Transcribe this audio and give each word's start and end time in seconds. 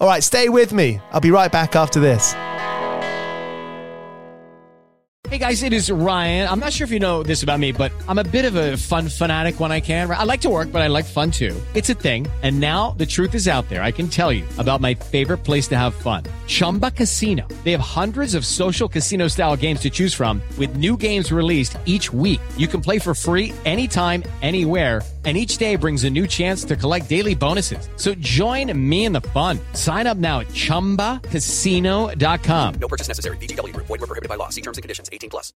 All 0.00 0.06
right, 0.06 0.22
stay 0.22 0.48
with 0.48 0.72
me. 0.72 1.00
I'll 1.10 1.20
be 1.20 1.32
right 1.32 1.50
back 1.50 1.74
after 1.74 1.98
this. 1.98 2.34
Hey 5.28 5.36
guys, 5.36 5.62
it 5.62 5.74
is 5.74 5.90
Ryan. 5.90 6.48
I'm 6.48 6.58
not 6.58 6.72
sure 6.72 6.86
if 6.86 6.90
you 6.90 7.00
know 7.00 7.22
this 7.22 7.42
about 7.42 7.60
me, 7.60 7.72
but 7.72 7.92
I'm 8.08 8.18
a 8.18 8.24
bit 8.24 8.46
of 8.46 8.54
a 8.54 8.78
fun 8.78 9.08
fanatic 9.08 9.60
when 9.60 9.70
I 9.70 9.80
can. 9.80 10.10
I 10.10 10.22
like 10.22 10.40
to 10.42 10.48
work, 10.48 10.72
but 10.72 10.80
I 10.80 10.86
like 10.86 11.04
fun 11.04 11.30
too. 11.30 11.54
It's 11.74 11.90
a 11.90 11.94
thing. 11.94 12.26
And 12.42 12.60
now 12.60 12.92
the 12.92 13.04
truth 13.04 13.34
is 13.34 13.46
out 13.46 13.68
there. 13.68 13.82
I 13.82 13.92
can 13.92 14.08
tell 14.08 14.32
you 14.32 14.46
about 14.56 14.80
my 14.80 14.94
favorite 14.94 15.38
place 15.38 15.68
to 15.68 15.76
have 15.76 15.94
fun 15.94 16.22
Chumba 16.46 16.92
Casino. 16.92 17.46
They 17.64 17.72
have 17.72 17.80
hundreds 17.80 18.34
of 18.34 18.46
social 18.46 18.88
casino 18.88 19.28
style 19.28 19.56
games 19.56 19.80
to 19.80 19.90
choose 19.90 20.14
from, 20.14 20.40
with 20.56 20.76
new 20.76 20.96
games 20.96 21.30
released 21.30 21.76
each 21.84 22.10
week. 22.12 22.40
You 22.56 22.68
can 22.68 22.80
play 22.80 22.98
for 22.98 23.14
free 23.14 23.52
anytime, 23.66 24.22
anywhere 24.42 25.02
and 25.28 25.36
each 25.36 25.58
day 25.58 25.76
brings 25.76 26.02
a 26.04 26.10
new 26.10 26.26
chance 26.26 26.64
to 26.64 26.74
collect 26.74 27.06
daily 27.06 27.34
bonuses. 27.34 27.90
So 27.96 28.14
join 28.14 28.72
me 28.88 29.04
in 29.04 29.12
the 29.12 29.20
fun. 29.20 29.60
Sign 29.74 30.06
up 30.06 30.16
now 30.16 30.40
at 30.40 30.46
ChumbaCasino.com. 30.48 32.74
No 32.80 32.88
purchase 32.88 33.08
necessary. 33.08 33.36
VGW. 33.36 33.76
Void 33.76 33.90
were 33.90 34.06
prohibited 34.06 34.30
by 34.30 34.36
law. 34.36 34.48
See 34.48 34.62
terms 34.62 34.78
and 34.78 34.82
conditions. 34.82 35.10
18 35.12 35.28
plus. 35.28 35.52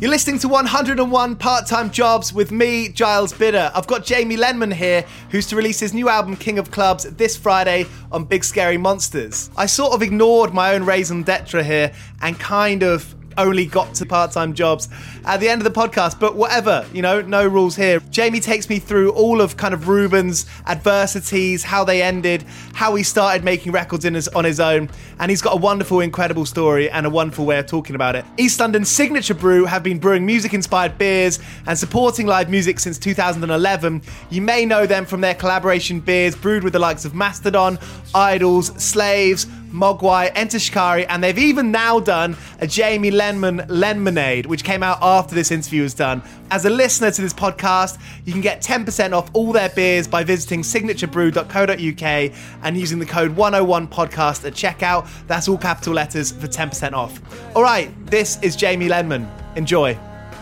You're 0.00 0.10
listening 0.10 0.40
to 0.40 0.48
101 0.48 1.36
Part-Time 1.36 1.90
Jobs 1.90 2.32
with 2.32 2.50
me, 2.50 2.88
Giles 2.88 3.32
Bidder. 3.34 3.70
I've 3.74 3.86
got 3.86 4.02
Jamie 4.02 4.38
Lenman 4.38 4.72
here, 4.72 5.04
who's 5.28 5.46
to 5.48 5.56
release 5.56 5.78
his 5.78 5.92
new 5.92 6.08
album 6.08 6.36
King 6.36 6.58
of 6.58 6.70
Clubs 6.70 7.04
this 7.04 7.36
Friday 7.36 7.84
on 8.10 8.24
Big 8.24 8.42
Scary 8.42 8.78
Monsters. 8.78 9.50
I 9.56 9.66
sort 9.66 9.92
of 9.92 10.00
ignored 10.00 10.54
my 10.54 10.72
own 10.74 10.84
raison 10.84 11.22
d'etre 11.22 11.62
here 11.62 11.92
and 12.22 12.40
kind 12.40 12.82
of 12.82 13.14
only 13.38 13.66
got 13.66 13.94
to 13.96 14.06
part 14.06 14.32
time 14.32 14.54
jobs 14.54 14.88
at 15.24 15.40
the 15.40 15.48
end 15.48 15.60
of 15.60 15.72
the 15.72 15.80
podcast, 15.80 16.18
but 16.18 16.36
whatever, 16.36 16.86
you 16.92 17.02
know, 17.02 17.20
no 17.22 17.46
rules 17.46 17.76
here. 17.76 18.00
Jamie 18.10 18.40
takes 18.40 18.68
me 18.68 18.78
through 18.78 19.12
all 19.12 19.40
of 19.40 19.56
kind 19.56 19.74
of 19.74 19.88
Reuben's 19.88 20.46
adversities, 20.66 21.62
how 21.62 21.84
they 21.84 22.02
ended, 22.02 22.44
how 22.74 22.94
he 22.94 23.02
started 23.02 23.44
making 23.44 23.72
records 23.72 24.04
in 24.04 24.14
his, 24.14 24.28
on 24.28 24.44
his 24.44 24.60
own, 24.60 24.90
and 25.18 25.30
he's 25.30 25.42
got 25.42 25.54
a 25.54 25.56
wonderful, 25.56 26.00
incredible 26.00 26.46
story 26.46 26.90
and 26.90 27.06
a 27.06 27.10
wonderful 27.10 27.44
way 27.46 27.58
of 27.58 27.66
talking 27.66 27.94
about 27.94 28.16
it. 28.16 28.24
East 28.36 28.60
London 28.60 28.84
signature 28.84 29.34
brew 29.34 29.64
have 29.64 29.82
been 29.82 29.98
brewing 29.98 30.24
music 30.26 30.54
inspired 30.54 30.96
beers 30.98 31.38
and 31.66 31.78
supporting 31.78 32.26
live 32.26 32.50
music 32.50 32.78
since 32.80 32.98
2011. 32.98 34.02
You 34.30 34.42
may 34.42 34.64
know 34.64 34.86
them 34.86 35.04
from 35.04 35.20
their 35.20 35.34
collaboration 35.34 36.00
beers 36.00 36.34
brewed 36.34 36.64
with 36.64 36.72
the 36.72 36.78
likes 36.78 37.04
of 37.04 37.14
Mastodon, 37.14 37.78
IDLES, 38.14 38.80
Slaves, 38.80 39.46
Mogwai, 39.72 40.30
Enter 40.34 40.58
Shikari, 40.58 41.06
and 41.06 41.22
they've 41.22 41.38
even 41.38 41.70
now 41.70 42.00
done 42.00 42.36
a 42.60 42.66
Jamie 42.66 43.10
Lenman 43.10 43.66
Lemonade, 43.68 44.46
which 44.46 44.64
came 44.64 44.82
out 44.82 44.98
after 45.00 45.34
this 45.34 45.50
interview 45.50 45.82
was 45.82 45.94
done. 45.94 46.22
As 46.50 46.64
a 46.64 46.70
listener 46.70 47.10
to 47.10 47.22
this 47.22 47.32
podcast, 47.32 47.98
you 48.24 48.32
can 48.32 48.40
get 48.40 48.62
10% 48.62 49.12
off 49.12 49.30
all 49.32 49.52
their 49.52 49.68
beers 49.70 50.08
by 50.08 50.24
visiting 50.24 50.62
signaturebrew.co.uk 50.62 52.32
and 52.62 52.76
using 52.76 52.98
the 52.98 53.06
code 53.06 53.36
101podcast 53.36 54.44
at 54.44 54.54
checkout. 54.54 55.08
That's 55.26 55.48
all 55.48 55.58
capital 55.58 55.94
letters 55.94 56.32
for 56.32 56.46
10% 56.46 56.92
off. 56.92 57.20
All 57.54 57.62
right, 57.62 57.90
this 58.06 58.38
is 58.42 58.56
Jamie 58.56 58.88
Lenman. 58.88 59.28
Enjoy. 59.56 59.96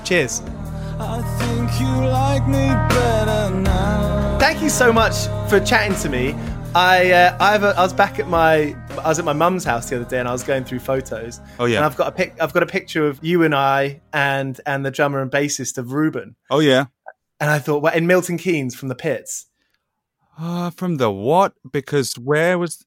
Cheers. 0.04 0.42
Thank 4.40 4.62
you 4.62 4.69
so 4.69 4.92
much 4.92 5.26
for 5.48 5.60
chatting 5.60 5.94
to 5.98 6.08
me. 6.08 6.34
I 6.74 7.10
uh, 7.10 7.36
I, 7.40 7.52
have 7.52 7.64
a, 7.64 7.68
I 7.76 7.82
was 7.82 7.94
back 7.94 8.18
at 8.18 8.28
my 8.28 8.76
I 8.90 9.08
was 9.08 9.18
at 9.18 9.24
my 9.24 9.32
mum's 9.32 9.64
house 9.64 9.88
the 9.88 9.96
other 9.96 10.04
day 10.04 10.18
and 10.18 10.28
I 10.28 10.32
was 10.32 10.42
going 10.42 10.64
through 10.64 10.80
photos. 10.80 11.40
Oh 11.58 11.64
yeah, 11.64 11.76
and 11.76 11.84
I've 11.84 11.96
got 11.96 12.08
a 12.08 12.12
pic. 12.12 12.36
I've 12.40 12.52
got 12.52 12.62
a 12.62 12.66
picture 12.66 13.06
of 13.06 13.18
you 13.22 13.42
and 13.42 13.54
I 13.54 14.02
and 14.12 14.60
and 14.66 14.84
the 14.84 14.90
drummer 14.90 15.22
and 15.22 15.30
bassist 15.30 15.78
of 15.78 15.92
Reuben. 15.92 16.36
Oh 16.50 16.58
yeah, 16.58 16.86
and 17.40 17.50
I 17.50 17.58
thought, 17.58 17.82
well, 17.82 17.94
in 17.94 18.06
Milton 18.06 18.36
Keynes 18.36 18.74
from 18.74 18.88
the 18.88 18.94
pits. 18.94 19.46
Uh, 20.38 20.70
from 20.70 20.98
the 20.98 21.10
what? 21.10 21.54
Because 21.70 22.14
where 22.18 22.58
was 22.58 22.84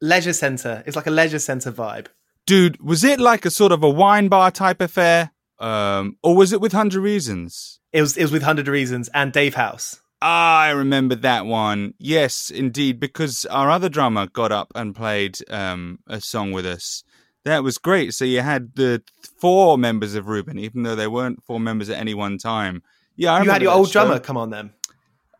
leisure 0.00 0.32
centre? 0.32 0.82
It's 0.86 0.96
like 0.96 1.06
a 1.06 1.10
leisure 1.12 1.38
centre 1.38 1.72
vibe. 1.72 2.06
Dude, 2.46 2.82
was 2.82 3.04
it 3.04 3.20
like 3.20 3.44
a 3.44 3.50
sort 3.50 3.72
of 3.72 3.82
a 3.82 3.88
wine 3.88 4.28
bar 4.28 4.50
type 4.50 4.80
affair, 4.80 5.32
um, 5.58 6.16
or 6.22 6.34
was 6.34 6.52
it 6.52 6.60
with 6.60 6.72
Hundred 6.72 7.00
Reasons? 7.00 7.80
It 7.92 8.00
was. 8.00 8.16
It 8.16 8.22
was 8.22 8.32
with 8.32 8.42
Hundred 8.42 8.66
Reasons 8.66 9.08
and 9.12 9.32
Dave 9.32 9.54
House. 9.54 10.00
I 10.26 10.70
remember 10.70 11.16
that 11.16 11.44
one. 11.44 11.92
Yes, 11.98 12.48
indeed, 12.50 12.98
because 12.98 13.44
our 13.50 13.70
other 13.70 13.90
drummer 13.90 14.26
got 14.26 14.52
up 14.52 14.72
and 14.74 14.96
played 14.96 15.38
um, 15.50 15.98
a 16.06 16.18
song 16.18 16.50
with 16.52 16.64
us. 16.64 17.04
That 17.44 17.62
was 17.62 17.76
great. 17.76 18.14
So 18.14 18.24
you 18.24 18.40
had 18.40 18.74
the 18.74 19.02
four 19.38 19.76
members 19.76 20.14
of 20.14 20.26
Reuben, 20.26 20.58
even 20.58 20.82
though 20.82 20.96
they 20.96 21.08
weren't 21.08 21.44
four 21.44 21.60
members 21.60 21.90
at 21.90 21.98
any 21.98 22.14
one 22.14 22.38
time. 22.38 22.82
Yeah, 23.16 23.34
I 23.34 23.42
you 23.42 23.50
had 23.50 23.60
your 23.60 23.72
old 23.72 23.88
show. 23.90 24.04
drummer 24.06 24.18
come 24.18 24.38
on 24.38 24.48
then. 24.48 24.72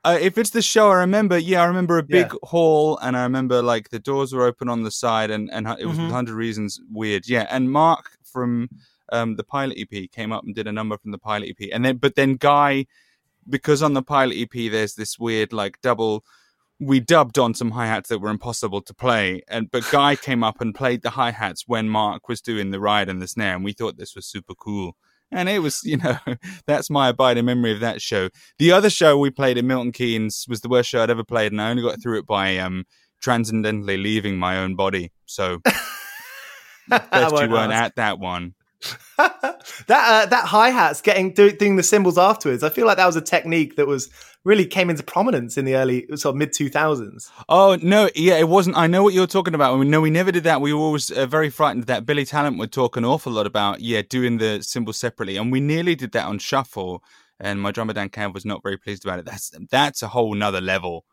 Uh, 0.05 0.19
if 0.21 0.37
it's 0.37 0.51
the 0.51 0.61
show, 0.61 0.91
I 0.91 0.97
remember. 0.97 1.39
Yeah, 1.39 1.63
I 1.63 1.65
remember 1.65 1.97
a 1.97 2.03
big 2.03 2.27
Yeah. 2.31 2.39
hall, 2.43 2.99
and 2.99 3.17
I 3.17 3.23
remember 3.23 3.63
like 3.63 3.89
the 3.89 3.99
doors 3.99 4.35
were 4.35 4.45
open 4.45 4.69
on 4.69 4.83
the 4.83 4.91
side, 4.91 5.31
and 5.31 5.51
and 5.51 5.67
it 5.81 5.87
was 5.87 5.97
Mhm. 5.97 6.11
Hundred 6.11 6.35
Reasons 6.35 6.79
weird. 6.93 7.27
Yeah, 7.27 7.47
and 7.49 7.73
Mark 7.73 8.11
from 8.23 8.69
um, 9.13 9.37
the 9.37 9.45
pilot 9.45 9.79
EP 9.79 10.09
came 10.09 10.31
up 10.31 10.45
and 10.45 10.55
did 10.55 10.67
a 10.67 10.73
number 10.73 10.99
from 10.99 11.11
the 11.11 11.19
pilot 11.19 11.49
EP, 11.59 11.71
and 11.73 11.83
then 11.87 11.97
but 11.97 12.17
then 12.17 12.37
Guy, 12.37 12.85
because 13.49 13.82
on 13.82 13.94
the 13.94 14.02
pilot 14.02 14.37
EP 14.37 14.70
there's 14.70 14.94
this 14.94 15.19
weird 15.19 15.52
like 15.52 15.81
double. 15.82 16.25
We 16.81 16.99
dubbed 16.99 17.38
on 17.38 17.55
some 17.55 17.70
hi 17.70 17.87
hats 17.87 18.08
that 18.08 18.19
were 18.19 18.31
impossible 18.31 18.82
to 18.82 18.94
play, 18.94 19.43
and 19.49 19.70
but 19.70 19.88
Guy 19.91 20.17
came 20.17 20.43
up 20.43 20.61
and 20.61 20.75
played 20.75 21.02
the 21.02 21.11
hi 21.11 21.31
hats 21.31 21.64
when 21.67 21.88
Mark 21.88 22.29
was 22.29 22.41
doing 22.41 22.70
the 22.70 22.81
ride 22.81 23.08
and 23.08 23.23
the 23.23 23.29
snare, 23.29 23.55
and 23.55 23.64
we 23.64 23.73
thought 23.73 23.96
this 23.96 24.17
was 24.17 24.26
super 24.26 24.55
cool. 24.55 24.96
And 25.31 25.49
it 25.49 25.61
was, 25.61 25.81
you 25.85 25.96
know, 25.96 26.19
that's 26.67 26.91
my 26.91 27.08
abiding 27.08 27.44
memory 27.44 27.73
of 27.73 27.81
that 27.81 28.02
show. 28.02 28.29
The 28.58 28.73
other 28.73 28.91
show 28.91 29.17
we 29.19 29.31
played 29.31 29.56
in 29.56 29.67
Milton 29.67 29.93
Keynes 29.93 30.47
was 30.49 30.61
the 30.61 30.69
worst 30.69 30.88
show 30.90 31.02
I'd 31.02 31.11
ever 31.11 31.25
played, 31.25 31.52
and 31.52 31.61
I 31.61 31.70
only 31.70 31.82
got 31.82 32.02
through 32.02 32.19
it 32.19 32.26
by 32.26 32.58
um, 32.58 32.85
transcendentally 33.23 33.97
leaving 33.97 34.38
my 34.38 34.58
own 34.58 34.75
body. 34.75 35.12
So 35.26 35.61
best 36.88 37.12
you 37.12 37.49
weren't 37.49 37.73
ask. 37.73 37.85
at 37.85 37.97
that 37.97 38.19
one. 38.19 38.55
that 39.17 39.61
uh, 39.89 40.27
that 40.27 40.45
hi 40.47 40.71
hats 40.71 41.01
getting 41.01 41.33
do, 41.33 41.51
doing 41.53 41.77
the 41.77 41.83
cymbals 41.83 42.19
afterwards. 42.19 42.63
I 42.63 42.69
feel 42.69 42.87
like 42.87 42.97
that 42.97 43.07
was 43.07 43.17
a 43.17 43.21
technique 43.21 43.77
that 43.77 43.87
was 43.87 44.11
really 44.45 44.67
came 44.67 44.91
into 44.91 45.03
prominence 45.03 45.57
in 45.57 45.65
the 45.65 45.77
early 45.77 46.07
sort 46.17 46.35
of 46.35 46.37
mid 46.37 46.53
two 46.53 46.69
thousands. 46.69 47.31
Oh 47.49 47.79
no, 47.81 48.11
yeah, 48.15 48.37
it 48.37 48.49
wasn't. 48.49 48.77
I 48.77 48.87
know 48.87 49.03
what 49.03 49.15
you're 49.15 49.27
talking 49.27 49.55
about. 49.55 49.79
No, 49.87 50.01
we 50.01 50.11
never 50.11 50.33
did 50.33 50.45
that. 50.45 50.61
We 50.61 50.73
were 50.73 50.81
always 50.81 51.11
uh, 51.11 51.27
very 51.27 51.51
frightened 51.51 51.85
that 51.85 52.07
Billy 52.07 52.25
Talent 52.25 52.59
would 52.59 52.73
talk 52.73 52.97
an 52.97 53.05
awful 53.05 53.33
lot 53.33 53.47
about 53.47 53.81
yeah 53.81 54.03
doing 54.09 54.39
the 54.39 54.63
cymbals 54.63 54.99
separately, 54.99 55.37
and 55.37 55.51
we 55.51 55.61
nearly 55.61 55.95
did 55.95 56.13
that 56.13 56.27
on 56.27 56.39
shuffle. 56.39 57.03
And 57.41 57.61
my 57.61 57.73
drummer 57.73 57.93
Dan 57.93 58.11
Cav 58.11 58.33
was 58.33 58.45
not 58.45 58.63
very 58.63 58.77
pleased 58.77 59.05
about 59.05 59.19
it. 59.19 59.25
That's 59.25 59.53
that's 59.71 60.03
a 60.03 60.09
whole 60.09 60.35
nother 60.35 60.61
level. 60.61 61.05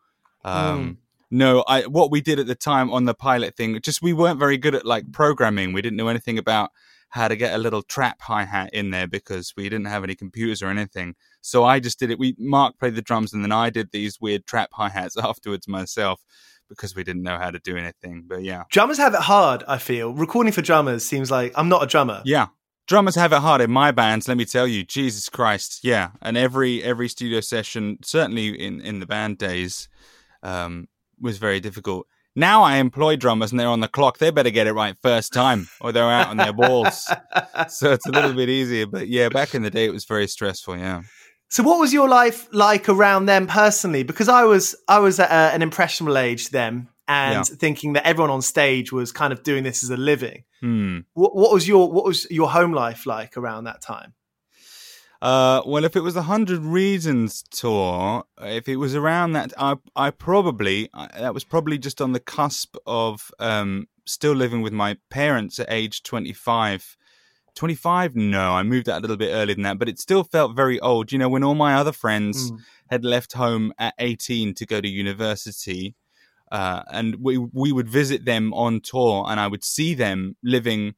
Um, 0.44 0.98
No, 1.34 1.64
I 1.66 1.86
what 1.86 2.10
we 2.10 2.20
did 2.20 2.38
at 2.38 2.46
the 2.46 2.54
time 2.54 2.90
on 2.90 3.06
the 3.06 3.14
pilot 3.14 3.56
thing, 3.56 3.80
just 3.80 4.02
we 4.02 4.12
weren't 4.12 4.38
very 4.38 4.58
good 4.58 4.74
at 4.74 4.84
like 4.84 5.10
programming. 5.12 5.72
We 5.72 5.80
didn't 5.80 5.96
know 5.96 6.08
anything 6.08 6.36
about 6.36 6.70
how 7.12 7.28
to 7.28 7.36
get 7.36 7.54
a 7.54 7.58
little 7.58 7.82
trap 7.82 8.22
hi 8.22 8.44
hat 8.44 8.70
in 8.72 8.90
there 8.90 9.06
because 9.06 9.52
we 9.54 9.64
didn't 9.64 9.84
have 9.86 10.02
any 10.02 10.14
computers 10.14 10.62
or 10.62 10.68
anything. 10.68 11.14
So 11.42 11.62
I 11.62 11.78
just 11.78 11.98
did 11.98 12.10
it. 12.10 12.18
We 12.18 12.34
Mark 12.38 12.78
played 12.78 12.94
the 12.94 13.02
drums 13.02 13.34
and 13.34 13.44
then 13.44 13.52
I 13.52 13.68
did 13.68 13.90
these 13.92 14.18
weird 14.18 14.46
trap 14.46 14.70
hi 14.72 14.88
hats 14.88 15.16
afterwards 15.22 15.68
myself 15.68 16.22
because 16.70 16.96
we 16.96 17.04
didn't 17.04 17.22
know 17.22 17.36
how 17.36 17.50
to 17.50 17.58
do 17.58 17.76
anything. 17.76 18.24
But 18.26 18.44
yeah, 18.44 18.64
Drummers 18.70 18.96
have 18.96 19.12
it 19.12 19.20
hard. 19.20 19.62
I 19.68 19.76
feel 19.76 20.14
recording 20.14 20.52
for 20.52 20.62
drummers 20.62 21.04
seems 21.04 21.30
like 21.30 21.52
I'm 21.54 21.68
not 21.68 21.82
a 21.82 21.86
drummer. 21.86 22.22
yeah. 22.24 22.48
Drummers 22.88 23.14
have 23.14 23.32
it 23.32 23.38
hard 23.38 23.60
in 23.60 23.70
my 23.70 23.92
bands. 23.92 24.26
Let 24.26 24.36
me 24.36 24.44
tell 24.44 24.66
you, 24.66 24.82
Jesus 24.82 25.28
Christ, 25.28 25.80
yeah. 25.84 26.10
And 26.20 26.36
every 26.36 26.82
every 26.82 27.08
studio 27.08 27.40
session, 27.40 27.98
certainly 28.02 28.48
in 28.48 28.80
in 28.80 28.98
the 28.98 29.06
band 29.06 29.38
days, 29.38 29.88
um, 30.42 30.88
was 31.20 31.38
very 31.38 31.60
difficult. 31.60 32.08
Now 32.34 32.62
I 32.62 32.76
employ 32.76 33.16
drummers 33.16 33.50
and 33.50 33.60
they're 33.60 33.68
on 33.68 33.80
the 33.80 33.88
clock. 33.88 34.18
They 34.18 34.30
better 34.30 34.50
get 34.50 34.66
it 34.66 34.72
right 34.72 34.96
first 35.02 35.32
time, 35.32 35.68
or 35.80 35.92
they're 35.92 36.10
out 36.10 36.28
on 36.28 36.38
their 36.38 36.52
balls. 36.52 37.04
so 37.68 37.92
it's 37.92 38.06
a 38.06 38.10
little 38.12 38.32
bit 38.32 38.48
easier. 38.48 38.86
But 38.86 39.08
yeah, 39.08 39.28
back 39.28 39.54
in 39.54 39.62
the 39.62 39.70
day, 39.70 39.84
it 39.84 39.92
was 39.92 40.04
very 40.04 40.26
stressful. 40.26 40.78
Yeah. 40.78 41.02
So, 41.50 41.62
what 41.62 41.78
was 41.78 41.92
your 41.92 42.08
life 42.08 42.48
like 42.52 42.88
around 42.88 43.26
them 43.26 43.46
personally? 43.46 44.02
Because 44.04 44.28
I 44.30 44.44
was 44.44 44.74
I 44.88 45.00
was 45.00 45.20
at 45.20 45.30
uh, 45.30 45.54
an 45.54 45.60
impressionable 45.60 46.16
age 46.16 46.48
then, 46.48 46.88
and 47.06 47.34
Yeah. 47.34 47.42
thinking 47.42 47.92
that 47.92 48.06
everyone 48.06 48.30
on 48.30 48.40
stage 48.40 48.90
was 48.92 49.12
kind 49.12 49.34
of 49.34 49.42
doing 49.42 49.62
this 49.62 49.84
as 49.84 49.90
a 49.90 49.98
living. 49.98 50.44
Hmm. 50.62 51.00
What, 51.12 51.36
what 51.36 51.52
was 51.52 51.68
your 51.68 51.92
what 51.92 52.04
was 52.04 52.26
your 52.30 52.48
home 52.48 52.72
life 52.72 53.04
like 53.04 53.36
around 53.36 53.64
that 53.64 53.82
time? 53.82 54.14
Uh, 55.22 55.62
well, 55.64 55.84
if 55.84 55.94
it 55.94 56.00
was 56.00 56.14
the 56.14 56.22
Hundred 56.24 56.62
Reasons 56.62 57.44
tour, 57.48 58.24
if 58.40 58.68
it 58.68 58.76
was 58.76 58.96
around 58.96 59.34
that, 59.34 59.52
I, 59.56 59.76
I 59.94 60.10
probably 60.10 60.90
I, 60.92 61.06
that 61.20 61.32
was 61.32 61.44
probably 61.44 61.78
just 61.78 62.00
on 62.00 62.10
the 62.12 62.18
cusp 62.18 62.74
of 62.86 63.30
um, 63.38 63.86
still 64.04 64.32
living 64.32 64.62
with 64.62 64.72
my 64.72 64.96
parents 65.10 65.60
at 65.60 65.70
age 65.70 66.02
twenty 66.02 66.32
five. 66.32 66.96
25 67.54 68.16
no 68.16 68.54
i 68.54 68.62
moved 68.62 68.88
out 68.88 69.00
a 69.00 69.02
little 69.02 69.18
bit 69.18 69.30
earlier 69.30 69.54
than 69.54 69.62
that 69.64 69.78
but 69.78 69.86
it 69.86 69.98
still 69.98 70.24
felt 70.24 70.56
very 70.56 70.80
old 70.80 71.12
you 71.12 71.18
know 71.18 71.28
when 71.28 71.44
all 71.44 71.54
my 71.54 71.74
other 71.74 71.92
friends 71.92 72.50
Mm. 72.50 72.58
had 72.88 73.04
left 73.04 73.34
home 73.34 73.74
at 73.78 73.92
18 73.98 74.54
to 74.54 74.64
go 74.64 74.80
to 74.80 74.88
university 74.88 75.94
uh, 76.50 76.82
and 76.90 77.16
we 77.16 77.36
we 77.36 77.70
would 77.70 77.90
visit 77.90 78.24
them 78.24 78.54
on 78.54 78.80
tour 78.80 79.26
and 79.28 79.38
i 79.38 79.46
would 79.46 79.64
see 79.64 79.92
them 79.92 80.34
living 80.42 80.94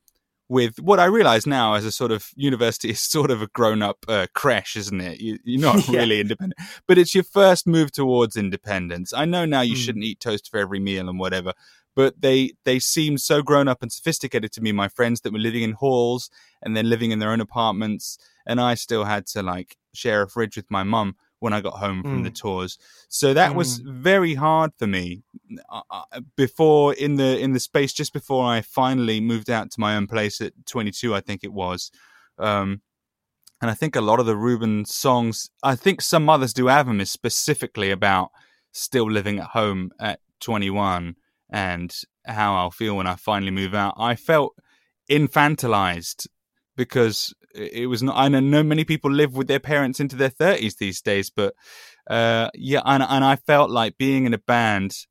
with 0.49 0.79
what 0.79 1.01
I 1.01 1.07
realize 1.07 1.47
now 1.47 1.75
as 1.75 1.85
a 1.85 1.93
sort 1.93 2.13
of 2.13 2.29
university 2.37 2.91
is 2.91 3.01
sort 3.17 3.31
of 3.31 3.43
a 3.43 3.47
grown 3.49 3.83
up 3.83 3.99
uh, 4.09 4.27
crash, 4.35 4.77
isn't 4.77 5.01
it? 5.01 5.21
You, 5.21 5.39
you're 5.45 5.61
not 5.61 5.89
Yeah. 5.89 6.01
really 6.01 6.21
independent, 6.21 6.61
but 6.87 6.99
it's 6.99 7.15
your 7.15 7.25
first 7.25 7.67
move 7.67 7.93
towards 7.93 8.37
independence. 8.37 9.13
I 9.13 9.25
know 9.25 9.45
now 9.45 9.63
you 9.63 9.75
Mm. 9.75 9.79
shouldn't 9.85 10.05
eat 10.05 10.21
toast 10.21 10.51
for 10.51 10.59
every 10.59 10.81
meal 10.81 11.09
and 11.09 11.19
whatever, 11.19 11.53
but 11.97 12.21
they 12.21 12.53
they 12.65 12.79
seemed 12.79 13.21
so 13.21 13.43
grown 13.43 13.69
up 13.69 13.83
and 13.83 13.91
sophisticated 13.93 14.53
to 14.53 14.61
me. 14.61 14.73
My 14.73 14.89
friends 14.89 15.21
that 15.23 15.33
were 15.33 15.39
living 15.39 15.63
in 15.63 15.73
halls 15.73 16.31
and 16.63 16.77
then 16.77 16.89
living 16.91 17.11
in 17.11 17.19
their 17.21 17.31
own 17.31 17.41
apartments, 17.41 18.19
and 18.47 18.61
I 18.61 18.75
still 18.75 19.05
had 19.05 19.27
to 19.29 19.43
like 19.43 19.77
share 19.95 20.23
a 20.23 20.29
fridge 20.29 20.57
with 20.57 20.71
my 20.71 20.83
mum 20.83 21.17
when 21.45 21.53
I 21.53 21.61
got 21.61 21.75
home 21.85 22.03
from 22.03 22.21
Mm. 22.23 22.25
the 22.25 22.31
tours. 22.31 22.79
So 23.09 23.35
that 23.35 23.55
was 23.55 23.71
very 23.85 24.35
hard 24.35 24.71
for 24.79 24.87
me 24.87 25.23
uh, 25.69 25.83
uh, 25.91 26.21
before 26.37 26.95
in 26.95 27.17
the 27.17 27.39
in 27.39 27.53
the 27.53 27.61
space 27.61 27.93
just 27.93 28.13
before 28.15 28.45
I 28.57 28.63
finally 28.63 29.21
moved 29.21 29.51
out 29.51 29.71
to 29.73 29.81
my 29.81 29.95
own 29.97 30.07
place 30.07 30.41
at 30.41 30.53
22 30.67 31.15
I 31.15 31.21
think 31.21 31.45
it 31.45 31.53
was 31.53 31.91
um 32.39 32.81
and 33.61 33.71
I 33.71 33.75
think 33.75 33.95
a 33.95 34.01
lot 34.11 34.21
of 34.21 34.27
the 34.27 34.37
Reuben 34.47 34.85
songs 34.87 35.51
I 35.63 35.75
think 35.77 36.01
some 36.01 36.25
mothers 36.25 36.55
do 36.55 36.67
have 36.69 36.87
them 36.87 37.01
is 37.01 37.11
specifically 37.11 37.91
about 37.91 38.31
still 38.73 39.09
living 39.19 39.39
at 39.39 39.49
home 39.59 39.91
at 40.01 40.19
21 40.41 41.15
and 41.51 41.95
how 42.27 42.51
I'll 42.57 42.71
feel 42.81 42.97
when 42.97 43.07
I 43.07 43.17
finally 43.17 43.53
move 43.61 43.75
out 43.75 43.95
I 43.99 44.15
felt 44.17 44.53
infantilized 45.11 46.27
because 46.75 47.35
it 47.55 47.89
was 47.89 48.03
not 48.03 48.17
I 48.17 48.29
know 48.29 48.63
many 48.63 48.85
people 48.85 49.11
live 49.11 49.37
with 49.37 49.47
their 49.47 49.61
parents 49.61 50.01
into 50.01 50.17
their 50.17 50.31
30s 50.31 50.77
these 50.77 51.01
days 51.01 51.31
but 51.31 51.55
uh 52.09 52.51
yeah 52.55 52.83
and 52.85 53.03
and 53.03 53.25
I 53.25 53.37
felt 53.37 53.71
like 53.71 53.97
being 53.97 54.27
in 54.27 54.35
a 54.35 54.39
band 54.39 55.07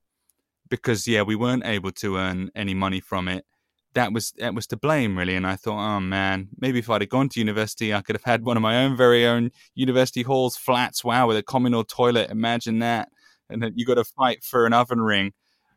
because 0.70 1.08
yeah 1.08 1.22
we 1.22 1.36
weren't 1.36 1.66
able 1.66 1.92
to 1.92 2.18
earn 2.18 2.52
any 2.56 2.74
money 2.74 3.00
from 3.00 3.28
it 3.28 3.46
that 3.94 4.12
was 4.12 4.34
that 4.38 4.54
was 4.54 4.68
to 4.68 4.78
blame 4.78 5.18
really 5.18 5.36
and 5.36 5.48
I 5.48 5.56
thought 5.56 5.80
oh 5.80 6.00
man 6.00 6.50
maybe 6.60 6.80
if 6.80 6.90
I'd 6.90 7.02
have 7.02 7.10
gone 7.10 7.30
to 7.30 7.40
university 7.40 7.94
I 7.94 8.02
could 8.02 8.16
have 8.16 8.24
had 8.24 8.44
one 8.44 8.58
of 8.58 8.64
my 8.64 8.84
own 8.84 8.98
very 8.98 9.26
own 9.26 9.52
university 9.76 10.24
halls 10.24 10.58
flats 10.58 11.04
wow 11.04 11.28
with 11.28 11.38
a 11.38 11.44
communal 11.44 11.84
toilet 11.84 12.30
imagine 12.30 12.80
that 12.80 13.10
and 13.50 13.62
then 13.64 13.74
you 13.76 13.86
got 13.86 13.96
to 13.96 14.04
fight 14.04 14.44
for 14.44 14.66
an 14.66 14.74
oven 14.74 15.02
ring 15.02 15.34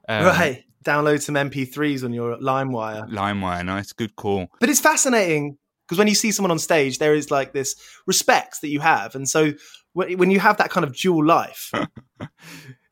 um, 0.08 0.24
right. 0.26 0.62
Download 0.84 1.20
some 1.20 1.34
MP3s 1.34 2.04
on 2.04 2.12
your 2.12 2.36
LimeWire. 2.36 3.10
LimeWire 3.10 3.64
nice 3.66 3.92
good 3.92 4.14
call 4.14 4.46
But 4.60 4.68
it's 4.68 4.80
fascinating 4.80 5.58
because 5.86 5.98
when 5.98 6.08
you 6.08 6.14
see 6.14 6.32
someone 6.32 6.50
on 6.50 6.58
stage, 6.58 6.98
there 6.98 7.14
is 7.14 7.30
like 7.30 7.52
this 7.52 7.76
respect 8.06 8.60
that 8.60 8.68
you 8.68 8.80
have, 8.80 9.14
and 9.14 9.28
so 9.28 9.52
wh- 9.92 10.18
when 10.18 10.30
you 10.30 10.40
have 10.40 10.56
that 10.58 10.70
kind 10.70 10.84
of 10.84 10.96
dual 10.96 11.24
life, 11.24 11.70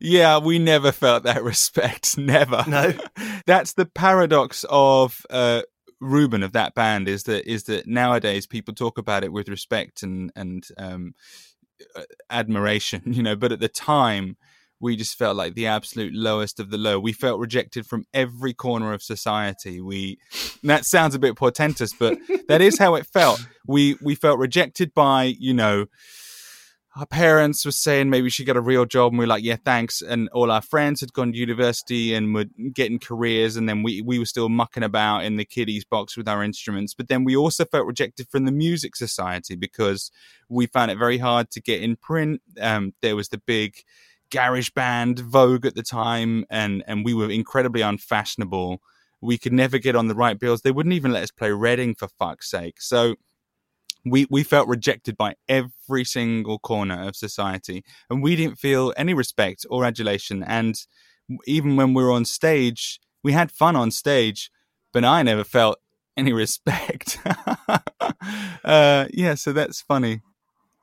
Yeah, 0.04 0.36
we 0.36 0.58
never 0.58 0.92
felt 0.92 1.22
that 1.24 1.42
respect. 1.42 2.18
Never. 2.18 2.62
No? 2.68 2.92
That's 3.46 3.72
the 3.72 3.86
paradox 3.86 4.64
of 4.68 5.24
uh 5.30 5.62
Reuben 6.00 6.42
of 6.42 6.52
that 6.52 6.74
band 6.74 7.08
is 7.08 7.22
that 7.22 7.50
is 7.50 7.64
that 7.64 7.86
nowadays 7.86 8.46
people 8.46 8.74
talk 8.74 8.98
about 8.98 9.24
it 9.24 9.32
with 9.32 9.48
respect 9.48 10.02
and 10.02 10.30
and 10.36 10.66
um 10.76 11.14
admiration, 12.28 13.02
you 13.06 13.22
know, 13.22 13.36
but 13.36 13.52
at 13.52 13.60
the 13.60 13.68
time 13.68 14.36
we 14.80 14.96
just 14.96 15.16
felt 15.16 15.36
like 15.36 15.54
the 15.54 15.66
absolute 15.66 16.12
lowest 16.14 16.60
of 16.60 16.70
the 16.70 16.78
low. 16.78 16.98
We 16.98 17.12
felt 17.12 17.40
rejected 17.40 17.86
from 17.86 18.04
every 18.12 18.52
corner 18.52 18.92
of 18.92 19.02
society. 19.02 19.80
We 19.80 20.18
that 20.62 20.84
sounds 20.84 21.14
a 21.14 21.18
bit 21.18 21.36
portentous, 21.36 21.92
but 21.92 22.18
that 22.48 22.60
is 22.60 22.78
how 22.78 22.94
it 22.94 23.06
felt. 23.06 23.44
We 23.66 23.96
we 24.02 24.14
felt 24.14 24.38
rejected 24.38 24.92
by, 24.94 25.34
you 25.38 25.54
know, 25.54 25.86
our 26.96 27.06
parents 27.06 27.64
were 27.64 27.72
saying 27.72 28.08
maybe 28.08 28.30
she 28.30 28.44
got 28.44 28.56
a 28.56 28.60
real 28.60 28.84
job 28.84 29.12
and 29.12 29.18
we 29.18 29.24
are 29.24 29.28
like 29.28 29.42
yeah 29.42 29.56
thanks 29.64 30.00
and 30.00 30.28
all 30.32 30.50
our 30.50 30.62
friends 30.62 31.00
had 31.00 31.12
gone 31.12 31.32
to 31.32 31.38
university 31.38 32.14
and 32.14 32.34
were 32.34 32.44
getting 32.72 32.98
careers 33.00 33.56
and 33.56 33.68
then 33.68 33.82
we, 33.82 34.00
we 34.00 34.18
were 34.18 34.24
still 34.24 34.48
mucking 34.48 34.84
about 34.84 35.24
in 35.24 35.36
the 35.36 35.44
kiddies 35.44 35.84
box 35.84 36.16
with 36.16 36.28
our 36.28 36.42
instruments 36.42 36.94
but 36.94 37.08
then 37.08 37.24
we 37.24 37.36
also 37.36 37.64
felt 37.64 37.86
rejected 37.86 38.28
from 38.28 38.44
the 38.44 38.52
music 38.52 38.94
society 38.94 39.56
because 39.56 40.12
we 40.48 40.66
found 40.66 40.90
it 40.90 40.98
very 40.98 41.18
hard 41.18 41.50
to 41.50 41.60
get 41.60 41.82
in 41.82 41.96
print 41.96 42.40
um, 42.60 42.92
there 43.02 43.16
was 43.16 43.28
the 43.28 43.38
big 43.38 43.74
garage 44.30 44.70
band 44.70 45.18
vogue 45.18 45.66
at 45.66 45.74
the 45.74 45.82
time 45.82 46.44
and 46.50 46.82
and 46.86 47.04
we 47.04 47.14
were 47.14 47.30
incredibly 47.30 47.80
unfashionable 47.80 48.80
we 49.20 49.38
could 49.38 49.52
never 49.52 49.78
get 49.78 49.96
on 49.96 50.08
the 50.08 50.14
right 50.14 50.38
bills 50.38 50.62
they 50.62 50.70
wouldn't 50.70 50.94
even 50.94 51.12
let 51.12 51.22
us 51.22 51.30
play 51.30 51.50
reading 51.50 51.94
for 51.94 52.08
fuck's 52.08 52.50
sake 52.50 52.80
so 52.80 53.14
we 54.04 54.26
we 54.30 54.42
felt 54.42 54.68
rejected 54.68 55.16
by 55.16 55.34
every 55.48 56.04
single 56.04 56.58
corner 56.58 57.06
of 57.06 57.16
society 57.16 57.84
and 58.10 58.22
we 58.22 58.36
didn't 58.36 58.58
feel 58.58 58.92
any 58.96 59.14
respect 59.14 59.64
or 59.70 59.84
adulation 59.84 60.42
and 60.42 60.74
even 61.46 61.76
when 61.76 61.94
we 61.94 62.02
were 62.02 62.12
on 62.12 62.24
stage 62.24 63.00
we 63.22 63.32
had 63.32 63.50
fun 63.50 63.76
on 63.76 63.90
stage 63.90 64.50
but 64.92 65.04
i 65.04 65.22
never 65.22 65.44
felt 65.44 65.78
any 66.16 66.32
respect. 66.44 67.18
uh, 68.64 69.06
yeah, 69.12 69.34
so 69.34 69.52
that's 69.52 69.80
funny. 69.80 70.20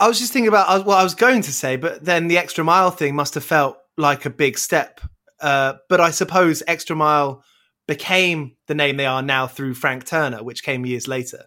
I 0.01 0.07
was 0.07 0.17
just 0.17 0.33
thinking 0.33 0.47
about 0.47 0.67
uh, 0.67 0.83
what 0.83 0.97
I 0.97 1.03
was 1.03 1.13
going 1.13 1.43
to 1.43 1.53
say, 1.53 1.75
but 1.75 2.03
then 2.03 2.27
the 2.27 2.39
extra 2.39 2.63
mile 2.63 2.89
thing 2.89 3.15
must 3.15 3.35
have 3.35 3.45
felt 3.45 3.77
like 3.97 4.25
a 4.25 4.31
big 4.31 4.57
step. 4.57 4.99
Uh, 5.39 5.75
but 5.89 6.01
I 6.01 6.09
suppose 6.09 6.63
extra 6.67 6.95
mile 6.95 7.43
became 7.87 8.57
the 8.67 8.73
name 8.73 8.97
they 8.97 9.05
are 9.05 9.21
now 9.21 9.45
through 9.45 9.75
Frank 9.75 10.05
Turner, 10.05 10.43
which 10.43 10.63
came 10.63 10.87
years 10.87 11.07
later. 11.07 11.45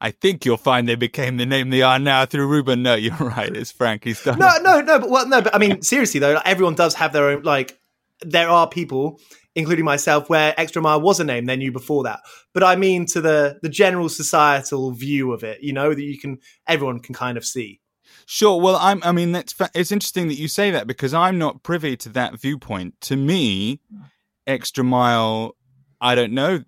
I 0.00 0.12
think 0.12 0.46
you'll 0.46 0.56
find 0.56 0.88
they 0.88 0.94
became 0.94 1.36
the 1.36 1.44
name 1.44 1.68
they 1.68 1.82
are 1.82 1.98
now 1.98 2.24
through 2.24 2.46
Reuben. 2.46 2.82
No, 2.82 2.94
you're 2.94 3.14
right. 3.20 3.54
It's 3.54 3.70
Frank. 3.70 4.04
He's 4.04 4.22
done. 4.24 4.38
No, 4.38 4.50
no, 4.62 4.80
no. 4.80 4.98
But 4.98 5.10
well, 5.10 5.28
no. 5.28 5.42
But 5.42 5.54
I 5.54 5.58
mean, 5.58 5.82
seriously 5.82 6.20
though, 6.20 6.34
like, 6.34 6.46
everyone 6.46 6.74
does 6.74 6.94
have 6.94 7.12
their 7.12 7.28
own. 7.28 7.42
Like, 7.42 7.78
there 8.22 8.48
are 8.48 8.66
people, 8.66 9.20
including 9.54 9.84
myself, 9.84 10.28
where 10.28 10.58
Extra 10.58 10.82
Mile 10.82 11.00
was 11.00 11.20
a 11.20 11.24
name 11.24 11.46
they 11.46 11.56
knew 11.56 11.72
before 11.72 12.04
that. 12.04 12.20
But 12.52 12.62
I 12.64 12.76
mean, 12.76 13.06
to 13.06 13.20
the 13.20 13.58
the 13.62 13.68
general 13.68 14.08
societal 14.08 14.90
view 14.92 15.32
of 15.32 15.44
it, 15.44 15.62
you 15.62 15.72
know, 15.72 15.94
that 15.94 16.02
you 16.02 16.18
can 16.18 16.38
everyone 16.66 17.00
can 17.00 17.14
kind 17.14 17.36
of 17.38 17.44
see. 17.44 17.80
Sure. 18.26 18.60
Well, 18.60 18.76
I'm. 18.76 19.02
I 19.02 19.12
mean, 19.12 19.32
that's 19.32 19.54
it's 19.74 19.92
interesting 19.92 20.28
that 20.28 20.34
you 20.38 20.48
say 20.48 20.70
that 20.70 20.86
because 20.86 21.12
I'm 21.12 21.38
not 21.38 21.62
privy 21.62 21.96
to 21.98 22.08
that 22.10 22.40
viewpoint. 22.40 23.00
To 23.02 23.16
me, 23.16 23.80
Extra 24.46 24.84
Mile. 24.84 25.56
I 26.00 26.14
don't 26.14 26.32
know 26.32 26.64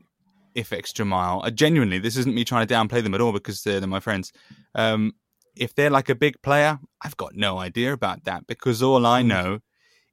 if 0.54 0.72
Extra 0.72 1.04
Mile. 1.04 1.42
Uh, 1.44 1.50
genuinely, 1.50 1.98
this 1.98 2.16
isn't 2.16 2.34
me 2.34 2.44
trying 2.44 2.66
to 2.66 2.74
downplay 2.74 3.02
them 3.02 3.14
at 3.14 3.20
all 3.20 3.32
because 3.32 3.62
they're, 3.62 3.80
they're 3.80 3.88
my 3.88 4.00
friends. 4.00 4.32
Um, 4.74 5.12
if 5.56 5.74
they're 5.74 5.90
like 5.90 6.08
a 6.08 6.14
big 6.14 6.40
player, 6.42 6.78
I've 7.02 7.16
got 7.16 7.34
no 7.34 7.58
idea 7.58 7.92
about 7.92 8.24
that 8.24 8.46
because 8.46 8.82
all 8.82 9.06
I 9.06 9.22
Mm. 9.22 9.26
know 9.26 9.58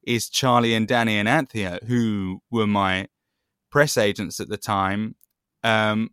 is 0.05 0.29
Charlie 0.29 0.73
and 0.73 0.87
Danny 0.87 1.17
and 1.17 1.27
Anthea, 1.27 1.79
who 1.87 2.41
were 2.51 2.67
my 2.67 3.07
press 3.71 3.97
agents 3.97 4.39
at 4.39 4.49
the 4.49 4.57
time. 4.57 5.15
Um, 5.63 6.09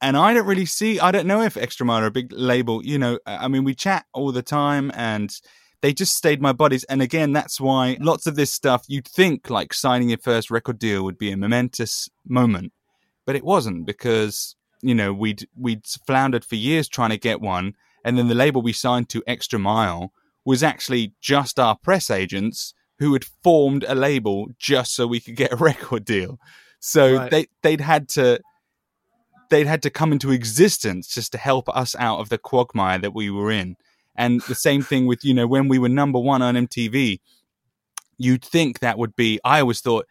and 0.00 0.16
I 0.16 0.34
don't 0.34 0.46
really 0.46 0.66
see, 0.66 1.00
I 1.00 1.10
don't 1.10 1.26
know 1.26 1.42
if 1.42 1.56
Extra 1.56 1.86
Mile 1.86 2.02
are 2.02 2.06
a 2.06 2.10
big 2.10 2.32
label. 2.32 2.84
You 2.84 2.98
know, 2.98 3.18
I 3.26 3.48
mean, 3.48 3.64
we 3.64 3.74
chat 3.74 4.04
all 4.12 4.32
the 4.32 4.42
time 4.42 4.90
and 4.94 5.32
they 5.80 5.92
just 5.92 6.16
stayed 6.16 6.42
my 6.42 6.52
buddies. 6.52 6.84
And 6.84 7.00
again, 7.02 7.32
that's 7.32 7.60
why 7.60 7.96
lots 8.00 8.26
of 8.26 8.36
this 8.36 8.52
stuff 8.52 8.84
you'd 8.88 9.06
think 9.06 9.50
like 9.50 9.72
signing 9.72 10.08
your 10.08 10.18
first 10.18 10.50
record 10.50 10.78
deal 10.78 11.04
would 11.04 11.18
be 11.18 11.30
a 11.30 11.36
momentous 11.36 12.08
moment, 12.26 12.72
but 13.24 13.36
it 13.36 13.44
wasn't 13.44 13.86
because 13.86 14.56
you 14.82 14.94
know 14.94 15.12
we'd 15.12 15.48
we'd 15.56 15.86
floundered 16.06 16.44
for 16.44 16.56
years 16.56 16.88
trying 16.88 17.10
to 17.10 17.18
get 17.18 17.40
one, 17.40 17.74
and 18.04 18.18
then 18.18 18.28
the 18.28 18.34
label 18.34 18.62
we 18.62 18.72
signed 18.72 19.08
to, 19.10 19.22
Extra 19.26 19.58
Mile, 19.58 20.12
was 20.44 20.62
actually 20.62 21.14
just 21.20 21.58
our 21.58 21.76
press 21.76 22.10
agents 22.10 22.74
who 22.98 23.12
had 23.12 23.24
formed 23.42 23.84
a 23.86 23.94
label 23.94 24.48
just 24.58 24.94
so 24.94 25.06
we 25.06 25.20
could 25.20 25.36
get 25.36 25.52
a 25.52 25.56
record 25.70 26.04
deal. 26.04 26.38
So 26.80 27.16
Right. 27.16 27.30
they 27.30 27.46
they'd 27.62 27.80
had 27.80 28.08
to 28.10 28.40
they'd 29.50 29.66
had 29.66 29.82
to 29.82 29.90
come 29.90 30.12
into 30.12 30.30
existence 30.32 31.06
just 31.08 31.32
to 31.32 31.38
help 31.38 31.68
us 31.68 31.94
out 31.98 32.18
of 32.18 32.28
the 32.30 32.38
quagmire 32.38 32.98
that 32.98 33.14
we 33.14 33.30
were 33.30 33.50
in. 33.50 33.76
And 34.16 34.40
the 34.42 34.54
same 34.66 34.82
thing 34.82 35.06
with, 35.06 35.24
you 35.24 35.34
know, 35.34 35.46
when 35.46 35.68
we 35.68 35.78
were 35.78 35.88
number 35.88 36.18
one 36.18 36.42
on 36.42 36.54
MTV, 36.56 37.20
you'd 38.18 38.44
think 38.44 38.80
that 38.80 38.98
would 38.98 39.14
be, 39.14 39.38
I 39.44 39.60
always 39.60 39.80
thought 39.80 40.06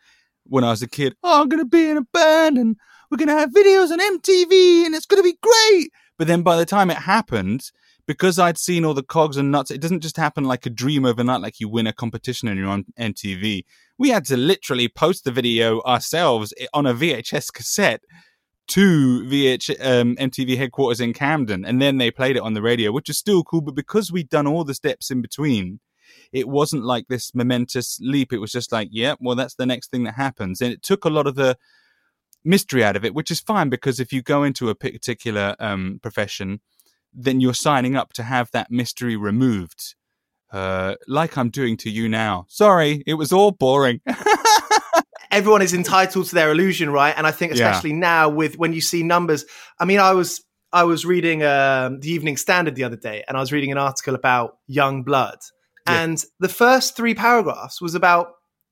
when 0.46 0.64
I 0.64 0.70
was 0.70 0.82
a 0.82 0.88
kid, 0.88 1.16
oh, 1.24 1.42
I'm 1.42 1.50
going 1.50 1.62
to 1.64 1.70
be 1.70 1.90
in 1.90 1.98
a 1.98 2.04
band 2.04 2.58
and 2.58 2.78
we're 3.10 3.18
going 3.18 3.28
to 3.28 3.34
have 3.38 3.52
videos 3.52 3.92
on 3.92 4.00
MTV 4.00 4.86
and 4.86 4.96
it's 4.96 5.06
going 5.06 5.22
to 5.22 5.30
be 5.30 5.38
great. 5.42 5.92
But 6.18 6.28
then 6.28 6.42
by 6.44 6.56
the 6.56 6.66
time 6.66 6.90
it 6.90 6.98
happened, 6.98 7.72
because 8.08 8.38
I'd 8.38 8.58
seen 8.58 8.86
all 8.86 8.94
the 8.94 9.04
cogs 9.04 9.38
and 9.38 9.52
nuts, 9.52 9.72
it 9.72 9.82
doesn't 9.82 10.02
just 10.02 10.18
happen 10.18 10.44
like 10.44 10.66
a 10.66 10.70
dream 10.70 11.06
overnight, 11.06 11.42
like 11.42 11.60
you 11.60 11.68
win 11.68 11.88
a 11.88 11.94
competition 11.94 12.48
and 12.48 12.60
you're 12.60 12.70
on 12.70 12.86
MTV. 13.00 13.64
We 13.98 14.10
had 14.10 14.26
to 14.26 14.38
literally 14.38 14.88
post 14.88 15.24
the 15.24 15.32
video 15.32 15.82
ourselves 15.82 16.54
on 16.74 16.86
a 16.86 16.94
VHS 16.94 17.52
cassette 17.54 18.02
to 18.68 19.24
VH 19.24 19.70
um, 19.80 20.16
MTV 20.16 20.58
headquarters 20.58 21.00
in 21.00 21.14
Camden, 21.14 21.66
and 21.66 21.82
then 21.82 21.98
they 21.98 22.12
played 22.12 22.36
it 22.36 22.42
on 22.42 22.54
the 22.54 22.62
radio, 22.62 22.92
which 22.92 23.10
is 23.10 23.18
still 23.18 23.44
cool. 23.44 23.62
But 23.62 23.76
because 23.76 24.12
we'd 24.12 24.30
done 24.30 24.48
all 24.48 24.64
the 24.64 24.74
steps 24.74 25.12
in 25.12 25.22
between, 25.22 25.80
it 26.32 26.48
wasn't 26.48 26.84
like 26.84 27.08
this 27.08 27.34
momentous 27.36 28.00
leap. 28.02 28.34
It 28.34 28.40
was 28.40 28.52
just 28.52 28.72
like, 28.72 28.90
yeah, 28.92 29.16
well, 29.20 29.36
that's 29.36 29.56
the 29.56 29.66
next 29.66 29.92
thing 29.92 30.04
that 30.04 30.16
happens, 30.16 30.62
and 30.62 30.74
it 30.74 30.82
took 30.82 31.06
a 31.06 31.10
lot 31.10 31.28
of 31.28 31.36
the 31.36 31.58
mystery 32.44 32.84
out 32.84 32.96
of 32.96 33.04
it, 33.04 33.16
which 33.16 33.32
is 33.32 33.40
fine 33.40 33.70
because 33.70 34.00
if 34.00 34.14
you 34.14 34.22
go 34.22 34.44
into 34.44 34.70
a 34.70 34.76
particular 34.76 35.56
um, 35.60 36.00
profession, 36.02 36.62
then 37.16 37.40
you're 37.40 37.54
signing 37.54 37.96
up 37.96 38.14
to 38.14 38.24
have 38.24 38.52
that 38.52 38.70
mystery 38.72 39.16
removed. 39.16 39.96
Uh, 40.52 40.96
like 41.08 41.38
I'm 41.38 41.50
doing 41.50 41.78
to 41.78 41.90
you 41.90 42.08
now. 42.10 42.46
Sorry, 42.50 43.04
it 43.08 43.16
was 43.16 43.32
all 43.34 43.52
boring. 43.52 44.02
everyone 45.32 45.62
is 45.62 45.74
entitled 45.74 46.26
to 46.28 46.36
their 46.36 46.52
illusion, 46.52 46.90
right? 46.90 47.14
And 47.18 47.28
I 47.28 47.32
think 47.32 47.54
Yeah. 47.54 47.70
especially 47.70 47.94
now 47.94 48.30
with 48.30 48.58
when 48.58 48.74
you 48.74 48.82
see 48.82 49.04
numbers. 49.04 49.46
I 49.80 49.86
mean, 49.86 50.00
I 50.00 50.12
was 50.14 50.42
I 50.72 50.84
was 50.84 51.06
reading 51.06 51.42
um, 51.44 52.00
the 52.02 52.10
Evening 52.12 52.36
Standard 52.38 52.76
the 52.76 52.84
other 52.84 52.98
day, 52.98 53.24
and 53.28 53.38
I 53.38 53.40
was 53.40 53.52
reading 53.52 53.72
an 53.72 53.78
article 53.78 54.14
about 54.16 54.58
Yungblud, 54.70 55.38
Yeah. 55.88 56.02
and 56.02 56.24
the 56.40 56.50
first 56.50 56.96
three 56.98 57.14
paragraphs 57.16 57.82
was 57.82 57.96
about 57.96 58.28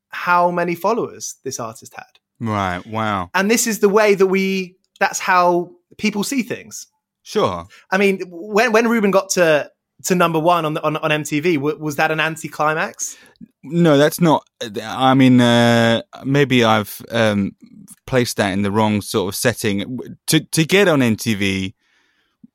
how 0.09 0.51
many 0.51 0.75
followers 0.75 1.35
this 1.43 1.59
artist 1.59 1.93
had, 1.95 2.05
right. 2.39 2.85
Wow. 2.85 3.29
and 3.33 3.49
this 3.49 3.67
is 3.67 3.79
the 3.79 3.89
way 3.89 4.15
that 4.15 4.27
we. 4.27 4.77
That's 4.99 5.19
how 5.19 5.71
people 5.97 6.23
see 6.23 6.43
things. 6.43 6.87
Sure. 7.23 7.65
I 7.89 7.97
mean, 7.97 8.21
when 8.27 8.71
when 8.71 8.87
Reuben 8.87 9.11
got 9.11 9.29
to 9.31 9.71
to 10.03 10.15
number 10.15 10.39
one 10.39 10.65
on 10.65 10.73
the, 10.73 10.83
on, 10.83 10.97
on 10.97 11.09
MTV, 11.09 11.55
w- 11.55 11.77
was 11.79 11.95
that 11.95 12.11
an 12.11 12.19
anticlimax? 12.19 13.17
No, 13.63 13.97
that's 13.97 14.19
not. 14.19 14.45
I 14.81 15.13
mean, 15.13 15.39
uh, 15.39 16.01
maybe 16.25 16.65
I've 16.65 17.01
um, 17.09 17.55
placed 18.05 18.37
that 18.37 18.51
in 18.51 18.61
the 18.61 18.71
wrong 18.71 19.01
sort 19.01 19.33
of 19.33 19.35
setting. 19.35 19.99
To 20.27 20.41
to 20.41 20.65
get 20.65 20.87
on 20.87 20.99
MTV 20.99 21.73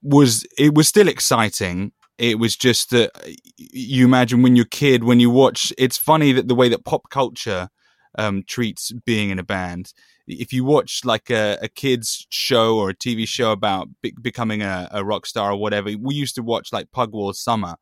was 0.02 0.46
it 0.58 0.75
was 0.75 0.87
still 0.87 1.08
exciting. 1.08 1.92
It 2.18 2.38
was 2.38 2.56
just 2.56 2.90
that 2.90 3.12
you 3.56 4.04
imagine 4.04 4.42
when 4.42 4.56
you're 4.56 4.66
a 4.66 4.68
kid, 4.68 5.04
when 5.04 5.20
you 5.20 5.30
watch. 5.30 5.72
It's 5.78 5.96
funny 5.96 6.32
that 6.32 6.48
the 6.48 6.54
way 6.54 6.68
that 6.68 6.84
pop 6.84 7.08
culture 7.10 7.70
um, 8.18 8.42
treats 8.46 8.92
being 8.92 9.30
in 9.30 9.38
a 9.38 9.44
band. 9.44 9.92
If 10.26 10.52
you 10.52 10.64
watch 10.64 11.02
like 11.04 11.30
a, 11.30 11.58
a 11.62 11.68
kids 11.68 12.26
show 12.28 12.76
or 12.76 12.90
a 12.90 12.94
TV 12.94 13.26
show 13.26 13.52
about 13.52 13.88
be- 14.02 14.14
becoming 14.20 14.60
a, 14.60 14.88
a 14.90 15.02
rock 15.04 15.25
star 15.25 15.52
or 15.52 15.56
whatever, 15.56 15.90
we 15.98 16.14
used 16.14 16.34
to 16.34 16.42
watch 16.42 16.72
like 16.72 16.90
Pugwall 16.90 17.32
Summer 17.34 17.76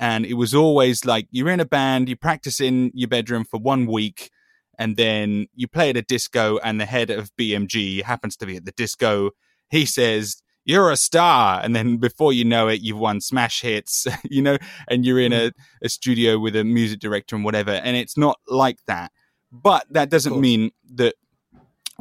and 0.00 0.24
it 0.24 0.34
was 0.34 0.54
always 0.54 1.04
like 1.04 1.28
you're 1.30 1.50
in 1.50 1.60
a 1.60 1.66
band, 1.66 2.08
you 2.08 2.16
practice 2.16 2.58
in 2.58 2.90
your 2.94 3.06
bedroom 3.06 3.44
for 3.44 3.60
one 3.60 3.86
week, 3.86 4.30
and 4.78 4.96
then 4.96 5.46
you 5.54 5.68
play 5.68 5.90
at 5.90 5.96
a 5.98 6.02
disco, 6.02 6.58
and 6.64 6.80
the 6.80 6.86
head 6.86 7.10
of 7.10 7.30
BMG 7.36 8.02
happens 8.02 8.34
to 8.38 8.46
be 8.46 8.56
at 8.56 8.64
the 8.64 8.72
disco. 8.72 9.32
He 9.68 9.84
says, 9.84 10.42
You're 10.64 10.90
a 10.90 10.96
star. 10.96 11.60
And 11.62 11.76
then 11.76 11.98
before 11.98 12.32
you 12.32 12.46
know 12.46 12.68
it, 12.68 12.80
you've 12.80 12.98
won 12.98 13.20
smash 13.20 13.60
hits, 13.60 14.06
you 14.24 14.40
know, 14.40 14.56
and 14.88 15.04
you're 15.04 15.20
in 15.20 15.34
a, 15.34 15.52
a 15.82 15.90
studio 15.90 16.38
with 16.38 16.56
a 16.56 16.64
music 16.64 16.98
director 16.98 17.36
and 17.36 17.44
whatever. 17.44 17.72
And 17.72 17.94
it's 17.94 18.16
not 18.16 18.40
like 18.48 18.78
that. 18.86 19.12
But 19.52 19.86
that 19.90 20.10
doesn't 20.10 20.40
mean 20.40 20.72
that 20.94 21.14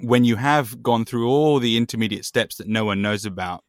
when 0.01 0.23
you 0.23 0.35
have 0.35 0.81
gone 0.81 1.05
through 1.05 1.27
all 1.27 1.59
the 1.59 1.77
intermediate 1.77 2.25
steps 2.25 2.55
that 2.57 2.67
no 2.67 2.85
one 2.85 3.01
knows 3.01 3.25
about, 3.25 3.63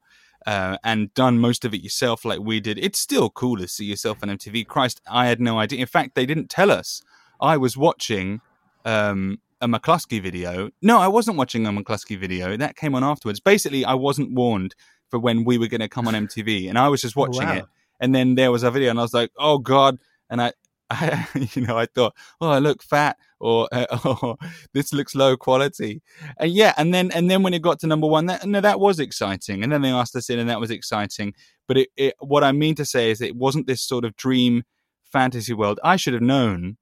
uh, 0.46 0.78
and 0.82 1.12
done 1.14 1.38
most 1.38 1.64
of 1.64 1.74
it 1.74 1.82
yourself 1.82 2.24
like 2.24 2.40
we 2.40 2.60
did, 2.60 2.78
it's 2.78 2.98
still 2.98 3.30
cool 3.30 3.56
to 3.56 3.68
see 3.68 3.84
yourself 3.84 4.18
on 4.22 4.30
MTV. 4.30 4.66
Christ, 4.66 5.00
I 5.06 5.26
had 5.26 5.40
no 5.40 5.58
idea. 5.58 5.80
In 5.80 5.86
fact, 5.86 6.14
they 6.14 6.26
didn't 6.26 6.48
tell 6.48 6.70
us. 6.70 7.02
I 7.40 7.56
was 7.56 7.76
watching 7.76 8.40
um, 8.84 9.38
a 9.60 9.68
McCluskey 9.68 10.20
video. 10.22 10.70
No, 10.82 10.98
I 10.98 11.08
wasn't 11.08 11.36
watching 11.36 11.66
a 11.66 11.70
McCluskey 11.70 12.18
video. 12.18 12.56
That 12.56 12.76
came 12.76 12.94
on 12.94 13.04
afterwards. 13.04 13.40
Basically, 13.40 13.84
I 13.84 13.94
wasn't 13.94 14.32
warned 14.32 14.74
for 15.08 15.18
when 15.18 15.44
we 15.44 15.58
were 15.58 15.66
going 15.66 15.80
to 15.80 15.88
come 15.88 16.06
on 16.06 16.14
MTV, 16.14 16.68
and 16.68 16.78
I 16.78 16.88
was 16.88 17.00
just 17.00 17.16
watching 17.16 17.46
wow. 17.46 17.56
it. 17.56 17.64
And 17.98 18.14
then 18.14 18.34
there 18.34 18.50
was 18.50 18.62
a 18.62 18.70
video, 18.70 18.90
and 18.90 18.98
I 18.98 19.02
was 19.02 19.12
like, 19.12 19.30
"Oh 19.38 19.58
God!" 19.58 19.98
And 20.30 20.40
I, 20.40 20.52
I 20.90 21.26
you 21.54 21.62
know, 21.66 21.78
I 21.78 21.86
thought, 21.86 22.14
"Oh, 22.40 22.50
I 22.50 22.58
look 22.58 22.82
fat," 22.82 23.16
or 23.38 23.68
uh, 23.72 23.86
"Oh, 24.04 24.36
this 24.74 24.92
looks 24.92 25.14
low 25.14 25.36
quality." 25.36 26.02
And 26.38 26.50
yeah, 26.52 26.74
and 26.76 26.92
then 26.92 27.10
and 27.12 27.30
then 27.30 27.42
when 27.42 27.54
it 27.54 27.62
got 27.62 27.78
to 27.80 27.86
number 27.86 28.06
one, 28.06 28.26
that 28.26 28.46
no, 28.46 28.60
that 28.60 28.80
was 28.80 28.98
exciting. 29.00 29.62
And 29.62 29.72
then 29.72 29.82
they 29.82 29.90
asked 29.90 30.16
us 30.16 30.30
in, 30.30 30.38
and 30.38 30.50
that 30.50 30.60
was 30.60 30.70
exciting. 30.70 31.34
But 31.68 31.78
it, 31.78 31.88
it, 31.96 32.14
what 32.18 32.42
I 32.44 32.52
mean 32.52 32.74
to 32.76 32.84
say 32.84 33.10
is, 33.10 33.20
it 33.20 33.36
wasn't 33.36 33.66
this 33.66 33.82
sort 33.82 34.04
of 34.04 34.16
dream 34.16 34.64
fantasy 35.12 35.54
world. 35.54 35.78
I 35.84 35.96
should 35.96 36.14
have 36.14 36.22
known 36.22 36.76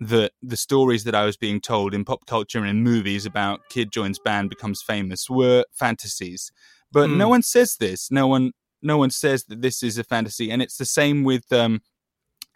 that 0.00 0.32
the 0.42 0.56
stories 0.56 1.04
that 1.04 1.14
I 1.14 1.24
was 1.26 1.36
being 1.36 1.60
told 1.60 1.92
in 1.94 2.04
pop 2.04 2.26
culture 2.26 2.58
and 2.58 2.68
in 2.68 2.82
movies 2.82 3.26
about 3.26 3.60
kid 3.68 3.92
joins 3.92 4.18
band 4.18 4.48
becomes 4.48 4.82
famous 4.82 5.28
were 5.28 5.64
fantasies. 5.72 6.50
But 6.90 7.10
Mm. 7.10 7.16
no 7.16 7.28
one 7.28 7.42
says 7.42 7.76
this. 7.76 8.10
No 8.10 8.26
one 8.26 8.52
no 8.82 8.96
one 8.96 9.10
says 9.10 9.44
that 9.44 9.60
this 9.60 9.82
is 9.82 9.98
a 9.98 10.04
fantasy. 10.04 10.50
And 10.50 10.62
it's 10.62 10.78
the 10.78 10.86
same 10.86 11.22
with 11.22 11.52
um 11.52 11.82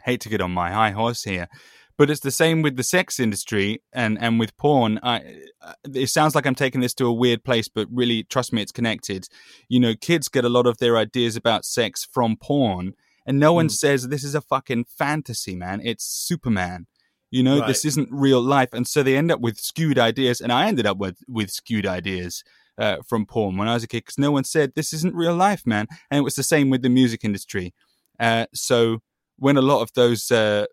hate 0.04 0.20
to 0.22 0.28
get 0.28 0.40
on 0.40 0.50
my 0.52 0.70
high 0.70 0.90
horse 0.90 1.22
here. 1.24 1.48
But 1.96 2.10
it's 2.10 2.20
the 2.20 2.32
same 2.32 2.62
with 2.62 2.76
the 2.76 2.82
sex 2.82 3.20
industry 3.20 3.80
and, 3.92 4.18
and 4.20 4.40
with 4.40 4.56
porn. 4.56 4.98
I, 5.02 5.22
uh, 5.62 5.74
it 5.94 6.08
sounds 6.08 6.34
like 6.34 6.44
I'm 6.44 6.56
taking 6.56 6.80
this 6.80 6.94
to 6.94 7.06
a 7.06 7.12
weird 7.12 7.44
place, 7.44 7.68
but 7.68 7.86
really, 7.90 8.24
trust 8.24 8.52
me, 8.52 8.60
it's 8.62 8.72
connected. 8.72 9.28
You 9.68 9.78
know, 9.78 9.94
kids 9.94 10.28
get 10.28 10.44
a 10.44 10.48
lot 10.48 10.66
of 10.66 10.78
their 10.78 10.96
ideas 10.96 11.36
about 11.36 11.64
sex 11.64 12.04
from 12.12 12.36
porn, 12.36 12.94
and 13.24 13.38
no 13.38 13.52
one 13.52 13.68
Mm. 13.68 13.72
says 13.72 14.08
this 14.08 14.24
is 14.24 14.34
a 14.34 14.40
fucking 14.40 14.86
fantasy, 14.98 15.54
man. 15.54 15.80
It's 15.84 16.04
Superman. 16.04 16.86
You 17.30 17.44
know, 17.44 17.60
Right. 17.60 17.68
this 17.68 17.84
isn't 17.84 18.08
real 18.10 18.40
life. 18.42 18.70
And 18.72 18.86
so 18.88 19.02
they 19.04 19.16
end 19.16 19.30
up 19.30 19.40
with 19.40 19.58
skewed 19.58 19.98
ideas, 19.98 20.40
and 20.40 20.50
I 20.52 20.66
ended 20.66 20.86
up 20.86 20.98
with, 20.98 21.18
with 21.28 21.50
skewed 21.50 21.86
ideas 21.86 22.42
uh, 22.76 22.96
from 23.06 23.24
porn 23.24 23.56
when 23.56 23.68
I 23.68 23.74
was 23.74 23.84
a 23.84 23.86
kid 23.86 24.00
because 24.04 24.18
no 24.18 24.32
one 24.32 24.42
said 24.42 24.72
this 24.74 24.92
isn't 24.92 25.14
real 25.14 25.36
life, 25.36 25.62
man. 25.64 25.86
And 26.10 26.18
it 26.18 26.22
was 26.22 26.34
the 26.34 26.42
same 26.42 26.70
with 26.70 26.82
the 26.82 26.88
music 26.88 27.24
industry. 27.24 27.72
Uh, 28.18 28.46
so 28.52 28.98
when 29.38 29.56
a 29.56 29.62
lot 29.62 29.82
of 29.82 29.92
those 29.94 30.30
uh, 30.30 30.66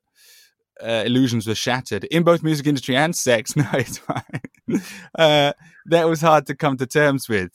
uh, 0.82 1.04
illusions 1.06 1.48
were 1.48 1.56
shattered 1.56 2.06
in 2.06 2.24
both 2.24 2.44
music 2.44 2.68
industry 2.68 2.96
and 2.96 3.16
sex, 3.16 3.56
no, 3.56 3.66
it's 3.74 3.98
fine. 3.98 4.82
Uh, 5.18 5.54
that 5.88 6.08
was 6.08 6.22
hard 6.22 6.46
to 6.48 6.56
come 6.56 6.78
to 6.78 6.86
terms 6.86 7.28
with. 7.28 7.52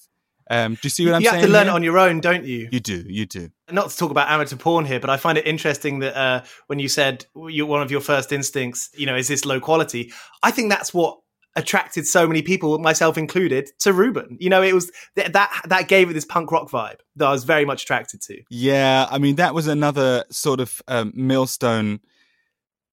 Um, 0.48 0.74
do 0.74 0.80
you 0.84 0.90
see 0.90 1.06
what 1.06 1.14
I'm 1.14 1.22
you 1.22 1.28
saying? 1.28 1.40
You 1.40 1.40
have 1.40 1.48
to 1.48 1.52
learn 1.52 1.66
here? 1.66 1.72
it 1.72 1.74
on 1.74 1.82
your 1.82 1.98
own, 1.98 2.20
don't 2.20 2.44
you? 2.44 2.68
You 2.70 2.78
do, 2.78 3.04
you 3.08 3.26
do. 3.26 3.50
Not 3.70 3.90
to 3.90 3.96
talk 3.96 4.10
about 4.12 4.30
amateur 4.30 4.56
porn 4.56 4.84
here, 4.84 5.00
but 5.00 5.10
I 5.10 5.16
find 5.16 5.36
it 5.36 5.46
interesting 5.46 5.98
that 6.00 6.16
uh, 6.16 6.44
when 6.68 6.78
you 6.78 6.88
said 6.88 7.26
you, 7.34 7.66
one 7.66 7.82
of 7.82 7.90
your 7.90 8.00
first 8.00 8.30
instincts, 8.32 8.90
you 8.96 9.06
know, 9.06 9.16
is 9.16 9.26
this 9.26 9.44
low 9.44 9.58
quality? 9.58 10.12
I 10.42 10.52
think 10.52 10.70
that's 10.70 10.94
what 10.94 11.18
attracted 11.56 12.06
so 12.06 12.28
many 12.28 12.42
people, 12.42 12.78
myself 12.78 13.16
included, 13.16 13.70
to 13.80 13.92
Reuben. 13.92 14.36
You 14.38 14.50
know, 14.50 14.62
it 14.62 14.74
was 14.74 14.92
th- 15.16 15.32
that 15.32 15.62
that 15.66 15.88
gave 15.88 16.10
it 16.10 16.12
this 16.12 16.24
punk 16.24 16.52
rock 16.52 16.70
vibe 16.70 16.98
that 17.16 17.26
I 17.26 17.32
was 17.32 17.44
very 17.44 17.64
much 17.64 17.82
attracted 17.84 18.20
to. 18.22 18.40
Yeah, 18.50 19.06
I 19.10 19.18
mean 19.18 19.36
that 19.36 19.54
was 19.54 19.66
another 19.66 20.24
sort 20.30 20.60
of 20.60 20.80
um, 20.86 21.12
millstone 21.14 22.00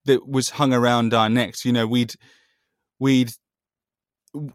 that 0.06 0.28
was 0.28 0.52
hung 0.52 0.74
around 0.74 1.14
our 1.14 1.30
necks. 1.30 1.66
You 1.66 1.74
know, 1.74 1.86
we'd 1.86 2.16
we'd 3.00 3.34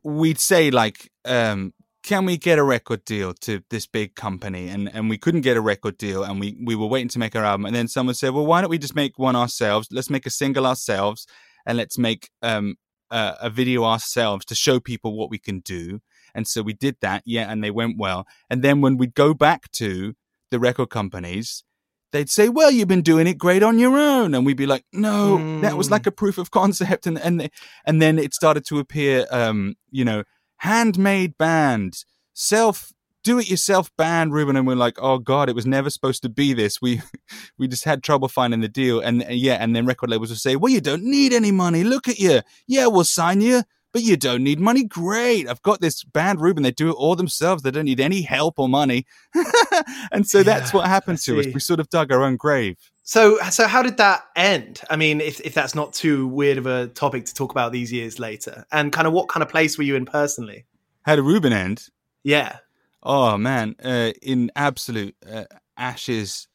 we'd 0.02 0.38
say 0.40 0.70
like, 0.70 1.10
um, 1.26 1.74
"Can 2.02 2.24
we 2.24 2.38
get 2.38 2.58
a 2.58 2.64
record 2.64 3.04
deal 3.04 3.34
to 3.34 3.62
this 3.68 3.86
big 3.86 4.14
company?" 4.14 4.68
And 4.68 4.92
and 4.92 5.10
we 5.10 5.18
couldn't 5.18 5.42
get 5.42 5.58
a 5.58 5.60
record 5.60 5.98
deal, 5.98 6.24
and 6.24 6.40
we 6.40 6.58
we 6.64 6.74
were 6.74 6.86
waiting 6.86 7.08
to 7.10 7.18
make 7.18 7.36
our 7.36 7.44
album, 7.44 7.66
and 7.66 7.74
then 7.74 7.88
someone 7.88 8.14
said, 8.14 8.32
"Well, 8.32 8.46
why 8.46 8.62
don't 8.62 8.70
we 8.70 8.78
just 8.78 8.96
make 8.96 9.18
one 9.18 9.36
ourselves? 9.36 9.88
Let's 9.92 10.10
make 10.10 10.24
a 10.24 10.30
single 10.30 10.66
ourselves, 10.66 11.26
and 11.66 11.76
let's 11.76 11.98
make 11.98 12.30
um 12.42 12.76
a, 13.10 13.36
a 13.42 13.50
video 13.50 13.84
ourselves 13.84 14.44
to 14.46 14.54
show 14.54 14.80
people 14.80 15.16
what 15.16 15.30
we 15.30 15.38
can 15.38 15.60
do." 15.60 16.00
And 16.34 16.46
so 16.46 16.62
we 16.62 16.72
did 16.72 16.96
that, 17.00 17.22
yeah, 17.24 17.50
and 17.50 17.64
they 17.64 17.70
went 17.70 17.98
well. 17.98 18.26
And 18.50 18.62
then 18.62 18.80
when 18.80 18.96
we'd 18.96 19.14
go 19.14 19.34
back 19.34 19.70
to 19.72 20.14
the 20.50 20.58
record 20.58 20.90
companies, 20.90 21.64
they'd 22.12 22.30
say, 22.30 22.48
"Well, 22.48 22.70
you've 22.70 22.88
been 22.88 23.02
doing 23.02 23.26
it 23.26 23.38
great 23.38 23.62
on 23.62 23.78
your 23.78 23.98
own," 23.98 24.34
and 24.34 24.44
we'd 24.46 24.56
be 24.56 24.66
like, 24.66 24.84
"No, 24.92 25.60
that 25.60 25.76
was 25.76 25.90
like 25.90 26.06
a 26.06 26.12
proof 26.12 26.38
of 26.38 26.50
concept." 26.60 27.06
And 27.06 27.18
and 27.18 27.50
and 27.84 28.02
then 28.02 28.18
it 28.18 28.34
started 28.34 28.64
to 28.66 28.78
appear, 28.78 29.26
um, 29.30 29.74
you 29.90 30.04
know, 30.04 30.24
handmade 30.58 31.36
band, 31.38 32.04
self 32.34 32.92
do 33.28 33.38
it 33.38 33.50
yourself 33.50 33.94
band, 33.98 34.32
Reuben, 34.32 34.56
and 34.56 34.66
we're 34.66 34.74
like, 34.74 34.96
"Oh 35.02 35.18
God, 35.18 35.50
it 35.50 35.54
was 35.54 35.66
never 35.66 35.90
supposed 35.90 36.22
to 36.22 36.30
be 36.30 36.54
this." 36.54 36.80
We 36.80 37.02
we 37.58 37.68
just 37.68 37.84
had 37.84 38.02
trouble 38.02 38.26
finding 38.28 38.62
the 38.62 38.68
deal, 38.68 39.00
and 39.00 39.22
yeah, 39.28 39.54
and 39.60 39.76
then 39.76 39.84
record 39.84 40.08
labels 40.08 40.30
would 40.30 40.38
say, 40.38 40.56
"Well, 40.56 40.72
you 40.72 40.80
don't 40.80 41.02
need 41.02 41.34
any 41.34 41.52
money. 41.52 41.84
Look 41.84 42.08
at 42.08 42.18
you. 42.18 42.40
Yeah, 42.66 42.86
we'll 42.86 43.04
sign 43.04 43.42
you." 43.42 43.64
But 43.90 44.02
you 44.02 44.18
don't 44.18 44.44
need 44.44 44.60
money. 44.60 44.84
Great. 44.84 45.48
I've 45.48 45.62
got 45.62 45.80
this 45.80 46.04
band, 46.04 46.42
Reuben. 46.42 46.62
They 46.62 46.70
do 46.70 46.90
it 46.90 46.96
all 46.96 47.16
themselves. 47.16 47.62
They 47.62 47.70
don't 47.70 47.86
need 47.86 48.00
any 48.00 48.20
help 48.20 48.58
or 48.58 48.68
money. 48.68 49.06
and 50.12 50.26
so 50.28 50.42
that's 50.42 50.72
Yeah, 50.72 50.76
what 50.76 50.88
happened 50.88 51.18
to 51.20 51.40
us. 51.40 51.46
We 51.46 51.58
sort 51.58 51.80
of 51.80 51.88
dug 51.88 52.12
our 52.12 52.22
own 52.22 52.36
grave. 52.36 52.76
So, 53.02 53.38
so 53.48 53.66
how 53.66 53.80
did 53.82 53.96
that 53.96 54.24
end? 54.36 54.82
I 54.90 54.96
mean, 54.96 55.22
if 55.22 55.40
if 55.40 55.54
that's 55.54 55.74
not 55.74 55.94
too 55.94 56.26
weird 56.28 56.58
of 56.58 56.66
a 56.66 56.88
topic 56.88 57.24
to 57.26 57.34
talk 57.34 57.50
about 57.50 57.72
these 57.72 57.90
years 57.90 58.18
later, 58.18 58.66
and 58.70 58.92
kind 58.92 59.06
of 59.06 59.14
what 59.14 59.30
kind 59.30 59.42
of 59.42 59.48
place 59.48 59.78
were 59.78 59.84
you 59.84 59.96
in 59.96 60.04
personally? 60.04 60.66
How 61.02 61.16
did 61.16 61.22
Reuben 61.22 61.54
end? 61.54 61.86
Yeah, 62.24 62.58
Oh 63.02 63.38
man, 63.38 63.76
uh, 63.82 64.12
in 64.22 64.50
absolute 64.56 65.14
uh, 65.30 65.44
ashes, 65.76 66.48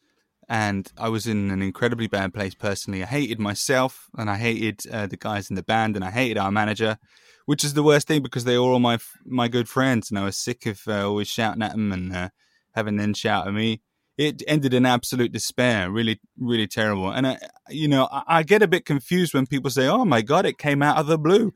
and 0.50 0.92
I 0.98 1.10
was 1.10 1.26
in 1.26 1.52
an 1.52 1.62
incredibly 1.62 2.08
bad 2.08 2.34
place 2.34 2.54
personally. 2.54 3.02
I 3.04 3.08
hated 3.08 3.40
myself, 3.40 4.10
and 4.18 4.30
I 4.30 4.38
hated 4.38 4.86
uh, 4.92 5.08
the 5.08 5.18
guys 5.18 5.50
in 5.50 5.56
the 5.56 5.64
band, 5.64 5.96
and 5.96 6.04
I 6.04 6.12
hated 6.12 6.38
our 6.38 6.52
manager, 6.52 6.98
which 7.46 7.64
is 7.64 7.74
the 7.74 7.84
worst 7.84 8.08
thing 8.08 8.22
because 8.22 8.44
they 8.44 8.58
were 8.58 8.66
all 8.66 8.80
my 8.80 9.00
my 9.26 9.48
good 9.48 9.70
friends, 9.70 10.10
and 10.10 10.20
I 10.20 10.26
was 10.26 10.38
sick 10.38 10.66
of 10.66 10.82
uh, 10.88 11.08
always 11.08 11.30
shouting 11.30 11.64
at 11.64 11.72
them 11.72 11.92
and 11.94 12.14
uh, 12.14 12.30
having 12.74 12.98
them 12.98 13.14
shout 13.14 13.48
at 13.48 13.54
me. 13.54 13.82
It 14.18 14.44
ended 14.48 14.74
in 14.76 14.86
absolute 14.86 15.32
despair, 15.32 15.90
really, 15.90 16.20
really 16.38 16.68
terrible. 16.68 17.10
And 17.10 17.26
I, 17.26 17.40
you 17.70 17.88
know, 17.88 18.08
I, 18.12 18.24
I 18.28 18.44
get 18.44 18.62
a 18.62 18.68
bit 18.68 18.86
confused 18.86 19.34
when 19.34 19.48
people 19.48 19.72
say, 19.72 19.88
"Oh 19.88 20.04
my 20.04 20.22
god, 20.22 20.46
it 20.46 20.58
came 20.58 20.84
out 20.84 20.98
of 20.98 21.08
the 21.08 21.18
blue," 21.18 21.54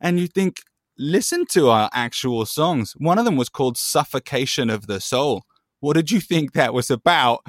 and 0.00 0.20
you 0.20 0.28
think 0.28 0.62
listen 1.02 1.44
to 1.46 1.68
our 1.68 1.90
actual 1.92 2.46
songs. 2.46 2.94
One 2.96 3.18
of 3.18 3.24
them 3.24 3.36
was 3.36 3.48
called 3.48 3.76
Suffocation 3.76 4.70
of 4.70 4.86
the 4.86 5.00
Soul. 5.00 5.44
What 5.80 5.94
did 5.94 6.12
you 6.12 6.20
think 6.20 6.52
that 6.52 6.72
was 6.72 6.90
about? 6.90 7.40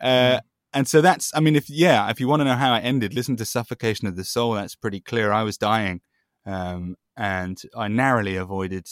Uh, 0.00 0.40
and 0.72 0.88
so 0.88 1.02
that's, 1.02 1.30
I 1.34 1.40
mean, 1.40 1.54
if, 1.54 1.68
yeah, 1.68 2.08
if 2.08 2.18
you 2.18 2.26
want 2.26 2.40
to 2.40 2.44
know 2.44 2.54
how 2.54 2.74
it 2.74 2.80
ended, 2.80 3.14
listen 3.14 3.36
to 3.36 3.44
Suffocation 3.44 4.08
of 4.08 4.16
the 4.16 4.24
Soul. 4.24 4.54
That's 4.54 4.74
pretty 4.74 5.00
clear. 5.00 5.32
I 5.32 5.42
was 5.42 5.58
dying. 5.58 6.00
Um, 6.46 6.96
and 7.14 7.60
I 7.76 7.88
narrowly 7.88 8.36
avoided 8.36 8.88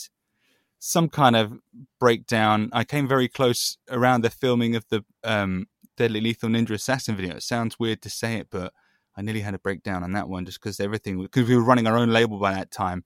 some 0.79 1.09
kind 1.09 1.35
of 1.35 1.55
breakdown. 1.99 2.69
I 2.73 2.85
came 2.85 3.09
very 3.09 3.29
close 3.29 3.79
around 3.91 4.23
the 4.23 4.31
filming 4.31 4.77
of 4.77 4.85
the 4.91 5.05
um, 5.25 5.69
Deadly 5.97 6.21
Lethal 6.21 6.51
Ninja 6.51 6.73
Assassin 6.73 7.17
video. 7.17 7.37
It 7.37 7.43
sounds 7.43 7.79
weird 7.79 8.03
to 8.03 8.11
say 8.11 8.37
it, 8.37 8.49
but 8.51 8.75
I 9.17 9.23
nearly 9.23 9.41
had 9.41 9.55
a 9.55 9.59
breakdown 9.59 10.05
on 10.05 10.13
that 10.13 10.29
one 10.29 10.45
just 10.45 10.61
because 10.61 10.81
everything, 10.81 11.21
because 11.21 11.49
we 11.49 11.57
were 11.57 11.65
running 11.65 11.87
our 11.87 11.97
own 11.97 12.11
label 12.11 12.39
by 12.39 12.53
that 12.53 12.71
time 12.71 13.05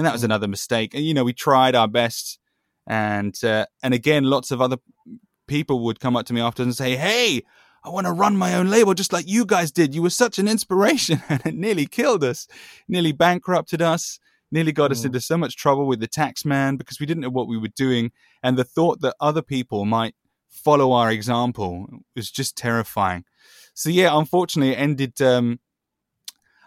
and 0.00 0.06
that 0.06 0.14
was 0.14 0.24
another 0.24 0.48
mistake. 0.48 0.94
And 0.94 1.04
you 1.04 1.12
know, 1.12 1.24
we 1.24 1.34
tried 1.34 1.74
our 1.74 1.86
best, 1.86 2.38
and 2.86 3.36
uh, 3.44 3.66
and 3.82 3.92
again, 3.92 4.24
lots 4.24 4.50
of 4.50 4.62
other 4.62 4.78
people 5.46 5.80
would 5.80 6.00
come 6.00 6.16
up 6.16 6.24
to 6.24 6.32
me 6.32 6.40
after 6.40 6.62
and 6.62 6.74
say, 6.74 6.96
"Hey, 6.96 7.42
I 7.84 7.90
want 7.90 8.06
to 8.06 8.12
run 8.14 8.34
my 8.34 8.54
own 8.54 8.70
label 8.70 8.94
just 8.94 9.12
like 9.12 9.28
you 9.28 9.44
guys 9.44 9.70
did. 9.70 9.94
You 9.94 10.00
were 10.00 10.08
such 10.08 10.38
an 10.38 10.48
inspiration, 10.48 11.22
and 11.28 11.44
it 11.44 11.54
nearly 11.54 11.84
killed 11.84 12.24
us, 12.24 12.48
nearly 12.88 13.12
bankrupted 13.12 13.82
us." 13.82 14.18
Nearly 14.52 14.72
got 14.72 14.90
us 14.90 15.04
into 15.04 15.20
so 15.20 15.38
much 15.38 15.54
trouble 15.54 15.86
with 15.86 16.00
the 16.00 16.08
tax 16.08 16.44
man 16.44 16.74
because 16.74 16.98
we 16.98 17.06
didn't 17.06 17.20
know 17.20 17.30
what 17.30 17.46
we 17.46 17.56
were 17.56 17.68
doing. 17.68 18.10
And 18.42 18.58
the 18.58 18.64
thought 18.64 19.00
that 19.02 19.14
other 19.20 19.42
people 19.42 19.84
might 19.84 20.16
follow 20.48 20.90
our 20.90 21.08
example 21.08 21.86
was 22.16 22.32
just 22.32 22.56
terrifying. 22.56 23.22
So, 23.74 23.90
yeah, 23.90 24.10
unfortunately, 24.12 24.72
it 24.72 24.80
ended. 24.80 25.22
Um, 25.22 25.60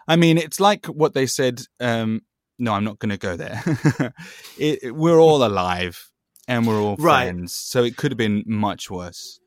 I 0.08 0.16
mean, 0.16 0.38
it's 0.38 0.60
like 0.60 0.86
what 0.86 1.12
they 1.12 1.26
said 1.26 1.60
um, 1.78 2.22
no, 2.58 2.72
I'm 2.72 2.84
not 2.84 2.98
going 2.98 3.10
to 3.10 3.16
go 3.18 3.36
there. 3.36 3.62
it, 4.58 4.78
it- 4.84 4.94
we're 4.94 5.18
all 5.18 5.44
alive 5.44 6.10
and 6.48 6.66
we're 6.66 6.80
all 6.80 6.96
Right. 6.96 7.24
friends, 7.26 7.52
so 7.52 7.82
it 7.84 7.96
could 7.96 8.10
have 8.12 8.18
been 8.18 8.42
much 8.46 8.90
worse. 8.90 9.40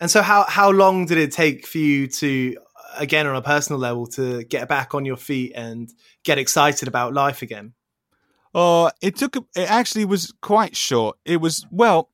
and 0.00 0.10
so 0.10 0.22
how 0.22 0.44
how 0.48 0.70
long 0.70 1.06
did 1.06 1.18
it 1.18 1.32
take 1.32 1.66
for 1.66 1.78
you 1.78 2.06
to, 2.08 2.56
again, 2.98 3.26
on 3.26 3.36
a 3.36 3.42
personal 3.42 3.78
level, 3.78 4.06
to 4.08 4.44
get 4.44 4.68
back 4.68 4.94
on 4.94 5.04
your 5.04 5.16
feet 5.18 5.52
and 5.54 5.92
get 6.24 6.38
excited 6.38 6.88
about 6.88 7.12
life 7.12 7.42
again? 7.42 7.74
Oh, 8.54 8.90
it 9.00 9.16
took. 9.16 9.36
It 9.36 9.70
actually 9.70 10.04
was 10.06 10.32
quite 10.40 10.76
short. 10.76 11.18
It 11.24 11.40
was 11.40 11.66
well 11.70 12.08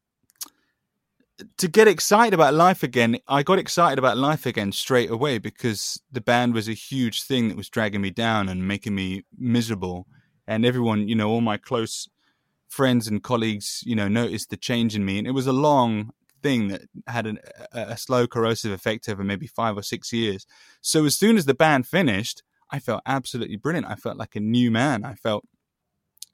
to 1.59 1.69
get 1.69 1.87
excited 1.87 2.33
about 2.35 2.55
life 2.55 2.83
again. 2.83 3.19
I 3.29 3.43
got 3.43 3.59
excited 3.59 3.99
about 3.99 4.17
life 4.17 4.47
again 4.47 4.73
straight 4.73 5.11
away 5.11 5.39
because 5.39 6.01
the 6.11 6.21
band 6.21 6.55
was 6.55 6.67
a 6.69 6.73
huge 6.73 7.23
thing 7.25 7.49
that 7.49 7.57
was 7.57 7.69
dragging 7.69 8.01
me 8.01 8.11
down 8.11 8.49
and 8.49 8.67
making 8.67 8.95
me 8.95 9.25
miserable. 9.39 10.07
And 10.47 10.65
everyone, 10.65 11.09
you 11.09 11.15
know, 11.15 11.29
all 11.29 11.41
my 11.41 11.57
close 11.57 12.09
friends 12.69 13.09
and 13.09 13.23
colleagues, 13.23 13.83
you 13.87 13.95
know, 13.95 14.09
noticed 14.09 14.51
the 14.51 14.57
change 14.57 14.95
in 14.97 15.05
me. 15.05 15.19
And 15.19 15.27
it 15.27 15.33
was 15.33 15.47
a 15.47 15.53
long 15.53 16.11
thing 16.43 16.69
that 16.69 16.83
had 17.07 17.27
an, 17.27 17.39
a, 17.73 17.81
a 17.81 17.97
slow 17.97 18.27
corrosive 18.27 18.73
effect 18.73 19.09
over 19.09 19.25
maybe 19.25 19.47
five 19.47 19.77
or 19.77 19.83
six 19.83 20.13
years. 20.13 20.47
So 20.81 21.05
as 21.05 21.17
soon 21.17 21.37
as 21.37 21.47
the 21.47 21.55
band 21.55 21.87
finished, 21.87 22.43
I 22.71 22.79
felt 22.79 23.03
absolutely 23.07 23.57
brilliant. 23.57 23.87
I 23.87 23.95
felt 23.95 24.17
like 24.17 24.37
a 24.37 24.41
new 24.41 24.71
man. 24.71 25.05
I 25.05 25.15
felt 25.15 25.45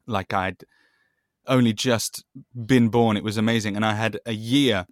like 0.06 0.32
I'd 0.32 0.64
only 1.46 1.72
just 1.72 2.24
been 2.54 2.88
born. 2.88 3.16
It 3.16 3.24
was 3.24 3.36
amazing. 3.36 3.76
And 3.76 3.84
I 3.84 3.94
had 3.94 4.18
a 4.26 4.32
year, 4.32 4.86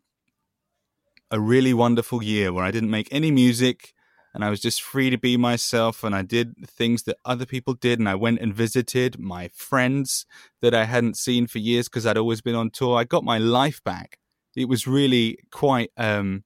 a 1.30 1.40
really 1.40 1.72
wonderful 1.72 2.22
year 2.22 2.52
where 2.52 2.64
I 2.64 2.70
didn't 2.70 2.90
make 2.90 3.08
any 3.10 3.30
music 3.30 3.94
and 4.32 4.44
I 4.44 4.50
was 4.50 4.60
just 4.60 4.82
free 4.82 5.10
to 5.10 5.18
be 5.18 5.36
myself. 5.36 6.04
And 6.04 6.14
I 6.14 6.22
did 6.22 6.54
things 6.68 7.02
that 7.04 7.18
other 7.24 7.46
people 7.46 7.74
did. 7.74 7.98
And 7.98 8.08
I 8.08 8.14
went 8.14 8.40
and 8.40 8.54
visited 8.54 9.18
my 9.18 9.48
friends 9.48 10.24
that 10.62 10.74
I 10.74 10.84
hadn't 10.84 11.16
seen 11.16 11.46
for 11.46 11.58
years 11.58 11.88
because 11.88 12.06
I'd 12.06 12.16
always 12.16 12.40
been 12.40 12.54
on 12.54 12.70
tour. 12.70 12.96
I 12.96 13.04
got 13.04 13.24
my 13.24 13.38
life 13.38 13.82
back. 13.82 14.18
It 14.56 14.68
was 14.68 14.86
really 14.86 15.38
quite 15.50 15.90
um, 15.96 16.44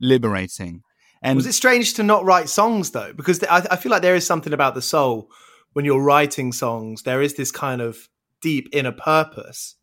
liberating. 0.00 0.82
And 1.22 1.36
Was 1.36 1.46
it 1.46 1.52
strange 1.52 1.94
to 1.94 2.02
not 2.02 2.24
write 2.24 2.48
songs 2.48 2.90
though? 2.90 3.12
Because 3.12 3.42
I, 3.44 3.66
I 3.70 3.76
feel 3.76 3.90
like 3.90 4.02
there 4.02 4.14
is 4.14 4.26
something 4.26 4.52
about 4.52 4.74
the 4.74 4.82
soul 4.82 5.30
when 5.72 5.84
you're 5.84 6.02
writing 6.02 6.52
songs. 6.52 7.02
There 7.02 7.22
is 7.22 7.34
this 7.34 7.50
kind 7.50 7.80
of 7.80 8.08
deep 8.40 8.68
inner 8.72 8.92
purpose. 8.92 9.76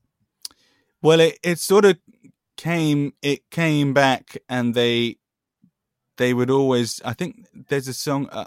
Well, 1.02 1.20
it, 1.20 1.38
it 1.44 1.60
sort 1.60 1.86
of 1.86 1.98
came 2.58 3.14
it 3.22 3.50
came 3.52 3.94
back, 3.94 4.38
and 4.50 4.74
they 4.74 5.18
they 6.18 6.34
would 6.34 6.50
always. 6.50 7.02
I 7.04 7.14
think 7.14 7.46
there's 7.70 7.88
a 7.88 7.94
song. 7.94 8.30
Uh, 8.32 8.46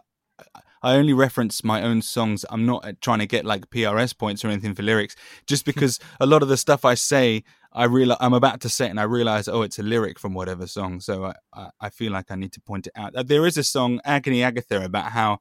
I 0.83 0.97
only 0.97 1.13
reference 1.13 1.63
my 1.63 1.83
own 1.83 2.01
songs. 2.01 2.45
I'm 2.49 2.65
not 2.65 2.87
uh, 2.87 2.93
trying 3.01 3.19
to 3.19 3.27
get 3.27 3.45
like 3.45 3.69
PRS 3.71 4.17
points 4.17 4.45
or 4.45 4.49
anything 4.49 4.75
for 4.75 4.83
lyrics, 4.83 5.15
just 5.47 5.65
because 5.65 5.99
a 6.21 6.27
lot 6.27 6.43
of 6.43 6.49
the 6.49 6.57
stuff 6.57 6.85
I 6.85 6.95
say, 6.95 7.45
I 7.73 7.85
realize 7.85 8.19
I'm 8.21 8.33
about 8.33 8.61
to 8.63 8.69
say 8.69 8.87
it, 8.87 8.91
and 8.91 9.01
I 9.01 9.05
realize, 9.05 9.47
oh, 9.47 9.63
it's 9.63 9.79
a 9.79 9.83
lyric 9.83 10.19
from 10.19 10.33
whatever 10.35 10.67
song. 10.67 11.01
So 11.01 11.27
I, 11.27 11.35
I, 11.55 11.71
I 11.81 11.89
feel 11.91 12.13
like 12.13 12.31
I 12.31 12.37
need 12.37 12.53
to 12.53 12.61
point 12.61 12.87
it 12.87 12.93
out. 12.97 13.15
Uh, 13.15 13.23
There 13.23 13.47
is 13.47 13.59
a 13.59 13.65
song, 13.65 14.01
Agony 14.05 14.43
Agatha, 14.43 14.83
about 14.85 15.13
how 15.13 15.39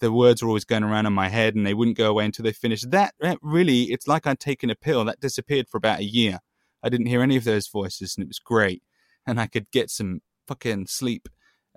the 0.00 0.10
words 0.10 0.42
were 0.42 0.48
always 0.48 0.64
going 0.64 0.82
around 0.82 1.06
in 1.06 1.12
my 1.12 1.28
head 1.28 1.54
and 1.54 1.66
they 1.66 1.74
wouldn't 1.74 1.96
go 1.96 2.10
away 2.10 2.24
until 2.24 2.42
they 2.42 2.52
finished. 2.52 2.90
That, 2.90 3.14
that 3.20 3.38
really, 3.42 3.84
it's 3.84 4.08
like 4.08 4.26
I'd 4.26 4.40
taken 4.40 4.70
a 4.70 4.74
pill 4.74 5.04
that 5.04 5.20
disappeared 5.20 5.68
for 5.68 5.76
about 5.76 6.00
a 6.00 6.04
year. 6.04 6.40
I 6.82 6.88
didn't 6.88 7.06
hear 7.06 7.22
any 7.22 7.36
of 7.36 7.44
those 7.44 7.68
voices 7.68 8.16
and 8.16 8.24
it 8.24 8.28
was 8.28 8.38
great. 8.38 8.82
And 9.26 9.38
I 9.38 9.46
could 9.46 9.70
get 9.70 9.90
some 9.90 10.22
fucking 10.48 10.86
sleep. 10.86 11.28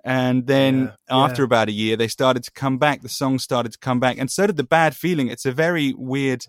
And 0.04 0.46
then 0.46 0.92
Yeah, 1.08 1.24
after 1.24 1.42
yeah. 1.42 1.46
about 1.46 1.68
a 1.68 1.72
year, 1.72 1.96
they 1.96 2.08
started 2.08 2.44
to 2.44 2.50
come 2.50 2.76
back. 2.76 3.00
The 3.00 3.08
songs 3.08 3.42
started 3.42 3.72
to 3.72 3.78
come 3.78 4.00
back. 4.00 4.18
And 4.18 4.30
so 4.30 4.46
did 4.46 4.56
the 4.56 4.62
bad 4.62 4.94
feeling. 4.94 5.28
It's 5.28 5.46
a 5.46 5.52
very 5.52 5.94
weird. 5.96 6.46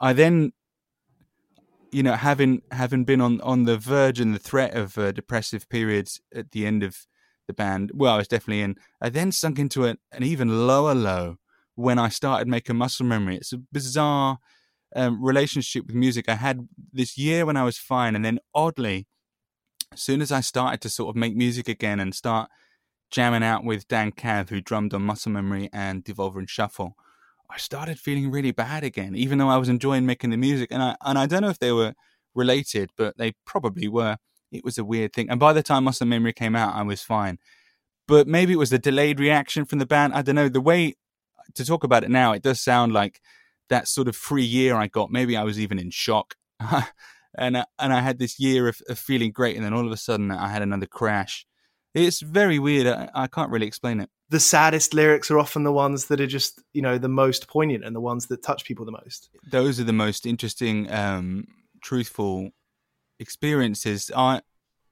I 0.00 0.12
then, 0.12 0.52
you 1.92 2.02
know, 2.02 2.14
having 2.14 2.62
having 2.72 3.04
been 3.04 3.20
on, 3.20 3.40
on 3.42 3.64
the 3.64 3.78
verge 3.78 4.18
and 4.18 4.34
the 4.34 4.40
threat 4.40 4.74
of 4.74 4.98
uh, 4.98 5.12
depressive 5.12 5.68
periods 5.68 6.20
at 6.34 6.50
the 6.50 6.66
end 6.66 6.82
of 6.82 7.06
the 7.46 7.54
band, 7.54 7.92
well, 7.94 8.14
I 8.14 8.18
was 8.18 8.28
definitely 8.28 8.62
in. 8.62 8.76
I 9.00 9.10
then 9.10 9.30
sunk 9.30 9.58
into 9.60 9.86
a, 9.86 9.96
an 10.10 10.24
even 10.24 10.66
lower 10.66 10.94
low 10.94 11.36
when 11.76 12.00
I 12.00 12.08
started 12.08 12.48
making 12.48 12.76
muscle 12.76 13.06
memory. 13.06 13.36
It's 13.36 13.52
a 13.52 13.58
bizarre 13.72 14.38
um, 14.96 15.24
relationship 15.24 15.86
with 15.86 15.94
music. 15.94 16.28
I 16.28 16.34
had 16.34 16.68
this 16.92 17.16
year 17.16 17.46
when 17.46 17.56
I 17.56 17.62
was 17.62 17.78
fine, 17.78 18.16
and 18.16 18.24
then 18.24 18.40
oddly, 18.54 19.06
as 19.92 20.00
soon 20.00 20.20
as 20.20 20.32
I 20.32 20.40
started 20.40 20.80
to 20.80 20.88
sort 20.88 21.10
of 21.10 21.16
make 21.16 21.36
music 21.36 21.68
again 21.68 22.00
and 22.00 22.12
start 22.12 22.50
jamming 23.10 23.42
out 23.42 23.64
with 23.64 23.88
Dan 23.88 24.12
Cav, 24.12 24.50
who 24.50 24.60
drummed 24.60 24.94
on 24.94 25.02
Muscle 25.02 25.32
Memory 25.32 25.68
and 25.72 26.04
Devolver 26.04 26.38
and 26.38 26.48
Shuffle, 26.48 26.96
I 27.50 27.56
started 27.56 27.98
feeling 27.98 28.30
really 28.30 28.50
bad 28.50 28.84
again, 28.84 29.16
even 29.16 29.38
though 29.38 29.48
I 29.48 29.56
was 29.56 29.68
enjoying 29.68 30.04
making 30.04 30.30
the 30.30 30.36
music. 30.36 30.70
And 30.70 30.82
I 30.82 30.96
and 31.04 31.18
I 31.18 31.26
don't 31.26 31.42
know 31.42 31.48
if 31.48 31.58
they 31.58 31.72
were 31.72 31.94
related, 32.34 32.90
but 32.96 33.16
they 33.16 33.32
probably 33.46 33.88
were. 33.88 34.16
It 34.50 34.64
was 34.64 34.78
a 34.78 34.84
weird 34.84 35.12
thing. 35.12 35.28
And 35.28 35.40
by 35.40 35.52
the 35.52 35.62
time 35.62 35.84
Muscle 35.84 36.06
Memory 36.06 36.32
came 36.32 36.56
out, 36.56 36.74
I 36.74 36.82
was 36.82 37.02
fine. 37.02 37.38
But 38.06 38.26
maybe 38.26 38.54
it 38.54 38.58
was 38.58 38.70
the 38.70 38.78
delayed 38.78 39.20
reaction 39.20 39.66
from 39.66 39.78
the 39.78 39.86
band. 39.86 40.14
I 40.14 40.22
don't 40.22 40.34
know. 40.34 40.48
The 40.48 40.60
way 40.60 40.94
to 41.54 41.64
talk 41.64 41.84
about 41.84 42.04
it 42.04 42.10
now, 42.10 42.32
it 42.32 42.42
does 42.42 42.60
sound 42.60 42.92
like 42.92 43.20
that 43.68 43.88
sort 43.88 44.08
of 44.08 44.16
free 44.16 44.44
year 44.44 44.76
I 44.76 44.86
got. 44.86 45.10
Maybe 45.10 45.36
I 45.36 45.44
was 45.44 45.60
even 45.60 45.78
in 45.78 45.90
shock. 45.90 46.34
and 47.38 47.58
I, 47.58 47.64
and 47.78 47.92
I 47.92 48.00
had 48.00 48.18
this 48.18 48.40
year 48.40 48.68
of, 48.68 48.80
of 48.88 48.98
feeling 48.98 49.30
great, 49.32 49.56
and 49.56 49.64
then 49.64 49.74
all 49.74 49.86
of 49.86 49.92
a 49.92 49.96
sudden 49.96 50.30
I 50.30 50.48
had 50.48 50.62
another 50.62 50.86
crash. 50.86 51.46
It's 52.06 52.20
very 52.20 52.58
weird. 52.58 52.86
I, 52.86 53.08
I 53.14 53.26
can't 53.26 53.50
really 53.50 53.66
explain 53.66 54.00
it. 54.00 54.08
The 54.30 54.40
saddest 54.40 54.94
lyrics 54.94 55.30
are 55.30 55.38
often 55.38 55.64
the 55.64 55.72
ones 55.72 56.06
that 56.06 56.20
are 56.20 56.26
just, 56.26 56.62
you 56.72 56.82
know, 56.82 56.98
the 56.98 57.08
most 57.08 57.48
poignant 57.48 57.84
and 57.84 57.96
the 57.96 58.00
ones 58.00 58.26
that 58.26 58.42
touch 58.42 58.64
people 58.64 58.84
the 58.84 58.92
most. 58.92 59.30
Those 59.50 59.80
are 59.80 59.84
the 59.84 59.92
most 59.92 60.26
interesting, 60.26 60.90
um, 60.92 61.46
truthful 61.82 62.50
experiences. 63.18 64.10
I 64.14 64.42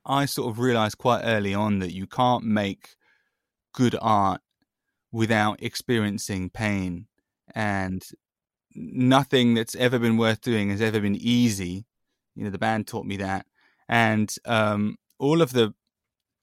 I 0.04 0.26
sort 0.26 0.50
of 0.50 0.58
realized 0.58 0.98
quite 0.98 1.22
early 1.24 1.52
on 1.52 1.80
that 1.80 1.92
you 1.92 2.06
can't 2.06 2.44
make 2.44 2.94
good 3.72 3.96
art 4.00 4.40
without 5.10 5.62
experiencing 5.62 6.50
pain, 6.50 7.06
and 7.54 8.04
nothing 8.74 9.54
that's 9.54 9.74
ever 9.74 9.98
been 9.98 10.16
worth 10.16 10.40
doing 10.40 10.70
has 10.70 10.80
ever 10.80 11.00
been 11.00 11.16
easy. 11.16 11.86
You 12.34 12.44
know, 12.44 12.50
the 12.50 12.58
band 12.58 12.86
taught 12.86 13.06
me 13.06 13.16
that, 13.18 13.46
and 13.88 14.34
um, 14.44 14.96
all 15.18 15.42
of 15.42 15.52
the 15.52 15.74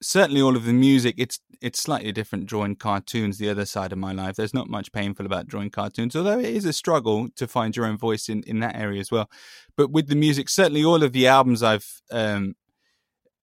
certainly 0.04 0.42
all 0.42 0.56
of 0.56 0.66
the 0.66 0.74
music 0.74 1.16
it's 1.18 1.40
it's 1.62 1.82
slightly 1.82 2.12
different 2.12 2.46
drawing 2.46 2.76
cartoons 2.76 3.38
the 3.38 3.50
other 3.50 3.66
side 3.66 3.94
of 3.94 3.98
my 3.98 4.12
life. 4.12 4.36
There's 4.36 4.54
not 4.54 4.70
much 4.70 4.92
painful 4.92 5.26
about 5.26 5.48
drawing 5.48 5.70
cartoons 5.70 6.16
although 6.16 6.40
it 6.40 6.46
is 6.46 6.66
a 6.66 6.74
struggle 6.74 7.30
to 7.36 7.48
find 7.48 7.76
your 7.76 7.86
own 7.86 7.98
voice 7.98 8.30
in 8.30 8.44
in 8.44 8.60
that 8.60 8.76
area 8.76 9.00
as 9.00 9.12
well. 9.12 9.30
But 9.78 9.92
with 9.92 10.08
the 10.08 10.16
music 10.16 10.50
certainly 10.50 10.84
all 10.84 11.04
of 11.04 11.14
the 11.14 11.28
albums 11.28 11.64
i've 11.64 12.02
um 12.12 12.56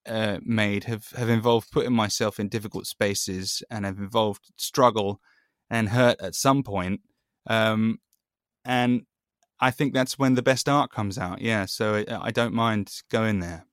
uh, 0.06 0.38
made 0.42 0.84
have 0.84 1.08
have 1.16 1.28
involved 1.28 1.70
putting 1.70 1.92
myself 1.92 2.40
in 2.40 2.48
difficult 2.48 2.86
spaces 2.86 3.62
and 3.70 3.84
have 3.84 3.98
involved 3.98 4.50
struggle 4.56 5.20
and 5.68 5.90
hurt 5.90 6.16
at 6.20 6.34
some 6.34 6.62
point 6.62 7.00
um 7.48 7.98
and 8.64 9.02
i 9.60 9.70
think 9.70 9.92
that's 9.92 10.18
when 10.18 10.34
the 10.34 10.42
best 10.42 10.68
art 10.68 10.90
comes 10.90 11.18
out. 11.18 11.40
Yeah 11.40 11.66
so 11.66 11.96
i, 11.96 12.28
I 12.28 12.30
don't 12.30 12.54
mind 12.54 12.90
going 13.10 13.40
there. 13.40 13.66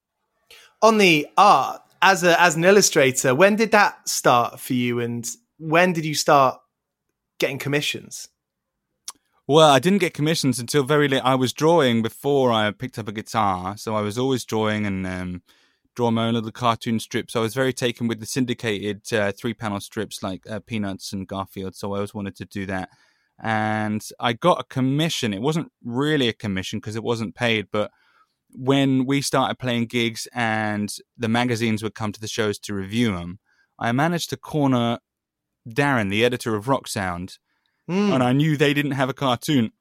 On 0.82 1.00
the 1.00 1.28
art, 1.38 1.82
as 2.02 2.24
a 2.24 2.40
as 2.42 2.56
an 2.56 2.64
illustrator, 2.64 3.34
when 3.36 3.56
did 3.56 3.72
that 3.72 4.08
start 4.08 4.60
for 4.60 4.74
you 4.74 5.00
and 5.00 5.28
when 5.58 5.94
did 5.94 6.06
you 6.06 6.16
start 6.16 6.60
getting 7.40 7.58
commissions? 7.58 8.30
Well, 9.48 9.70
I 9.70 9.80
didn't 9.80 10.00
get 10.00 10.14
commissions 10.14 10.60
until 10.60 10.84
very 10.84 11.08
late. 11.08 11.22
I 11.24 11.36
was 11.36 11.54
drawing 11.54 12.02
before 12.02 12.52
I 12.52 12.70
picked 12.72 13.00
up 13.00 13.08
a 13.08 13.14
guitar, 13.14 13.78
so 13.78 13.96
I 13.96 14.02
was 14.02 14.18
always 14.18 14.44
drawing 14.44 14.86
and 14.86 15.08
um, 15.08 15.42
my 15.98 16.28
own 16.28 16.34
little 16.36 16.52
cartoon 16.52 17.00
strips. 17.00 17.36
I 17.36 17.40
was 17.40 17.54
very 17.54 17.74
taken 17.74 18.08
with 18.08 18.20
the 18.20 18.26
syndicated 18.26 19.02
uh, 19.12 19.32
three-panel 19.32 19.80
strips 19.80 20.22
like 20.22 20.48
uh, 20.50 20.60
Peanuts 20.60 21.12
and 21.12 21.28
Garfield, 21.28 21.76
so 21.76 21.94
I 21.94 21.98
always 21.98 22.14
wanted 22.14 22.36
to 22.36 22.46
do 22.46 22.66
that. 22.68 22.90
And 23.42 24.08
I 24.20 24.34
got 24.34 24.60
a 24.60 24.64
commission. 24.64 25.34
It 25.34 25.42
wasn't 25.42 25.72
really 25.84 26.28
a 26.28 26.34
commission 26.34 26.80
because 26.80 26.96
it 26.96 27.04
wasn't 27.04 27.36
paid, 27.36 27.68
but 27.72 27.92
when 28.52 29.06
we 29.06 29.22
started 29.22 29.60
playing 29.60 29.86
gigs 29.86 30.28
and 30.34 30.94
the 31.18 31.28
magazines 31.28 31.84
would 31.84 31.96
come 31.96 32.12
to 32.12 32.20
the 32.20 32.28
shows 32.28 32.58
to 32.60 32.74
review 32.74 33.12
them, 33.12 33.40
I 33.80 33.92
managed 33.92 34.30
to 34.32 34.38
corner 34.38 35.00
Darren, 35.68 36.10
the 36.10 36.24
editor 36.24 36.56
of 36.56 36.68
Rock 36.68 36.88
Sound, 36.88 37.38
Hmm. 37.88 38.12
and 38.12 38.24
I 38.24 38.34
knew 38.34 38.58
they 38.58 38.74
didn't 38.74 38.92
have 38.92 39.10
a 39.10 39.14
cartoon. 39.14 39.72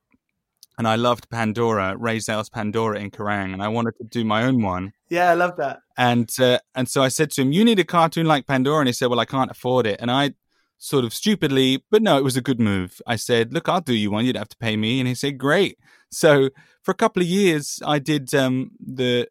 And 0.79 0.87
I 0.87 0.97
loved 0.97 1.31
Pandora, 1.31 1.97
Ray 1.97 2.19
Zales 2.19 2.53
Pandora 2.53 3.01
in 3.01 3.11
Kerrang, 3.11 3.55
and 3.55 3.63
I 3.63 3.69
wanted 3.69 3.95
to 3.97 4.05
do 4.05 4.25
my 4.25 4.43
own 4.45 4.63
one. 4.63 4.93
Yeah, 5.09 5.31
I 5.31 5.35
love 5.35 5.57
that. 5.57 5.81
And 5.97 6.31
uh, 6.39 6.59
and 6.75 6.87
so 6.87 7.03
I 7.03 7.09
said 7.09 7.31
to 7.33 7.43
him, 7.43 7.51
"You 7.53 7.65
need 7.65 7.79
a 7.79 7.85
cartoon 7.85 8.27
like 8.27 8.47
Pandora," 8.47 8.81
and 8.81 8.89
he 8.89 8.93
said, 8.93 9.07
"Well, 9.09 9.19
I 9.19 9.25
can't 9.25 9.51
afford 9.51 9.87
it." 9.87 9.99
And 10.01 10.11
I 10.11 10.35
sort 10.79 11.05
of 11.05 11.15
stupidly, 11.15 11.83
but 11.91 12.03
no, 12.03 12.17
it 12.19 12.25
was 12.25 12.37
a 12.37 12.43
good 12.43 12.61
move. 12.61 13.01
I 13.07 13.17
said, 13.17 13.53
"Look, 13.53 13.69
I'll 13.69 13.81
do 13.81 13.95
you 13.95 14.11
one. 14.11 14.25
You'd 14.25 14.37
have 14.37 14.49
to 14.49 14.57
pay 14.57 14.77
me." 14.77 15.01
And 15.01 15.09
he 15.09 15.15
said, 15.15 15.39
"Great." 15.39 15.79
So 16.11 16.51
for 16.83 16.91
a 16.91 16.95
couple 16.95 17.23
of 17.23 17.29
years, 17.29 17.81
I 17.85 17.99
did 17.99 18.35
um, 18.35 18.73
the 18.81 19.29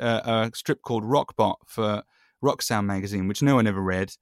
uh, 0.00 0.50
a 0.52 0.56
strip 0.56 0.82
called 0.82 1.04
Rockbot 1.04 1.56
for 1.66 2.02
Rock 2.40 2.62
Sound 2.62 2.86
magazine, 2.86 3.28
which 3.28 3.42
no 3.42 3.56
one 3.56 3.66
ever 3.66 3.80
read. 3.80 4.12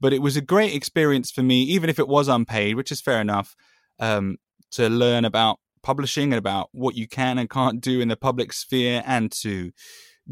But 0.00 0.12
it 0.12 0.22
was 0.22 0.36
a 0.36 0.42
great 0.42 0.74
experience 0.74 1.30
for 1.30 1.42
me, 1.42 1.62
even 1.62 1.88
if 1.88 1.98
it 1.98 2.08
was 2.08 2.28
unpaid, 2.28 2.76
which 2.76 2.92
is 2.92 3.00
fair 3.00 3.20
enough, 3.20 3.54
um, 3.98 4.36
to 4.72 4.88
learn 4.88 5.24
about 5.24 5.58
publishing 5.82 6.32
and 6.32 6.38
about 6.38 6.68
what 6.72 6.96
you 6.96 7.06
can 7.06 7.38
and 7.38 7.48
can't 7.48 7.80
do 7.80 8.00
in 8.00 8.08
the 8.08 8.16
public 8.16 8.52
sphere 8.52 9.02
and 9.06 9.30
to 9.30 9.70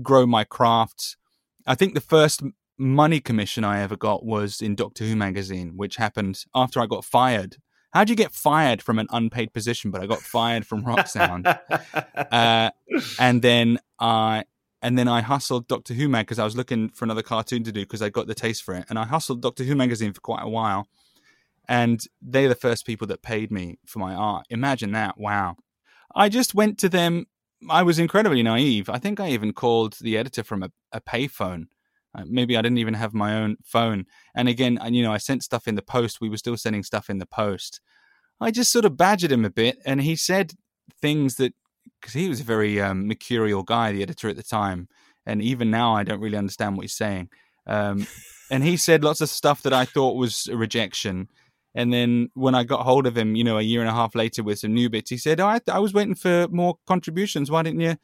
grow 0.02 0.26
my 0.26 0.44
craft. 0.44 1.16
I 1.66 1.74
think 1.74 1.94
the 1.94 2.00
first 2.00 2.42
money 2.82 3.20
commission 3.20 3.62
I 3.64 3.80
ever 3.80 3.96
got 3.96 4.24
was 4.24 4.60
in 4.60 4.74
Doctor 4.74 5.04
Who 5.04 5.14
magazine, 5.14 5.76
which 5.76 5.96
happened 5.96 6.44
after 6.54 6.80
I 6.80 6.86
got 6.86 7.04
fired. 7.04 7.56
How 7.92 8.04
do 8.04 8.12
you 8.12 8.16
get 8.16 8.32
fired 8.32 8.82
from 8.82 8.98
an 8.98 9.06
unpaid 9.10 9.52
position? 9.52 9.90
But 9.90 10.02
I 10.02 10.06
got 10.06 10.18
fired 10.18 10.66
from 10.66 10.84
Rock 10.84 11.06
Sound, 11.06 11.46
uh, 12.16 12.70
and 13.18 13.42
then 13.42 13.78
I 13.98 14.44
and 14.82 14.98
then 14.98 15.06
I 15.06 15.20
hustled 15.20 15.68
Doctor 15.68 15.94
Who 15.94 16.08
mag 16.08 16.26
because 16.26 16.38
I 16.38 16.44
was 16.44 16.56
looking 16.56 16.88
for 16.88 17.04
another 17.04 17.22
cartoon 17.22 17.62
to 17.64 17.72
do 17.72 17.82
because 17.82 18.02
I 18.02 18.08
got 18.08 18.26
the 18.26 18.34
taste 18.34 18.64
for 18.64 18.74
it, 18.74 18.86
and 18.88 18.98
I 18.98 19.04
hustled 19.04 19.42
Doctor 19.42 19.64
Who 19.64 19.76
magazine 19.76 20.12
for 20.12 20.20
quite 20.20 20.42
a 20.42 20.48
while, 20.48 20.88
and 21.68 22.02
they're 22.20 22.48
the 22.48 22.54
first 22.54 22.84
people 22.84 23.06
that 23.08 23.22
paid 23.22 23.52
me 23.52 23.78
for 23.86 24.00
my 24.00 24.14
art. 24.14 24.46
Imagine 24.50 24.92
that! 24.92 25.18
Wow. 25.18 25.56
I 26.14 26.28
just 26.28 26.54
went 26.54 26.78
to 26.80 26.88
them. 26.88 27.26
I 27.70 27.82
was 27.84 27.98
incredibly 27.98 28.42
naive. 28.42 28.90
I 28.90 28.98
think 28.98 29.20
I 29.20 29.30
even 29.30 29.52
called 29.52 29.96
the 30.00 30.18
editor 30.18 30.42
from 30.42 30.62
a, 30.62 30.70
a 30.90 31.00
payphone. 31.00 31.66
Uh, 32.14 32.24
maybe 32.26 32.56
I 32.56 32.62
didn't 32.62 32.78
even 32.78 32.94
have 32.94 33.14
my 33.14 33.34
own 33.34 33.56
phone. 33.64 34.04
And 34.34 34.48
again, 34.48 34.78
you 34.90 35.02
know, 35.02 35.12
I 35.12 35.18
sent 35.18 35.42
stuff 35.42 35.66
in 35.66 35.76
the 35.76 35.82
post. 35.82 36.20
We 36.20 36.28
were 36.28 36.36
still 36.36 36.56
sending 36.56 36.82
stuff 36.82 37.08
in 37.08 37.18
the 37.18 37.26
post. 37.26 37.80
I 38.40 38.50
just 38.50 38.72
sort 38.72 38.84
of 38.84 38.96
badgered 38.96 39.32
him 39.32 39.44
a 39.44 39.50
bit, 39.50 39.78
and 39.86 40.02
he 40.02 40.16
said 40.16 40.52
things 41.00 41.36
that 41.36 41.54
because 42.00 42.14
he 42.14 42.28
was 42.28 42.40
a 42.40 42.44
very 42.44 42.80
um, 42.80 43.06
mercurial 43.06 43.62
guy, 43.62 43.92
the 43.92 44.02
editor 44.02 44.28
at 44.28 44.36
the 44.36 44.42
time, 44.42 44.88
and 45.24 45.40
even 45.40 45.70
now 45.70 45.94
I 45.94 46.02
don't 46.02 46.20
really 46.20 46.36
understand 46.36 46.76
what 46.76 46.82
he's 46.82 46.96
saying. 46.96 47.28
Um, 47.66 48.06
and 48.50 48.64
he 48.64 48.76
said 48.76 49.04
lots 49.04 49.20
of 49.20 49.28
stuff 49.28 49.62
that 49.62 49.72
I 49.72 49.84
thought 49.84 50.16
was 50.16 50.48
a 50.48 50.56
rejection. 50.56 51.28
And 51.74 51.92
then 51.92 52.28
when 52.34 52.54
I 52.54 52.64
got 52.64 52.82
hold 52.82 53.06
of 53.06 53.16
him, 53.16 53.34
you 53.34 53.44
know, 53.44 53.58
a 53.58 53.62
year 53.62 53.80
and 53.80 53.88
a 53.88 53.94
half 53.94 54.14
later 54.14 54.42
with 54.42 54.58
some 54.58 54.74
new 54.74 54.90
bits, 54.90 55.10
he 55.10 55.16
said, 55.16 55.40
oh, 55.40 55.46
I, 55.46 55.60
I 55.68 55.78
was 55.78 55.94
waiting 55.94 56.14
for 56.14 56.46
more 56.50 56.76
contributions. 56.86 57.50
Why 57.50 57.62
didn't 57.62 57.80
you 57.80 57.96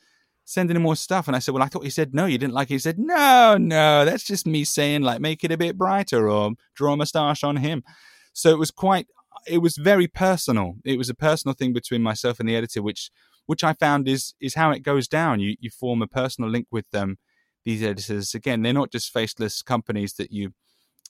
send 0.49 0.71
any 0.71 0.81
more 0.81 0.97
stuff? 0.97 1.27
And 1.27 1.37
I 1.37 1.41
said, 1.41 1.53
Well, 1.53 1.63
I 1.63 1.67
thought 1.67 1.85
you 1.85 1.91
said 1.91 2.15
no, 2.15 2.25
you 2.25 2.39
didn't 2.39 2.55
like 2.55 2.71
it. 2.71 2.75
He 2.75 2.79
said, 2.79 2.99
No, 2.99 3.57
no, 3.59 4.05
that's 4.05 4.25
just 4.25 4.47
me 4.47 4.65
saying, 4.65 5.03
like, 5.03 5.21
make 5.21 5.45
it 5.45 5.53
a 5.53 5.59
bit 5.59 5.77
brighter 5.77 6.31
or 6.31 6.53
draw 6.75 6.95
a 6.95 6.97
moustache 6.97 7.45
on 7.45 7.57
him. 7.57 7.85
So 8.33 8.51
it 8.51 8.59
was 8.59 8.71
quite, 8.71 9.07
it 9.47 9.59
was 9.59 9.77
very 9.77 10.09
personal. 10.09 10.77
It 10.85 10.97
was 10.97 11.11
a 11.11 11.15
personal 11.15 11.55
thing 11.55 11.73
between 11.73 12.03
myself 12.03 12.41
and 12.41 12.49
the 12.49 12.57
editor, 12.57 12.83
which 12.83 13.11
which 13.47 13.63
I 13.63 13.75
found 13.75 14.09
is 14.09 14.35
is 14.41 14.55
how 14.55 14.71
it 14.71 14.81
goes 14.83 15.07
down. 15.07 15.41
You 15.41 15.57
you 15.61 15.71
form 15.71 16.03
a 16.03 16.07
personal 16.07 16.51
link 16.51 16.67
with 16.71 16.91
them. 16.91 17.19
These 17.65 17.83
editors, 17.83 18.35
again, 18.35 18.63
they're 18.63 18.73
not 18.73 18.91
just 18.91 19.13
faceless 19.13 19.61
companies 19.61 20.15
that 20.15 20.33
you 20.33 20.53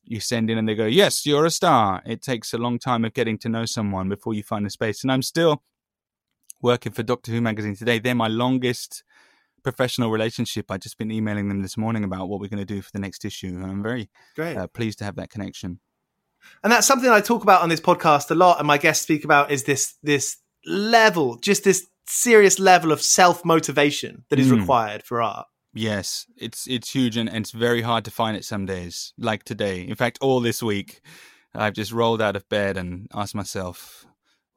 you 0.02 0.20
send 0.20 0.50
in 0.50 0.58
and 0.58 0.68
they 0.68 0.74
go, 0.74 0.86
yes, 0.86 1.26
you're 1.26 1.44
a 1.44 1.50
star. 1.50 2.02
It 2.06 2.22
takes 2.22 2.52
a 2.54 2.58
long 2.58 2.78
time 2.78 3.04
of 3.04 3.12
getting 3.12 3.38
to 3.38 3.48
know 3.48 3.66
someone 3.66 4.08
before 4.08 4.34
you 4.34 4.42
find 4.42 4.66
a 4.66 4.70
space. 4.70 5.04
And 5.04 5.12
I'm 5.12 5.22
still 5.22 5.62
working 6.62 6.92
for 6.92 7.02
Doctor 7.02 7.30
Who 7.30 7.40
magazine 7.40 7.76
today. 7.76 7.98
They're 7.98 8.14
my 8.14 8.28
longest 8.28 9.04
professional 9.72 10.10
relationship. 10.10 10.70
I've 10.70 10.80
just 10.80 10.98
been 10.98 11.10
emailing 11.10 11.48
them 11.48 11.62
this 11.62 11.76
morning 11.76 12.04
about 12.04 12.28
what 12.28 12.40
we're 12.40 12.48
going 12.48 12.66
to 12.66 12.74
do 12.74 12.80
for 12.82 12.90
the 12.92 12.98
next 12.98 13.24
issue, 13.24 13.48
and 13.48 13.64
I'm 13.64 13.82
very 13.82 14.08
Great. 14.34 14.56
uh, 14.56 14.66
pleased 14.66 14.98
to 14.98 15.04
have 15.04 15.16
that 15.16 15.30
connection. 15.30 15.80
And 16.62 16.72
that's 16.72 16.86
something 16.86 17.10
I 17.10 17.20
talk 17.20 17.42
about 17.42 17.62
on 17.62 17.68
this 17.68 17.80
podcast 17.80 18.30
a 18.30 18.34
lot, 18.34 18.58
and 18.58 18.66
my 18.66 18.78
guests 18.78 19.02
speak 19.02 19.24
about 19.24 19.50
is 19.50 19.64
this 19.64 19.94
this 20.02 20.36
level, 20.64 21.36
just 21.36 21.64
this 21.64 21.86
serious 22.06 22.58
level 22.58 22.92
of 22.92 23.02
self 23.02 23.44
motivation 23.44 24.24
that 24.30 24.38
is 24.38 24.48
Mm. 24.48 24.60
required 24.60 25.02
for 25.04 25.20
art. 25.20 25.46
Yes, 25.74 26.26
it's 26.36 26.66
it's 26.66 26.90
huge 26.94 27.16
and, 27.18 27.28
and 27.28 27.38
it's 27.44 27.50
very 27.50 27.82
hard 27.82 28.04
to 28.06 28.10
find 28.10 28.36
it 28.36 28.44
some 28.44 28.64
days, 28.66 29.12
like 29.18 29.44
today. 29.44 29.82
In 29.82 29.94
fact, 29.96 30.18
all 30.22 30.40
this 30.40 30.62
week, 30.62 31.00
I've 31.54 31.74
just 31.74 31.92
rolled 31.92 32.22
out 32.22 32.36
of 32.36 32.48
bed 32.48 32.76
and 32.76 33.06
asked 33.14 33.34
myself, 33.34 34.06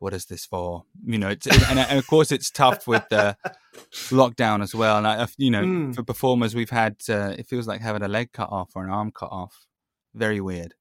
"What 0.02 0.14
is 0.14 0.26
this 0.26 0.46
for?" 0.46 0.84
You 1.06 1.18
know, 1.18 1.30
it's 1.30 1.48
and, 1.48 1.80
and 1.80 1.98
of 2.00 2.08
course 2.08 2.32
it's 2.32 2.50
tough 2.52 2.88
with 2.88 3.04
the 3.10 3.38
lockdown 4.10 4.62
as 4.62 4.74
well. 4.76 4.98
And 4.98 5.08
I, 5.08 5.28
you 5.38 5.52
know, 5.52 5.64
Mm. 5.64 5.96
for 5.96 6.04
performers, 6.04 6.54
we've 6.56 6.70
had 6.70 6.98
uh, 7.10 7.36
it 7.38 7.48
feels 7.48 7.68
like 7.68 7.82
having 7.82 8.04
a 8.04 8.08
leg 8.08 8.32
cut 8.34 8.50
off 8.52 8.72
or 8.76 8.84
an 8.84 8.90
arm 8.92 9.12
cut 9.12 9.32
off. 9.32 9.66
Very 10.14 10.42
weird. 10.42 10.74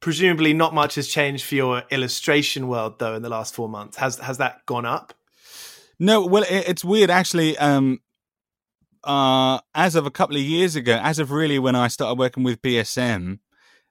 Presumably, 0.00 0.52
not 0.52 0.74
much 0.74 0.94
has 0.96 1.08
changed 1.08 1.44
for 1.44 1.54
your 1.56 1.82
illustration 1.90 2.68
world 2.68 2.98
though 2.98 3.14
in 3.14 3.22
the 3.22 3.28
last 3.30 3.54
four 3.54 3.68
months. 3.68 3.96
Has 3.96 4.18
has 4.18 4.38
that 4.38 4.64
gone 4.66 4.84
up? 4.86 5.14
No, 5.98 6.26
well, 6.26 6.42
it, 6.44 6.68
it's 6.68 6.84
weird 6.84 7.10
actually. 7.10 7.56
Um, 7.58 8.00
uh, 9.04 9.60
as 9.74 9.94
of 9.94 10.04
a 10.06 10.10
couple 10.10 10.36
of 10.36 10.42
years 10.42 10.76
ago, 10.76 10.98
as 11.02 11.18
of 11.18 11.30
really 11.30 11.58
when 11.58 11.76
I 11.76 11.88
started 11.88 12.18
working 12.18 12.42
with 12.42 12.60
BSM, 12.60 13.38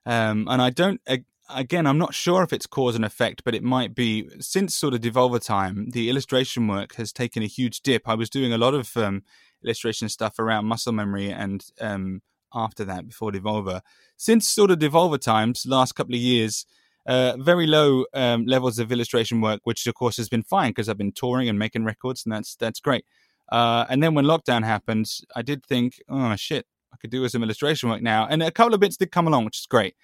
um, 0.06 0.48
and 0.50 0.62
I 0.62 0.70
don't. 0.70 1.02
ag- 1.08 1.26
Again, 1.48 1.86
I'm 1.86 2.00
not 2.00 2.16
sure 2.16 2.42
if 2.42 2.52
it's 2.52 2.66
cause 2.66 2.96
and 2.96 3.06
effect, 3.06 3.44
but 3.44 3.54
it 3.54 3.64
might 3.64 3.94
be. 3.94 4.28
Since 4.40 4.76
sort 4.76 4.96
of 4.96 5.02
Devolver 5.02 5.44
time, 5.44 5.92
the 5.92 6.10
illustration 6.10 6.68
work 6.68 6.96
has 6.96 7.14
taken 7.14 7.44
a 7.44 7.48
huge 7.48 7.82
dip. 7.82 8.10
I 8.10 8.16
was 8.16 8.32
doing 8.32 8.52
a 8.52 8.58
lot 8.58 8.74
of 8.74 8.98
um, 8.98 9.24
illustration 9.64 10.10
stuff 10.10 10.40
around 10.40 10.66
muscle 10.66 10.92
memory, 10.94 11.30
and 11.30 11.64
um, 11.80 12.22
after 12.54 12.84
that, 12.86 13.08
before 13.08 13.32
Devolver. 13.32 13.82
Since 14.18 14.48
sort 14.48 14.72
of 14.72 14.80
Devolver 14.80 15.22
times, 15.22 15.66
last 15.68 15.94
couple 15.94 16.16
of 16.16 16.22
years, 16.22 16.66
uh, 17.06 17.38
very 17.38 17.68
low 17.68 18.06
um, 18.14 18.46
levels 18.46 18.80
of 18.80 18.92
illustration 18.92 19.40
work, 19.40 19.62
which 19.66 19.86
of 19.86 19.94
course 19.94 20.18
has 20.18 20.30
been 20.30 20.44
fine 20.44 20.72
because 20.72 20.90
I've 20.90 20.98
been 20.98 21.12
touring 21.12 21.48
and 21.48 21.60
making 21.60 21.86
records, 21.86 22.26
and 22.26 22.34
that's 22.34 22.56
that's 22.56 22.80
great. 22.80 23.06
Uh, 23.52 23.86
and 23.90 24.02
then 24.02 24.16
when 24.16 24.26
lockdown 24.26 24.64
happened, 24.64 25.12
I 25.36 25.44
did 25.44 25.64
think, 25.64 26.02
oh 26.10 26.36
shit, 26.36 26.66
I 26.92 26.98
could 26.98 27.12
do 27.12 27.28
some 27.30 27.44
illustration 27.44 27.90
work 27.90 28.02
now, 28.02 28.26
and 28.28 28.42
a 28.42 28.50
couple 28.50 28.74
of 28.74 28.80
bits 28.80 28.98
did 28.98 29.12
come 29.12 29.28
along, 29.28 29.46
which 29.46 29.60
is 29.60 29.68
great. 29.68 29.96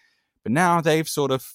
But 0.43 0.51
now 0.51 0.81
they've 0.81 1.07
sort 1.07 1.31
of 1.31 1.45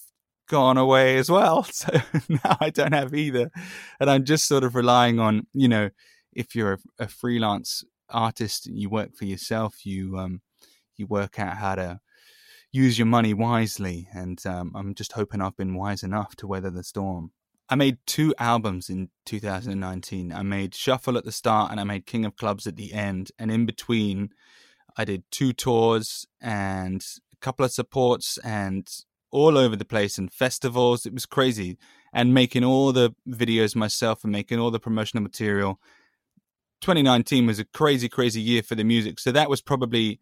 gone 0.49 0.77
away 0.77 1.17
as 1.17 1.29
well, 1.29 1.63
so 1.71 1.91
now 2.29 2.57
I 2.59 2.69
don't 2.69 2.93
have 2.93 3.13
either, 3.13 3.51
and 3.99 4.09
I'm 4.09 4.23
just 4.23 4.47
sort 4.47 4.63
of 4.63 4.75
relying 4.75 5.19
on, 5.19 5.47
you 5.53 5.67
know, 5.67 5.89
if 6.31 6.55
you're 6.55 6.73
a, 6.73 6.77
a 6.99 7.07
freelance 7.07 7.83
artist 8.09 8.67
and 8.67 8.79
you 8.79 8.89
work 8.89 9.15
for 9.15 9.25
yourself, 9.25 9.85
you 9.85 10.17
um, 10.17 10.41
you 10.95 11.07
work 11.07 11.39
out 11.39 11.57
how 11.57 11.75
to 11.75 11.99
use 12.71 12.97
your 12.97 13.05
money 13.05 13.33
wisely. 13.33 14.07
And 14.13 14.43
um, 14.45 14.71
I'm 14.75 14.93
just 14.93 15.13
hoping 15.13 15.41
I've 15.41 15.57
been 15.57 15.75
wise 15.75 16.03
enough 16.03 16.35
to 16.37 16.47
weather 16.47 16.69
the 16.69 16.83
storm. 16.83 17.31
I 17.69 17.75
made 17.75 17.97
two 18.05 18.33
albums 18.37 18.89
in 18.89 19.09
2019. 19.25 20.31
I 20.31 20.41
made 20.41 20.73
Shuffle 20.73 21.17
at 21.17 21.25
the 21.25 21.31
start 21.31 21.71
and 21.71 21.79
I 21.79 21.83
made 21.83 22.05
King 22.05 22.23
of 22.25 22.35
Clubs 22.37 22.65
at 22.65 22.77
the 22.77 22.93
end. 22.93 23.31
And 23.37 23.51
in 23.51 23.65
between, 23.65 24.29
I 24.95 25.05
did 25.05 25.23
two 25.31 25.53
tours 25.53 26.25
and 26.41 27.05
couple 27.41 27.65
of 27.65 27.71
supports 27.71 28.37
and 28.39 28.87
all 29.31 29.57
over 29.57 29.75
the 29.75 29.85
place 29.85 30.17
and 30.17 30.31
festivals. 30.31 31.05
It 31.05 31.13
was 31.13 31.25
crazy. 31.25 31.77
And 32.13 32.33
making 32.33 32.63
all 32.63 32.91
the 32.93 33.13
videos 33.27 33.75
myself 33.75 34.23
and 34.23 34.31
making 34.31 34.59
all 34.59 34.71
the 34.71 34.79
promotional 34.79 35.21
material. 35.21 35.79
2019 36.81 37.45
was 37.45 37.59
a 37.59 37.65
crazy, 37.65 38.07
crazy 38.07 38.41
year 38.41 38.63
for 38.63 38.75
the 38.75 38.83
music. 38.83 39.19
So 39.19 39.31
that 39.31 39.49
was 39.49 39.61
probably 39.61 40.19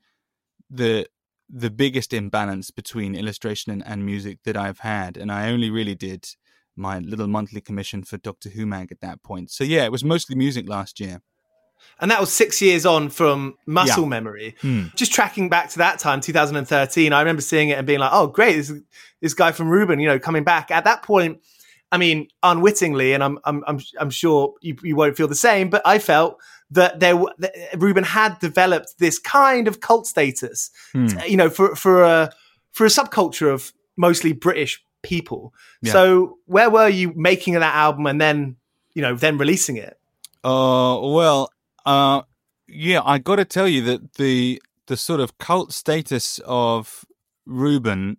the 0.70 1.08
the 1.48 1.70
biggest 1.70 2.12
imbalance 2.12 2.72
between 2.72 3.16
illustration 3.16 3.72
and, 3.72 3.86
and 3.86 4.04
music 4.04 4.40
that 4.46 4.58
I've 4.58 4.80
had, 4.80 5.16
and 5.16 5.32
I 5.32 5.52
only 5.52 5.70
really 5.70 5.94
did 5.94 6.26
my 6.76 7.00
little 7.00 7.28
monthly 7.28 7.62
commission 7.62 8.04
for 8.04 8.18
Doctor 8.18 8.50
Who 8.50 8.66
mag 8.66 8.92
at 8.92 9.02
that 9.02 9.24
point. 9.24 9.52
So 9.52 9.64
yeah, 9.64 9.86
it 9.86 9.92
was 9.92 10.04
mostly 10.04 10.36
music 10.36 10.68
last 10.68 11.00
year. 11.00 11.22
And 12.00 12.12
that 12.12 12.20
was 12.20 12.32
six 12.32 12.62
years 12.62 12.86
on 12.86 13.10
from 13.10 13.56
Muscle 13.66 14.04
Yeah. 14.04 14.10
Memory. 14.10 14.56
Hmm. 14.62 14.84
Just 14.96 15.14
tracking 15.14 15.50
back 15.50 15.70
to 15.70 15.78
that 15.80 16.00
time, 16.00 16.20
2013, 16.22 17.14
I 17.14 17.20
remember 17.20 17.42
seeing 17.42 17.70
it 17.70 17.78
and 17.78 17.88
being 17.88 18.00
like, 18.00 18.12
oh, 18.14 18.28
great, 18.28 18.56
this, 18.58 18.74
this 19.22 19.34
guy 19.34 19.52
from 19.54 19.70
Reuben, 19.70 20.00
you 20.00 20.08
know, 20.08 20.20
coming 20.20 20.44
back. 20.44 20.72
At 20.72 20.84
that 20.84 21.04
point, 21.04 21.40
I 21.92 21.98
mean, 21.98 22.28
unwittingly, 22.44 23.14
and 23.14 23.24
I'm, 23.24 23.40
I'm, 23.46 23.64
I'm, 23.66 23.80
I'm 24.00 24.10
sure 24.10 24.56
you, 24.62 24.76
you 24.84 24.96
won't 24.96 25.16
feel 25.16 25.28
the 25.30 25.36
same, 25.36 25.70
but 25.70 25.82
I 25.86 26.00
felt 26.00 26.38
that 26.72 27.00
there, 27.00 27.16
that 27.38 27.54
Reuben 27.78 28.04
had 28.04 28.40
developed 28.40 28.96
this 29.00 29.18
kind 29.20 29.68
of 29.68 29.80
cult 29.80 30.06
status, 30.08 30.72
Hmm. 30.92 31.08
you 31.26 31.38
know, 31.38 31.50
for, 31.50 31.76
for 31.76 32.04
a, 32.04 32.32
for 32.72 32.86
a 32.86 32.90
subculture 32.90 33.54
of 33.54 33.72
mostly 33.96 34.34
British 34.34 34.84
people. 35.02 35.54
Yeah. 35.82 35.94
So 35.94 36.40
where 36.46 36.70
were 36.70 36.90
you 36.90 37.14
making 37.16 37.54
that 37.54 37.76
album 37.76 38.06
and 38.08 38.20
then, 38.20 38.58
you 38.94 39.02
know, 39.02 39.16
then 39.16 39.38
releasing 39.38 39.78
it? 39.78 39.98
Uh, 40.44 41.00
well, 41.02 41.50
uh, 41.86 42.24
yeah, 42.68 43.02
I 43.04 43.18
got 43.20 43.38
to 43.38 43.46
tell 43.46 43.68
you 43.68 43.82
that 43.84 44.14
the 44.14 44.62
the 44.88 44.98
sort 44.98 45.20
of 45.20 45.38
cult 45.38 45.74
status 45.74 46.40
of 46.46 47.06
Reuben 47.46 48.18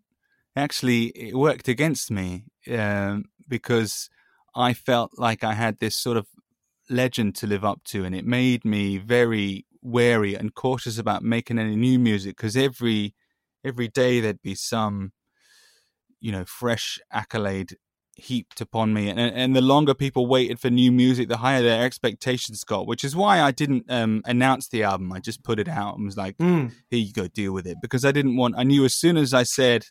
actually 0.57 1.33
worked 1.35 1.69
against 1.69 2.11
me 2.11 2.45
um, 2.71 3.25
because 3.49 4.11
I 4.55 4.73
felt 4.73 5.13
like 5.17 5.45
I 5.45 5.55
had 5.55 5.79
this 5.79 5.97
sort 5.97 6.17
of 6.17 6.27
legend 6.91 7.35
to 7.37 7.47
live 7.47 7.65
up 7.65 7.83
to, 7.85 8.05
and 8.05 8.15
it 8.15 8.25
made 8.25 8.65
me 8.65 8.99
very 8.99 9.67
wary 9.83 10.35
and 10.35 10.55
cautious 10.55 10.99
about 10.99 11.23
making 11.23 11.59
any 11.59 11.77
new 11.77 11.99
music 11.99 12.37
because 12.37 12.57
every 12.57 13.15
every 13.65 13.89
day 13.89 14.21
there'd 14.21 14.43
be 14.43 14.55
some 14.55 15.13
you 16.21 16.33
know 16.33 16.45
fresh 16.45 16.99
accolade 17.13 17.77
heaped 18.17 18.61
upon 18.63 18.95
me. 18.95 19.11
And 19.11 19.21
and 19.21 19.55
the 19.55 19.61
longer 19.61 19.95
people 19.95 20.27
waited 20.27 20.59
for 20.59 20.71
new 20.71 20.91
music 20.91 21.29
the 21.29 21.37
higher 21.37 21.63
their 21.63 21.85
expectations 21.85 22.65
got 22.65 22.87
which 22.87 23.05
is 23.05 23.15
why 23.15 23.43
I 23.43 23.51
didn't 23.51 23.85
um 23.91 24.23
announce 24.25 24.69
the 24.69 24.85
album. 24.85 25.13
I 25.13 25.21
just 25.21 25.45
put 25.45 25.59
it 25.59 25.69
out 25.69 25.97
and 25.97 26.07
was 26.07 26.17
like 26.17 26.37
Mm. 26.39 26.73
here 26.89 26.99
you 26.99 27.13
go 27.13 27.29
deal 27.29 27.53
with 27.53 27.67
it. 27.67 27.77
Because 27.83 28.05
I 28.05 28.13
didn't 28.13 28.37
want 28.37 28.55
I 28.57 28.63
knew 28.63 28.85
as 28.87 28.95
soon 28.95 29.17
as 29.19 29.35
I 29.35 29.43
said 29.43 29.85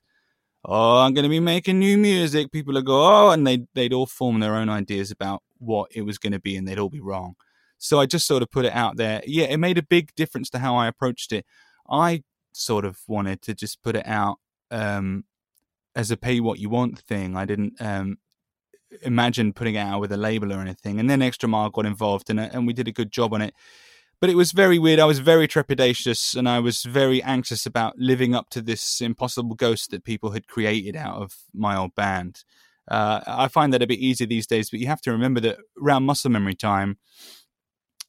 oh 0.66 1.00
I'm 1.00 1.14
going 1.14 1.24
to 1.24 1.30
be 1.30 1.40
making 1.40 1.78
new 1.78 1.98
music 1.98 2.52
people 2.52 2.74
would 2.74 2.86
go 2.86 3.00
oh 3.04 3.30
and 3.30 3.46
they 3.46 3.68
they'd 3.76 3.94
all 3.94 4.08
form 4.08 4.40
their 4.40 4.56
own 4.56 4.70
ideas 4.70 5.12
about 5.12 5.44
what 5.60 5.92
it 5.94 6.02
was 6.02 6.18
going 6.18 6.34
to 6.34 6.40
be 6.40 6.56
and 6.58 6.68
they'd 6.68 6.80
all 6.80 6.90
be 6.90 7.02
wrong. 7.02 7.36
So 7.78 8.00
I 8.00 8.08
just 8.08 8.26
sort 8.26 8.42
of 8.42 8.50
put 8.50 8.66
it 8.66 8.74
out 8.74 8.98
there. 8.98 9.22
Yeah 9.28 9.46
it 9.46 9.58
made 9.58 9.78
a 9.78 9.84
big 9.84 10.16
difference 10.16 10.50
to 10.52 10.60
how 10.60 10.76
I 10.76 10.88
approached 10.88 11.32
it. 11.32 11.46
I 11.90 12.24
sort 12.54 12.86
of 12.86 12.98
wanted 13.08 13.44
to 13.44 13.54
just 13.54 13.84
put 13.84 13.96
it 13.96 14.08
out 14.08 14.38
um 14.72 15.26
as 15.96 16.12
a 16.12 16.18
pay 16.18 16.40
what 16.40 16.60
you 16.60 16.70
want 16.70 17.00
thing. 17.00 17.36
I 17.36 17.46
didn't 17.46 17.74
um, 17.80 18.18
imagine 19.02 19.54
putting 19.54 19.76
it 19.76 19.80
out 19.80 20.02
with 20.02 20.12
a 20.12 20.18
label 20.18 20.52
or 20.54 20.60
anything. 20.60 21.00
And 21.00 21.10
then 21.10 21.22
Extra 21.22 21.50
Mile 21.50 21.70
got 21.70 21.86
involved 21.86 22.30
in 22.30 22.40
it, 22.40 22.54
and 22.54 22.68
we 22.68 22.74
did 22.74 22.88
a 22.88 22.92
good 22.92 23.12
job 23.12 23.34
on 23.34 23.42
it. 23.42 23.54
But 24.22 24.30
it 24.30 24.36
was 24.36 24.54
very 24.54 24.80
weird. 24.80 25.00
I 25.00 25.06
was 25.06 25.20
very 25.20 25.48
trepidatious, 25.48 26.36
and 26.36 26.48
I 26.48 26.60
was 26.60 26.84
very 26.84 27.22
anxious 27.22 27.66
about 27.66 27.98
living 27.98 28.34
up 28.34 28.50
to 28.52 28.62
this 28.62 29.02
impossible 29.02 29.56
ghost 29.56 29.92
that 29.92 30.04
people 30.04 30.32
had 30.32 30.48
created 30.48 30.96
out 30.96 31.22
of 31.22 31.36
my 31.54 31.78
old 31.78 31.96
band. 31.96 32.44
Uh, 32.90 33.22
I 33.26 33.48
find 33.48 33.74
that 33.74 33.82
a 33.82 33.88
bit 33.88 34.00
easier 34.00 34.28
these 34.28 34.48
days, 34.48 34.70
but 34.70 34.80
you 34.80 34.88
have 34.88 35.02
to 35.02 35.12
remember 35.12 35.40
that 35.42 35.58
around 35.82 36.04
muscle 36.04 36.32
memory 36.32 36.56
time, 36.56 36.98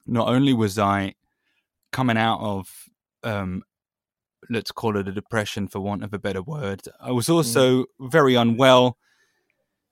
not 0.07 0.29
only 0.29 0.53
was 0.53 0.79
I 0.79 1.15
coming 1.93 2.19
out 2.19 2.41
of 2.41 2.69
um, 3.25 3.63
let's 4.51 4.73
call 4.73 4.97
it 4.97 5.09
a 5.09 5.13
depression 5.13 5.69
for 5.69 5.81
want 5.81 6.05
of 6.05 6.13
a 6.13 6.19
better 6.19 6.43
word. 6.43 6.83
I 7.01 7.13
was 7.13 7.29
also 7.29 7.87
very 8.01 8.35
unwell 8.35 8.97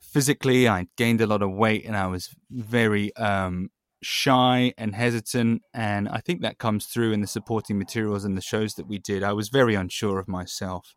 physically. 0.01 0.69
I 0.69 0.87
gained 0.97 1.21
a 1.21 1.27
lot 1.27 1.43
of 1.43 1.53
weight 1.53 1.85
and 1.85 1.97
I 1.97 2.07
was 2.07 2.35
very 2.51 3.15
um, 3.17 3.71
shy 4.03 4.73
and 4.79 4.95
hesitant. 4.95 5.63
And 5.73 6.09
I 6.09 6.19
think 6.19 6.43
that 6.43 6.59
comes 6.59 6.87
through 6.87 7.13
in 7.13 7.21
the 7.21 7.27
supporting 7.27 7.79
materials 7.79 8.25
and 8.25 8.37
the 8.37 8.43
shows 8.43 8.75
that 8.75 8.87
we 8.87 8.99
did. 8.99 9.23
I 9.23 9.33
was 9.33 9.49
very 9.49 9.75
unsure 9.75 10.19
of 10.19 10.29
myself. 10.29 10.95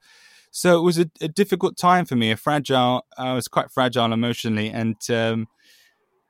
So 0.51 0.77
it 0.77 0.81
was 0.81 0.97
a, 0.97 1.09
a 1.21 1.27
difficult 1.27 1.77
time 1.77 2.05
for 2.05 2.15
me, 2.15 2.31
a 2.31 2.37
fragile, 2.37 3.05
I 3.17 3.33
was 3.33 3.47
quite 3.47 3.71
fragile 3.71 4.13
emotionally. 4.13 4.69
And, 4.69 4.97
um, 5.09 5.47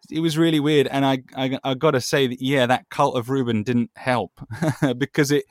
it 0.09 0.19
was 0.21 0.37
really 0.37 0.59
weird, 0.59 0.87
and 0.87 1.05
I 1.05 1.23
I, 1.35 1.59
I 1.63 1.73
got 1.73 1.91
to 1.91 2.01
say 2.01 2.27
that 2.27 2.41
yeah, 2.41 2.65
that 2.65 2.89
cult 2.89 3.17
of 3.17 3.29
Reuben 3.29 3.63
didn't 3.63 3.91
help 3.95 4.39
because 4.97 5.31
it 5.31 5.45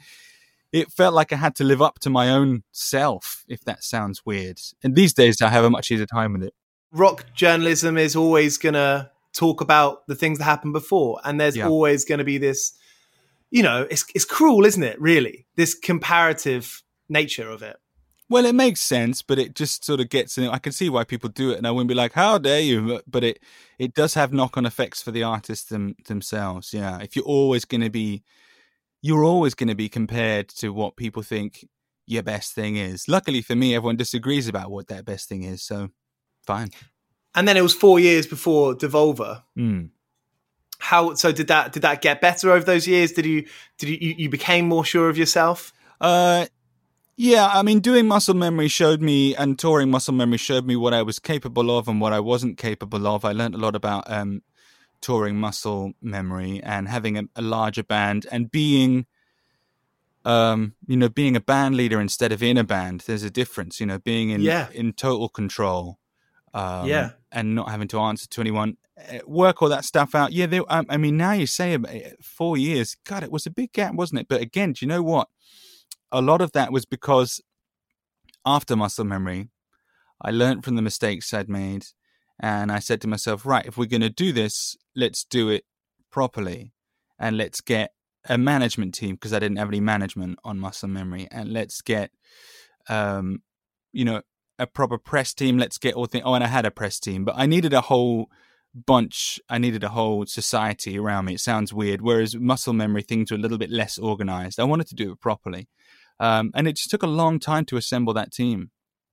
it 0.72 0.90
felt 0.92 1.14
like 1.14 1.32
I 1.32 1.36
had 1.36 1.54
to 1.56 1.64
live 1.64 1.80
up 1.80 1.98
to 2.00 2.10
my 2.10 2.30
own 2.30 2.62
self, 2.72 3.44
if 3.48 3.64
that 3.64 3.82
sounds 3.84 4.24
weird. 4.26 4.60
And 4.82 4.94
these 4.94 5.12
days, 5.14 5.40
I 5.40 5.48
have 5.48 5.64
a 5.64 5.70
much 5.70 5.90
easier 5.90 6.06
time 6.06 6.32
with 6.34 6.42
it. 6.42 6.54
rock 6.92 7.24
journalism 7.34 7.96
is 7.98 8.14
always 8.16 8.58
going 8.58 8.74
to 8.74 9.10
talk 9.32 9.60
about 9.60 10.06
the 10.06 10.14
things 10.14 10.38
that 10.38 10.44
happened 10.44 10.72
before 10.72 11.20
and 11.24 11.38
there's 11.38 11.56
Yeah. 11.56 11.68
always 11.68 12.04
going 12.06 12.18
to 12.20 12.24
be 12.24 12.38
this 12.38 12.72
you 13.50 13.62
know 13.62 13.86
it's 13.90 14.04
it's 14.14 14.24
cruel 14.24 14.64
isn't 14.64 14.82
it 14.82 14.98
really 15.00 15.46
this 15.56 15.74
comparative 15.74 16.82
nature 17.08 17.50
of 17.50 17.62
it 17.62 17.76
Well, 18.28 18.44
it 18.46 18.54
makes 18.54 18.80
sense, 18.80 19.22
but 19.22 19.38
it 19.38 19.54
just 19.54 19.84
sort 19.84 20.00
of 20.00 20.08
gets 20.08 20.36
in. 20.38 20.48
I 20.48 20.58
can 20.58 20.72
see 20.72 20.88
why 20.90 21.04
people 21.04 21.28
do 21.30 21.50
it, 21.52 21.58
and 21.58 21.66
I 21.66 21.70
wouldn't 21.70 21.88
be 21.88 21.94
like, 22.02 22.14
"How 22.14 22.38
dare 22.38 22.60
you!" 22.60 23.00
But 23.06 23.22
it 23.24 23.38
it 23.78 23.94
does 23.94 24.14
have 24.14 24.32
knock 24.32 24.56
on 24.56 24.66
effects 24.66 25.00
for 25.02 25.12
the 25.12 25.22
artists 25.22 25.68
them, 25.68 25.94
themselves. 26.08 26.72
Yeah, 26.72 26.98
if 27.02 27.14
you're 27.14 27.24
always 27.38 27.64
going 27.64 27.82
to 27.82 27.90
be, 27.90 28.22
you're 29.06 29.24
always 29.24 29.54
going 29.54 29.68
to 29.68 29.74
be 29.74 29.88
compared 29.88 30.48
to 30.48 30.70
what 30.70 30.96
people 30.96 31.22
think 31.22 31.68
your 32.06 32.24
best 32.24 32.54
thing 32.54 32.76
is. 32.76 33.08
Luckily 33.08 33.40
for 33.40 33.54
me, 33.54 33.74
everyone 33.74 33.96
disagrees 33.96 34.48
about 34.48 34.70
what 34.70 34.88
their 34.88 35.02
best 35.02 35.28
thing 35.28 35.44
is, 35.44 35.62
so 35.62 35.90
fine. 36.44 36.70
And 37.34 37.46
then 37.46 37.56
it 37.56 37.62
was 37.62 37.74
four 37.74 38.00
years 38.00 38.26
before 38.26 38.74
Devolver. 38.74 39.42
Mm. 39.56 39.90
How 40.78 41.14
so? 41.14 41.32
Did 41.32 41.46
that 41.48 41.72
did 41.72 41.82
that 41.82 42.02
get 42.02 42.20
better 42.20 42.50
over 42.50 42.64
those 42.64 42.86
years? 42.86 43.12
Did 43.12 43.26
you 43.26 43.46
did 43.78 43.88
you 43.90 44.14
you 44.18 44.28
became 44.28 44.68
more 44.68 44.84
sure 44.84 45.08
of 45.08 45.16
yourself? 45.16 45.72
Uh, 46.00 46.46
yeah, 47.16 47.48
I 47.50 47.62
mean, 47.62 47.80
doing 47.80 48.06
muscle 48.06 48.34
memory 48.34 48.68
showed 48.68 49.00
me, 49.00 49.34
and 49.34 49.58
touring 49.58 49.90
muscle 49.90 50.12
memory 50.12 50.36
showed 50.36 50.66
me 50.66 50.76
what 50.76 50.92
I 50.92 51.02
was 51.02 51.18
capable 51.18 51.76
of 51.76 51.88
and 51.88 51.98
what 51.98 52.12
I 52.12 52.20
wasn't 52.20 52.58
capable 52.58 53.06
of. 53.06 53.24
I 53.24 53.32
learned 53.32 53.54
a 53.54 53.58
lot 53.58 53.74
about 53.74 54.10
um, 54.10 54.42
touring 55.00 55.36
muscle 55.36 55.92
memory 56.00 56.62
and 56.62 56.88
having 56.88 57.18
a, 57.18 57.22
a 57.34 57.42
larger 57.42 57.82
band 57.82 58.26
and 58.30 58.50
being, 58.50 59.06
um, 60.24 60.74
you 60.86 60.96
know, 60.96 61.08
being 61.08 61.36
a 61.36 61.40
band 61.40 61.76
leader 61.76 62.00
instead 62.00 62.32
of 62.32 62.42
in 62.42 62.56
a 62.56 62.64
band. 62.64 63.04
There's 63.06 63.22
a 63.22 63.30
difference, 63.30 63.80
you 63.80 63.86
know, 63.86 63.98
being 63.98 64.30
in 64.30 64.40
Yeah. 64.40 64.68
in 64.72 64.92
total 64.92 65.28
control. 65.28 65.98
Um, 66.54 66.88
Yeah. 66.88 67.10
and 67.30 67.54
not 67.54 67.70
having 67.70 67.88
to 67.88 68.00
answer 68.00 68.26
to 68.26 68.40
anyone. 68.40 68.78
Uh, 68.98 69.18
Work 69.26 69.60
all 69.60 69.68
that 69.68 69.84
stuff 69.84 70.14
out. 70.14 70.32
Yeah, 70.32 70.46
they, 70.46 70.60
um, 70.60 70.86
I 70.88 70.96
mean, 70.96 71.18
now 71.18 71.32
you 71.32 71.46
say 71.46 71.74
it, 71.74 72.24
four 72.24 72.56
years. 72.56 72.96
God, 73.04 73.22
it 73.22 73.30
was 73.30 73.44
a 73.44 73.50
big 73.50 73.72
gap, 73.72 73.94
wasn't 73.94 74.20
it? 74.20 74.28
But 74.28 74.40
again, 74.40 74.72
do 74.72 74.84
you 74.84 74.88
know 74.88 75.02
what? 75.02 75.28
A 76.10 76.22
lot 76.22 76.40
of 76.40 76.52
that 76.52 76.72
was 76.72 76.86
because 76.86 77.42
after 78.46 78.74
muscle 78.74 79.04
memory, 79.04 79.50
I 80.22 80.30
learned 80.30 80.64
from 80.64 80.76
the 80.76 80.82
mistakes 80.82 81.34
I'd 81.34 81.48
made, 81.48 81.88
and 82.40 82.70
I 82.70 82.78
said 82.78 83.00
to 83.02 83.08
myself, 83.08 83.46
right, 83.46 83.66
if 83.66 83.76
we're 83.76 83.86
going 83.86 84.00
to 84.02 84.10
do 84.10 84.32
this, 84.32 84.76
let's 84.94 85.24
do 85.24 85.48
it 85.48 85.64
properly, 86.10 86.72
and 87.18 87.36
let's 87.36 87.60
get 87.60 87.92
a 88.28 88.36
management 88.36 88.94
team 88.94 89.14
because 89.14 89.32
I 89.32 89.38
didn't 89.38 89.58
have 89.58 89.68
any 89.68 89.80
management 89.80 90.38
on 90.44 90.58
muscle 90.58 90.88
memory, 90.88 91.28
and 91.30 91.52
let's 91.52 91.80
get, 91.80 92.10
um, 92.88 93.42
you 93.92 94.04
know, 94.04 94.22
a 94.58 94.66
proper 94.66 94.98
press 94.98 95.34
team. 95.34 95.58
Let's 95.58 95.78
get 95.78 95.94
all 95.94 96.06
things. 96.06 96.24
Oh, 96.26 96.34
and 96.34 96.44
I 96.44 96.48
had 96.48 96.66
a 96.66 96.70
press 96.70 96.98
team, 96.98 97.24
but 97.24 97.34
I 97.36 97.46
needed 97.46 97.72
a 97.72 97.82
whole 97.82 98.28
bunch. 98.74 99.40
I 99.48 99.58
needed 99.58 99.84
a 99.84 99.90
whole 99.90 100.26
society 100.26 100.98
around 100.98 101.26
me. 101.26 101.34
It 101.34 101.40
sounds 101.40 101.72
weird. 101.72 102.02
Whereas 102.02 102.36
muscle 102.36 102.72
memory 102.72 103.02
things 103.02 103.30
were 103.30 103.36
a 103.36 103.40
little 103.40 103.58
bit 103.58 103.70
less 103.70 103.98
organized. 103.98 104.60
I 104.60 104.64
wanted 104.64 104.86
to 104.88 104.94
do 104.94 105.12
it 105.12 105.20
properly, 105.20 105.68
um, 106.20 106.50
and 106.54 106.68
it 106.68 106.76
just 106.76 106.90
took 106.90 107.02
a 107.02 107.08
long 107.08 107.38
time 107.38 107.64
to 107.66 107.76
assemble 107.76 108.12
that 108.14 108.32
team. 108.32 108.70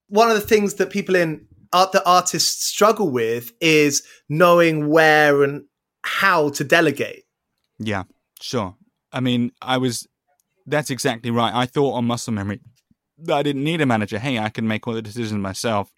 One 0.07 0.29
of 0.29 0.35
the 0.35 0.47
things 0.47 0.75
that 0.75 0.89
people 0.89 1.15
in 1.15 1.47
art 1.73 1.91
that 1.93 2.03
artists 2.05 2.65
struggle 2.65 3.09
with 3.09 3.51
is 3.59 4.03
knowing 4.29 4.89
where 4.89 5.43
and 5.43 5.65
how 6.03 6.49
to 6.49 6.63
delegate. 6.63 7.23
Yeah, 7.79 8.03
sure. 8.41 8.75
I 9.11 9.19
mean, 9.19 9.51
I 9.61 9.77
was. 9.77 10.07
That's 10.65 10.89
exactly 10.89 11.31
right. 11.31 11.53
I 11.53 11.65
thought 11.65 11.93
on 11.93 12.05
muscle 12.05 12.33
memory 12.33 12.61
that 13.17 13.35
I 13.35 13.43
didn't 13.43 13.63
need 13.63 13.81
a 13.81 13.85
manager. 13.85 14.19
Hey, 14.19 14.39
I 14.39 14.49
can 14.49 14.67
make 14.67 14.87
all 14.87 14.93
the 14.93 15.01
decisions 15.01 15.41
myself, 15.41 15.91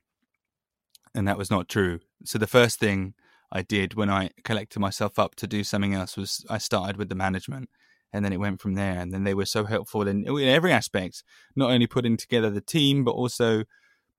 and 1.13 1.27
that 1.27 1.37
was 1.37 1.51
not 1.51 1.69
true. 1.69 1.99
So 2.23 2.39
the 2.39 2.47
first 2.47 2.79
thing 2.79 3.13
I 3.51 3.61
did 3.61 3.93
when 3.93 4.09
I 4.09 4.31
collected 4.43 4.79
myself 4.79 5.19
up 5.19 5.35
to 5.35 5.47
do 5.47 5.63
something 5.63 5.93
else 5.93 6.17
was 6.17 6.45
I 6.49 6.57
started 6.57 6.97
with 6.97 7.09
the 7.09 7.15
management, 7.15 7.69
and 8.11 8.25
then 8.25 8.33
it 8.33 8.39
went 8.39 8.61
from 8.61 8.73
there. 8.73 8.99
And 8.99 9.13
then 9.13 9.23
they 9.23 9.33
were 9.33 9.45
so 9.45 9.65
helpful 9.65 10.07
in, 10.07 10.25
in 10.27 10.47
every 10.47 10.71
aspect, 10.71 11.23
not 11.55 11.71
only 11.71 11.87
putting 11.87 12.17
together 12.17 12.49
the 12.49 12.61
team, 12.61 13.03
but 13.03 13.11
also 13.11 13.65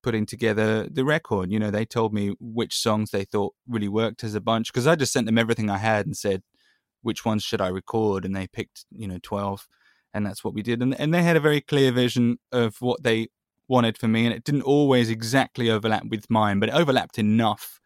putting 0.06 0.24
together 0.24 0.88
the 0.88 1.04
record. 1.04 1.50
You 1.50 1.58
know, 1.58 1.72
they 1.72 1.84
told 1.84 2.14
me 2.14 2.36
which 2.38 2.78
songs 2.78 3.10
they 3.10 3.24
thought 3.24 3.54
really 3.66 3.88
worked 3.88 4.22
as 4.22 4.36
a 4.36 4.40
bunch 4.40 4.72
because 4.72 4.86
I 4.86 4.94
just 4.94 5.12
sent 5.12 5.26
them 5.26 5.36
everything 5.36 5.68
I 5.68 5.78
had 5.78 6.06
and 6.06 6.16
said, 6.16 6.44
which 7.02 7.24
ones 7.24 7.42
should 7.42 7.60
I 7.60 7.66
record? 7.66 8.24
And 8.24 8.36
they 8.36 8.46
picked, 8.46 8.84
you 8.92 9.08
know, 9.08 9.18
12. 9.20 9.66
And 10.14 10.24
that's 10.24 10.44
what 10.44 10.54
we 10.54 10.62
did. 10.62 10.80
And, 10.80 10.94
and 11.00 11.12
they 11.12 11.24
had 11.24 11.34
a 11.36 11.40
very 11.40 11.60
clear 11.60 11.90
vision 11.90 12.38
of 12.52 12.76
what 12.78 13.02
they 13.02 13.26
wanted 13.66 13.98
for 13.98 14.06
me. 14.06 14.26
And 14.26 14.32
it 14.32 14.44
didn't 14.44 14.62
always 14.62 15.10
exactly 15.10 15.68
overlap 15.68 16.04
with 16.08 16.30
mine, 16.30 16.60
but 16.60 16.68
it 16.68 16.76
overlapped 16.76 17.18
enough 17.18 17.80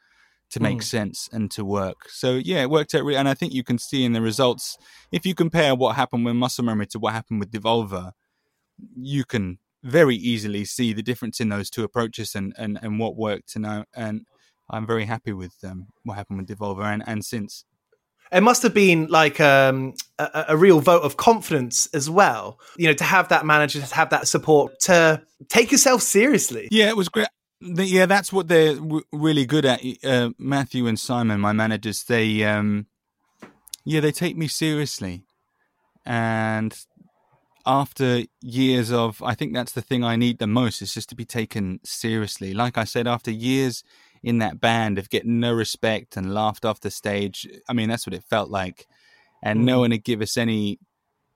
to 0.50 0.61
make 0.61 0.80
Mm. 0.80 0.85
sense 0.85 1.26
and 1.33 1.50
to 1.52 1.64
work. 1.64 2.11
So, 2.11 2.35
yeah, 2.35 2.61
it 2.61 2.70
worked 2.70 2.94
out 2.94 3.02
really. 3.02 3.16
And 3.16 3.30
I 3.30 3.35
think 3.35 3.54
you 3.54 3.64
can 3.64 3.78
see 3.78 4.04
in 4.04 4.12
the 4.12 4.20
results, 4.20 4.76
if 5.11 5.24
you 5.24 5.35
compare 5.35 5.74
what 5.74 5.96
happened 5.96 6.26
with 6.26 6.35
Muscle 6.35 6.66
Memory 6.66 6.88
to 6.88 6.98
what 6.98 7.14
happened 7.14 7.40
with 7.40 7.50
Devolver, 7.50 8.12
you 8.94 9.24
can 9.24 9.59
very 9.83 10.16
easily 10.16 10.64
see 10.64 10.93
the 10.93 11.03
difference 11.03 11.40
in 11.40 11.49
those 11.49 11.71
two 11.71 11.85
approaches 11.85 12.35
and, 12.35 12.55
and, 12.59 12.79
and 12.83 12.99
what 12.99 13.16
worked. 13.16 13.57
And, 13.57 13.66
I, 13.66 13.85
and 13.95 14.27
I'm 14.69 14.87
very 14.87 15.07
happy 15.07 15.33
with 15.33 15.55
um, 15.64 15.88
what 16.05 16.14
happened 16.14 16.38
with 16.38 16.49
Devolver 16.49 16.85
and, 16.85 17.03
and 17.07 17.25
since. 17.25 17.64
It 18.33 18.43
must 18.43 18.62
have 18.62 18.75
been 18.75 19.09
like 19.09 19.40
um, 19.40 19.95
a, 20.19 20.45
a 20.51 20.57
real 20.57 20.81
vote 20.81 21.03
of 21.03 21.16
confidence 21.16 21.88
as 21.93 22.09
well. 22.09 22.61
You 22.77 22.87
know, 22.87 22.95
to 22.95 23.05
have 23.05 23.29
that 23.31 23.45
manager, 23.45 23.81
to 23.81 23.95
have 23.95 24.11
that 24.11 24.29
support, 24.29 24.79
to 24.83 25.23
take 25.49 25.73
yourself 25.73 26.03
seriously. 26.03 26.69
Yeah, 26.71 26.88
it 26.88 26.97
was 26.97 27.09
great. 27.09 27.27
The, 27.61 27.85
yeah, 27.85 28.07
that's 28.07 28.33
what 28.33 28.47
they're 28.47 28.77
w- 28.77 29.03
really 29.12 29.47
good 29.47 29.64
at. 29.64 29.81
Uh, 30.05 30.31
Matthew 30.38 30.87
and 30.87 30.99
Simon, 30.99 31.40
my 31.40 31.53
managers, 31.53 32.05
they 32.05 32.45
um, 32.45 32.87
yeah, 33.85 34.01
they 34.01 34.12
take 34.12 34.37
me 34.37 34.47
seriously, 34.47 35.25
and 36.07 36.79
after 37.66 38.23
years 38.40 38.92
of, 38.92 39.23
I 39.23 39.35
think 39.35 39.55
that's 39.55 39.73
the 39.73 39.83
thing 39.83 40.05
I 40.05 40.16
need 40.16 40.38
the 40.38 40.46
most 40.46 40.83
is 40.83 40.94
just 40.94 41.09
to 41.11 41.14
be 41.14 41.25
taken 41.25 41.81
seriously. 41.85 42.55
Like 42.55 42.79
I 42.79 42.85
said, 42.85 43.07
after 43.07 43.31
years 43.31 43.85
in 44.23 44.38
that 44.38 44.61
band 44.61 44.99
of 44.99 45.11
getting 45.11 45.40
no 45.40 45.53
respect 45.53 46.16
and 46.16 46.35
laughed 46.35 46.64
off 46.64 46.81
the 46.81 46.90
stage, 46.90 47.46
I 47.68 47.73
mean, 47.73 47.88
that's 47.88 48.07
what 48.07 48.14
it 48.14 48.25
felt 48.25 48.51
like, 48.51 48.87
and 49.42 49.61
mm. 49.61 49.64
no 49.64 49.81
one 49.81 49.90
would 49.90 50.05
give 50.05 50.20
us 50.20 50.37
any 50.37 50.79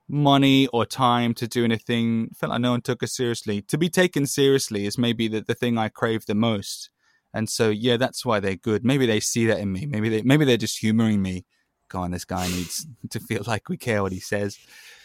money 0.07 0.67
or 0.67 0.85
time 0.85 1.33
to 1.35 1.47
do 1.47 1.63
anything. 1.63 2.29
Felt 2.35 2.51
like 2.51 2.61
no 2.61 2.71
one 2.71 2.81
took 2.81 3.03
us 3.03 3.15
seriously. 3.15 3.61
To 3.63 3.77
be 3.77 3.89
taken 3.89 4.25
seriously 4.25 4.85
is 4.85 4.97
maybe 4.97 5.27
the, 5.27 5.41
the 5.41 5.55
thing 5.55 5.77
I 5.77 5.89
crave 5.89 6.25
the 6.25 6.35
most. 6.35 6.89
And 7.33 7.49
so 7.49 7.69
yeah, 7.69 7.97
that's 7.97 8.25
why 8.25 8.39
they're 8.39 8.55
good. 8.55 8.85
Maybe 8.85 9.05
they 9.05 9.19
see 9.19 9.45
that 9.47 9.59
in 9.59 9.71
me. 9.71 9.85
Maybe 9.85 10.09
they 10.09 10.21
maybe 10.21 10.45
they're 10.45 10.57
just 10.57 10.79
humoring 10.79 11.21
me. 11.21 11.45
Go 11.89 11.99
on, 11.99 12.11
this 12.11 12.25
guy 12.25 12.47
needs 12.47 12.87
to 13.09 13.19
feel 13.19 13.43
like 13.45 13.69
we 13.69 13.77
care 13.77 14.01
what 14.01 14.11
he 14.11 14.19
says. 14.19 14.57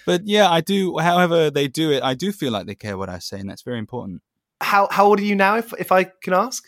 But 0.06 0.26
yeah, 0.26 0.48
I 0.50 0.60
do 0.60 0.98
however 0.98 1.50
they 1.50 1.68
do 1.68 1.90
it, 1.92 2.02
I 2.02 2.14
do 2.14 2.32
feel 2.32 2.52
like 2.52 2.66
they 2.66 2.74
care 2.74 2.98
what 2.98 3.08
I 3.08 3.18
say, 3.18 3.38
and 3.38 3.48
that's 3.48 3.62
very 3.62 3.78
important. 3.78 4.22
How 4.60 4.88
how 4.90 5.06
old 5.06 5.20
are 5.20 5.24
you 5.24 5.34
now, 5.36 5.56
if 5.56 5.72
if 5.78 5.92
I 5.92 6.04
can 6.04 6.34
ask? 6.34 6.64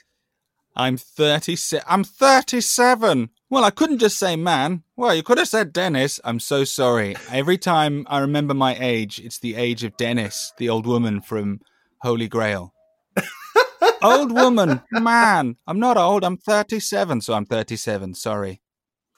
I'm 0.74 0.96
37. 0.96 1.84
I'm 1.86 2.02
37. 2.02 3.28
Well, 3.50 3.64
I 3.64 3.70
couldn't 3.70 3.98
just 3.98 4.18
say 4.18 4.36
man. 4.36 4.84
Well, 4.96 5.14
you 5.14 5.22
could 5.22 5.36
have 5.36 5.48
said 5.48 5.72
Dennis. 5.72 6.18
I'm 6.24 6.40
so 6.40 6.64
sorry. 6.64 7.14
Every 7.30 7.58
time 7.58 8.06
I 8.08 8.20
remember 8.20 8.54
my 8.54 8.76
age, 8.80 9.20
it's 9.22 9.38
the 9.38 9.54
age 9.54 9.84
of 9.84 9.96
Dennis, 9.98 10.52
the 10.56 10.70
old 10.70 10.86
woman 10.86 11.20
from 11.20 11.60
Holy 12.00 12.26
Grail. 12.28 12.72
old 14.02 14.32
woman, 14.32 14.80
man. 14.90 15.56
I'm 15.66 15.78
not 15.78 15.98
old. 15.98 16.24
I'm 16.24 16.38
37, 16.38 17.20
so 17.20 17.34
I'm 17.34 17.44
37. 17.44 18.14
Sorry. 18.14 18.62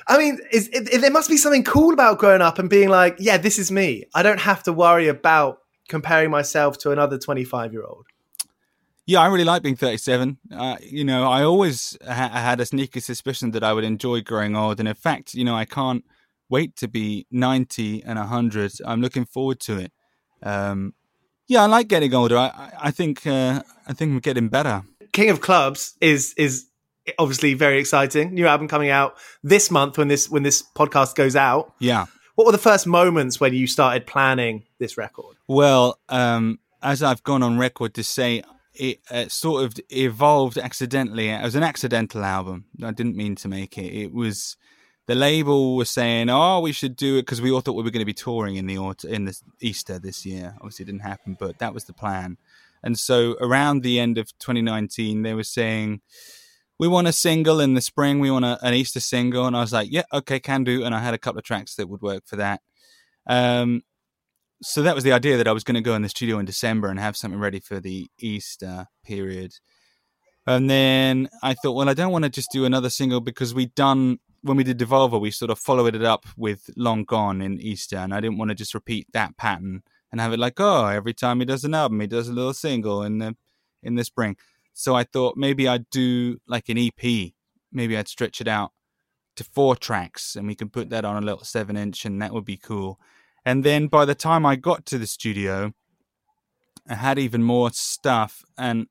I 0.06 0.18
mean, 0.18 0.38
is, 0.52 0.68
it, 0.72 1.00
there 1.00 1.10
must 1.10 1.30
be 1.30 1.36
something 1.36 1.64
cool 1.64 1.92
about 1.92 2.18
growing 2.18 2.42
up 2.42 2.58
and 2.58 2.68
being 2.68 2.88
like, 2.88 3.16
yeah, 3.18 3.36
this 3.38 3.58
is 3.58 3.70
me. 3.72 4.04
I 4.14 4.22
don't 4.22 4.40
have 4.40 4.62
to 4.64 4.72
worry 4.72 5.08
about 5.08 5.58
comparing 5.88 6.30
myself 6.30 6.76
to 6.78 6.90
another 6.90 7.18
25 7.18 7.72
year 7.72 7.84
old. 7.84 8.06
Yeah, 9.06 9.20
I 9.20 9.26
really 9.26 9.44
like 9.44 9.62
being 9.62 9.76
37. 9.76 10.38
Uh, 10.50 10.76
you 10.80 11.04
know, 11.04 11.30
I 11.30 11.42
always 11.42 11.96
ha- 12.06 12.28
had 12.30 12.60
a 12.60 12.66
sneaky 12.66 13.00
suspicion 13.00 13.50
that 13.50 13.62
I 13.62 13.72
would 13.74 13.84
enjoy 13.84 14.22
growing 14.22 14.56
old. 14.56 14.80
And 14.80 14.88
in 14.88 14.94
fact, 14.94 15.34
you 15.34 15.44
know, 15.44 15.54
I 15.54 15.66
can't 15.66 16.04
wait 16.48 16.74
to 16.76 16.88
be 16.88 17.26
90 17.30 18.02
and 18.04 18.18
100. 18.18 18.72
I'm 18.86 19.02
looking 19.02 19.26
forward 19.26 19.60
to 19.60 19.78
it. 19.78 19.92
Um, 20.42 20.94
yeah, 21.46 21.62
I 21.62 21.66
like 21.66 21.88
getting 21.88 22.14
older. 22.14 22.36
I, 22.38 22.46
I- 22.46 22.72
I 22.84 22.90
think 22.90 23.26
uh, 23.26 23.62
I 23.86 23.92
think 23.92 24.14
we're 24.14 24.20
getting 24.20 24.48
better. 24.48 24.82
King 25.12 25.30
of 25.30 25.40
Clubs 25.40 25.96
is 26.00 26.32
is 26.38 26.66
obviously 27.18 27.54
very 27.54 27.78
exciting. 27.78 28.34
New 28.34 28.46
album 28.46 28.68
coming 28.68 28.90
out 28.90 29.16
this 29.42 29.70
month 29.70 29.98
when 29.98 30.08
this 30.08 30.30
when 30.30 30.42
this 30.42 30.62
podcast 30.62 31.14
goes 31.14 31.36
out. 31.36 31.74
Yeah. 31.78 32.06
What 32.34 32.46
were 32.46 32.52
the 32.52 32.58
first 32.58 32.86
moments 32.86 33.38
when 33.38 33.54
you 33.54 33.66
started 33.66 34.06
planning 34.06 34.64
this 34.78 34.98
record? 34.98 35.36
Well, 35.46 36.00
um, 36.08 36.58
as 36.82 37.02
I've 37.02 37.22
gone 37.22 37.42
on 37.42 37.58
record 37.58 37.94
to 37.94 38.04
say, 38.04 38.42
it 38.74 39.00
uh, 39.10 39.28
sort 39.28 39.64
of 39.64 39.76
evolved 39.90 40.58
accidentally. 40.58 41.28
It 41.28 41.42
was 41.42 41.54
an 41.54 41.62
accidental 41.62 42.24
album. 42.24 42.64
I 42.82 42.90
didn't 42.90 43.16
mean 43.16 43.36
to 43.36 43.48
make 43.48 43.78
it. 43.78 43.92
It 43.94 44.12
was 44.12 44.56
the 45.06 45.14
label 45.14 45.76
was 45.76 45.90
saying, 45.90 46.28
"Oh, 46.28 46.60
we 46.60 46.72
should 46.72 46.96
do 46.96 47.18
it" 47.18 47.22
because 47.22 47.40
we 47.40 47.52
all 47.52 47.60
thought 47.60 47.76
we 47.76 47.82
were 47.82 47.90
going 47.90 48.00
to 48.00 48.06
be 48.06 48.14
touring 48.14 48.56
in 48.56 48.66
the 48.66 48.78
aut- 48.78 49.04
in 49.04 49.26
the 49.26 49.38
Easter 49.60 49.98
this 49.98 50.26
year. 50.26 50.54
Obviously, 50.56 50.84
it 50.84 50.86
didn't 50.86 51.02
happen, 51.02 51.36
but 51.38 51.58
that 51.58 51.74
was 51.74 51.84
the 51.84 51.92
plan. 51.92 52.36
And 52.82 52.98
so, 52.98 53.36
around 53.40 53.82
the 53.82 54.00
end 54.00 54.18
of 54.18 54.36
2019, 54.38 55.22
they 55.22 55.34
were 55.34 55.44
saying, 55.44 56.00
"We 56.78 56.88
want 56.88 57.06
a 57.06 57.12
single 57.12 57.60
in 57.60 57.74
the 57.74 57.80
spring. 57.80 58.20
We 58.20 58.30
want 58.30 58.44
a, 58.44 58.58
an 58.62 58.74
Easter 58.74 59.00
single." 59.00 59.46
And 59.46 59.56
I 59.56 59.60
was 59.60 59.72
like, 59.72 59.88
"Yeah, 59.90 60.04
okay, 60.12 60.40
can 60.40 60.64
do." 60.64 60.84
And 60.84 60.94
I 60.94 61.00
had 61.00 61.14
a 61.14 61.18
couple 61.18 61.38
of 61.38 61.44
tracks 61.44 61.76
that 61.76 61.88
would 61.88 62.02
work 62.02 62.24
for 62.26 62.36
that. 62.36 62.60
Um, 63.26 63.82
so 64.62 64.82
that 64.82 64.94
was 64.94 65.04
the 65.04 65.12
idea 65.12 65.36
that 65.36 65.48
I 65.48 65.52
was 65.52 65.64
going 65.64 65.74
to 65.74 65.80
go 65.80 65.94
in 65.94 66.02
the 66.02 66.08
studio 66.08 66.38
in 66.38 66.46
December 66.46 66.88
and 66.88 66.98
have 66.98 67.16
something 67.16 67.40
ready 67.40 67.60
for 67.60 67.80
the 67.80 68.08
Easter 68.18 68.86
period. 69.04 69.54
And 70.46 70.68
then 70.70 71.28
I 71.42 71.54
thought, 71.54 71.72
well, 71.72 71.88
I 71.88 71.94
don't 71.94 72.12
want 72.12 72.24
to 72.24 72.30
just 72.30 72.50
do 72.52 72.64
another 72.64 72.90
single 72.90 73.20
because 73.20 73.54
we'd 73.54 73.74
done 73.74 74.18
when 74.44 74.58
we 74.58 74.64
did 74.64 74.78
Devolver, 74.78 75.18
we 75.18 75.30
sort 75.30 75.50
of 75.50 75.58
followed 75.58 75.94
it 75.94 76.04
up 76.04 76.26
with 76.36 76.68
Long 76.76 77.04
Gone 77.04 77.40
in 77.40 77.58
Easter, 77.60 77.96
and 77.96 78.12
I 78.12 78.20
didn't 78.20 78.36
want 78.36 78.50
to 78.50 78.54
just 78.54 78.74
repeat 78.74 79.06
that 79.14 79.38
pattern 79.38 79.82
and 80.12 80.20
have 80.20 80.34
it 80.34 80.38
like, 80.38 80.60
oh, 80.60 80.84
every 80.86 81.14
time 81.14 81.40
he 81.40 81.46
does 81.46 81.64
an 81.64 81.72
album, 81.74 81.98
he 82.00 82.06
does 82.06 82.28
a 82.28 82.32
little 82.32 82.52
single 82.52 83.02
in 83.02 83.18
the 83.18 83.36
in 83.82 83.94
the 83.94 84.04
spring. 84.04 84.36
So 84.74 84.94
I 84.94 85.04
thought 85.04 85.36
maybe 85.36 85.66
I'd 85.68 85.88
do 85.88 86.38
like 86.46 86.68
an 86.68 86.76
EP. 86.76 87.32
Maybe 87.72 87.96
I'd 87.96 88.08
stretch 88.08 88.40
it 88.40 88.48
out 88.48 88.72
to 89.36 89.44
four 89.44 89.76
tracks, 89.76 90.36
and 90.36 90.46
we 90.46 90.54
can 90.54 90.68
put 90.68 90.90
that 90.90 91.04
on 91.04 91.22
a 91.22 91.24
little 91.24 91.44
seven 91.44 91.76
inch, 91.76 92.04
and 92.04 92.20
that 92.20 92.32
would 92.32 92.44
be 92.44 92.56
cool. 92.56 92.98
And 93.44 93.64
then 93.64 93.86
by 93.86 94.04
the 94.04 94.14
time 94.14 94.44
I 94.44 94.56
got 94.56 94.84
to 94.86 94.98
the 94.98 95.06
studio, 95.06 95.72
I 96.88 96.94
had 96.94 97.18
even 97.18 97.42
more 97.42 97.70
stuff, 97.70 98.44
and 98.58 98.88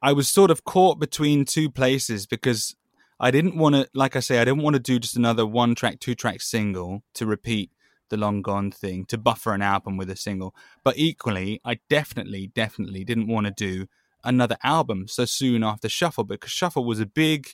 I 0.00 0.12
was 0.12 0.28
sort 0.28 0.50
of 0.50 0.64
caught 0.64 1.00
between 1.00 1.44
two 1.44 1.70
places 1.70 2.26
because 2.26 2.76
I 3.18 3.32
didn't 3.32 3.56
want 3.56 3.74
to, 3.74 3.88
like 3.94 4.14
I 4.14 4.20
say, 4.20 4.38
I 4.38 4.44
didn't 4.44 4.62
want 4.62 4.74
to 4.74 4.80
do 4.80 5.00
just 5.00 5.16
another 5.16 5.44
one 5.44 5.74
track, 5.74 5.98
two 5.98 6.14
track 6.14 6.40
single 6.40 7.02
to 7.14 7.26
repeat 7.26 7.72
the 8.10 8.16
long 8.16 8.42
gone 8.42 8.70
thing, 8.70 9.04
to 9.06 9.18
buffer 9.18 9.52
an 9.52 9.62
album 9.62 9.96
with 9.96 10.08
a 10.08 10.16
single. 10.16 10.54
But 10.84 10.96
equally, 10.96 11.60
I 11.64 11.80
definitely, 11.90 12.52
definitely 12.54 13.04
didn't 13.04 13.26
want 13.26 13.46
to 13.46 13.52
do 13.52 13.86
another 14.28 14.56
album 14.62 15.08
so 15.08 15.24
soon 15.24 15.64
after 15.64 15.88
Shuffle 15.88 16.24
because 16.24 16.52
Shuffle 16.52 16.84
was 16.84 17.00
a 17.00 17.06
big 17.06 17.48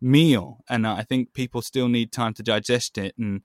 meal 0.00 0.64
and 0.68 0.86
I 0.86 1.02
think 1.02 1.34
people 1.34 1.60
still 1.60 1.88
need 1.88 2.12
time 2.12 2.34
to 2.34 2.42
digest 2.42 2.96
it. 2.96 3.14
And 3.18 3.42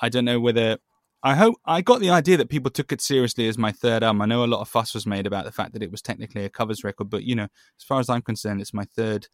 I 0.00 0.08
don't 0.08 0.24
know 0.24 0.40
whether 0.40 0.78
I 1.22 1.36
hope 1.36 1.56
I 1.64 1.80
got 1.80 2.00
the 2.00 2.10
idea 2.10 2.36
that 2.36 2.50
people 2.50 2.70
took 2.70 2.92
it 2.92 3.00
seriously 3.00 3.48
as 3.48 3.56
my 3.56 3.72
third 3.72 4.02
album. 4.02 4.20
I 4.20 4.26
know 4.26 4.44
a 4.44 4.46
lot 4.46 4.60
of 4.60 4.68
fuss 4.68 4.92
was 4.92 5.06
made 5.06 5.26
about 5.26 5.46
the 5.46 5.52
fact 5.52 5.72
that 5.72 5.82
it 5.82 5.90
was 5.90 6.02
technically 6.02 6.44
a 6.44 6.50
covers 6.50 6.84
record, 6.84 7.08
but 7.08 7.22
you 7.22 7.34
know, 7.34 7.48
as 7.78 7.84
far 7.84 8.00
as 8.00 8.10
I'm 8.10 8.20
concerned, 8.20 8.60
it's 8.60 8.74
my 8.74 8.84
third 8.84 9.28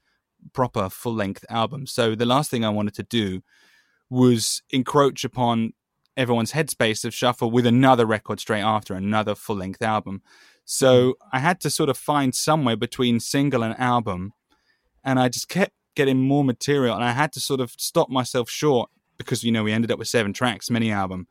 proper 0.53 0.89
full 0.89 1.15
length 1.15 1.45
album. 1.51 1.87
So 1.87 2.15
the 2.15 2.27
last 2.27 2.51
thing 2.51 2.65
I 2.65 2.71
wanted 2.71 2.95
to 2.95 3.03
do 3.03 3.43
was 4.09 4.63
encroach 4.71 5.25
upon 5.25 5.73
everyone's 6.17 6.53
headspace 6.53 7.05
of 7.05 7.15
shuffle 7.15 7.51
with 7.51 7.67
another 7.67 8.05
record 8.05 8.41
straight 8.41 8.63
after 8.63 8.95
another 8.95 9.35
full 9.35 9.57
length 9.57 9.83
album. 9.83 10.23
So 10.73 11.15
I 11.33 11.41
had 11.41 11.61
to 11.63 11.71
sort 11.71 11.89
of 11.89 11.99
find 11.99 12.35
somewhere 12.35 12.77
between 12.77 13.19
single 13.19 13.65
and 13.65 13.79
album, 13.79 14.35
and 15.03 15.19
I 15.19 15.29
just 15.29 15.49
kept 15.49 15.73
getting 15.97 16.19
more 16.19 16.45
material, 16.45 16.95
and 16.95 17.05
I 17.05 17.13
had 17.13 17.33
to 17.33 17.41
sort 17.41 17.61
of 17.61 17.73
stop 17.77 18.09
myself 18.09 18.49
short 18.49 18.89
because 19.19 19.43
you 19.43 19.53
know 19.53 19.65
we 19.65 19.73
ended 19.73 19.91
up 19.91 19.99
with 19.99 20.09
seven 20.09 20.33
tracks, 20.33 20.71
mini 20.71 20.91
album 20.91 21.27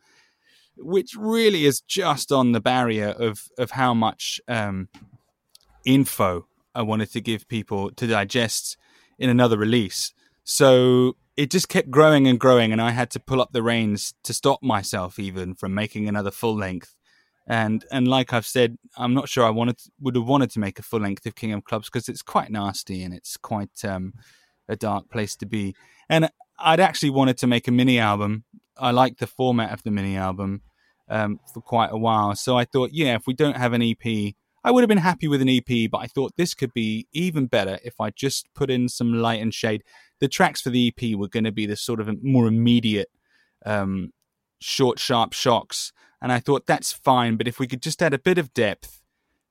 which 0.81 1.15
really 1.17 1.65
is 1.65 1.81
just 1.81 2.31
on 2.31 2.51
the 2.51 2.59
barrier 2.59 3.09
of 3.09 3.49
of 3.57 3.71
how 3.71 3.93
much 3.93 4.39
um, 4.47 4.87
info 5.85 6.47
I 6.73 6.81
wanted 6.81 7.11
to 7.13 7.21
give 7.21 7.47
people 7.47 7.91
to 7.91 8.07
digest 8.07 8.77
in 9.17 9.29
another 9.29 9.57
release. 9.57 10.13
So 10.43 11.17
it 11.35 11.51
just 11.51 11.69
kept 11.69 11.91
growing 11.91 12.27
and 12.27 12.39
growing, 12.39 12.71
and 12.71 12.81
I 12.81 12.91
had 12.91 13.09
to 13.11 13.19
pull 13.19 13.41
up 13.41 13.51
the 13.51 13.63
reins 13.63 14.13
to 14.23 14.33
stop 14.33 14.63
myself 14.63 15.19
even 15.19 15.53
from 15.55 15.73
making 15.73 16.07
another 16.07 16.31
full 16.31 16.55
length. 16.55 16.95
And 17.49 17.83
and 17.91 18.07
like 18.07 18.31
I've 18.31 18.45
said, 18.45 18.77
I'm 18.95 19.15
not 19.15 19.27
sure 19.27 19.43
I 19.43 19.49
wanted 19.49 19.81
would 19.99 20.15
have 20.15 20.27
wanted 20.27 20.51
to 20.51 20.59
make 20.59 20.77
a 20.77 20.83
full 20.83 20.99
length 21.01 21.25
of 21.25 21.35
King 21.35 21.51
of 21.51 21.63
Clubs 21.63 21.89
because 21.89 22.07
it's 22.07 22.21
quite 22.21 22.51
nasty 22.51 23.03
and 23.03 23.13
it's 23.13 23.35
quite 23.37 23.83
um, 23.83 24.13
a 24.69 24.75
dark 24.75 25.09
place 25.09 25.35
to 25.37 25.47
be. 25.47 25.75
And 26.07 26.29
I'd 26.59 26.79
actually 26.79 27.09
wanted 27.09 27.37
to 27.39 27.47
make 27.47 27.67
a 27.67 27.71
mini 27.71 27.97
album. 27.97 28.43
I 28.77 28.91
like 28.91 29.17
the 29.17 29.27
format 29.27 29.71
of 29.71 29.83
the 29.83 29.91
mini 29.91 30.15
album, 30.15 30.61
um, 31.09 31.39
for 31.53 31.61
quite 31.61 31.91
a 31.91 31.97
while. 31.97 32.35
So 32.35 32.57
I 32.57 32.65
thought, 32.65 32.91
yeah, 32.93 33.15
if 33.15 33.23
we 33.25 33.33
don't 33.33 33.57
have 33.57 33.73
an 33.73 33.81
EP, 33.81 34.33
I 34.63 34.71
would 34.71 34.81
have 34.81 34.89
been 34.89 34.97
happy 34.97 35.27
with 35.27 35.41
an 35.41 35.49
EP, 35.49 35.89
but 35.91 35.99
I 35.99 36.07
thought 36.07 36.33
this 36.37 36.53
could 36.53 36.73
be 36.73 37.07
even 37.13 37.47
better 37.47 37.79
if 37.83 37.99
I 37.99 38.11
just 38.11 38.47
put 38.53 38.69
in 38.69 38.89
some 38.89 39.13
light 39.13 39.41
and 39.41 39.53
shade. 39.53 39.83
The 40.19 40.27
tracks 40.27 40.61
for 40.61 40.69
the 40.69 40.93
EP 40.93 41.17
were 41.17 41.29
going 41.29 41.45
to 41.45 41.51
be 41.51 41.65
the 41.65 41.75
sort 41.75 41.99
of 41.99 42.09
more 42.21 42.45
immediate, 42.45 43.09
um, 43.65 44.11
short, 44.59 44.99
sharp 44.99 45.33
shocks. 45.33 45.91
And 46.21 46.31
I 46.31 46.39
thought 46.39 46.65
that's 46.65 46.91
fine, 46.91 47.37
but 47.37 47.47
if 47.47 47.59
we 47.59 47.67
could 47.67 47.81
just 47.81 48.01
add 48.01 48.13
a 48.13 48.19
bit 48.19 48.37
of 48.37 48.53
depth, 48.53 49.01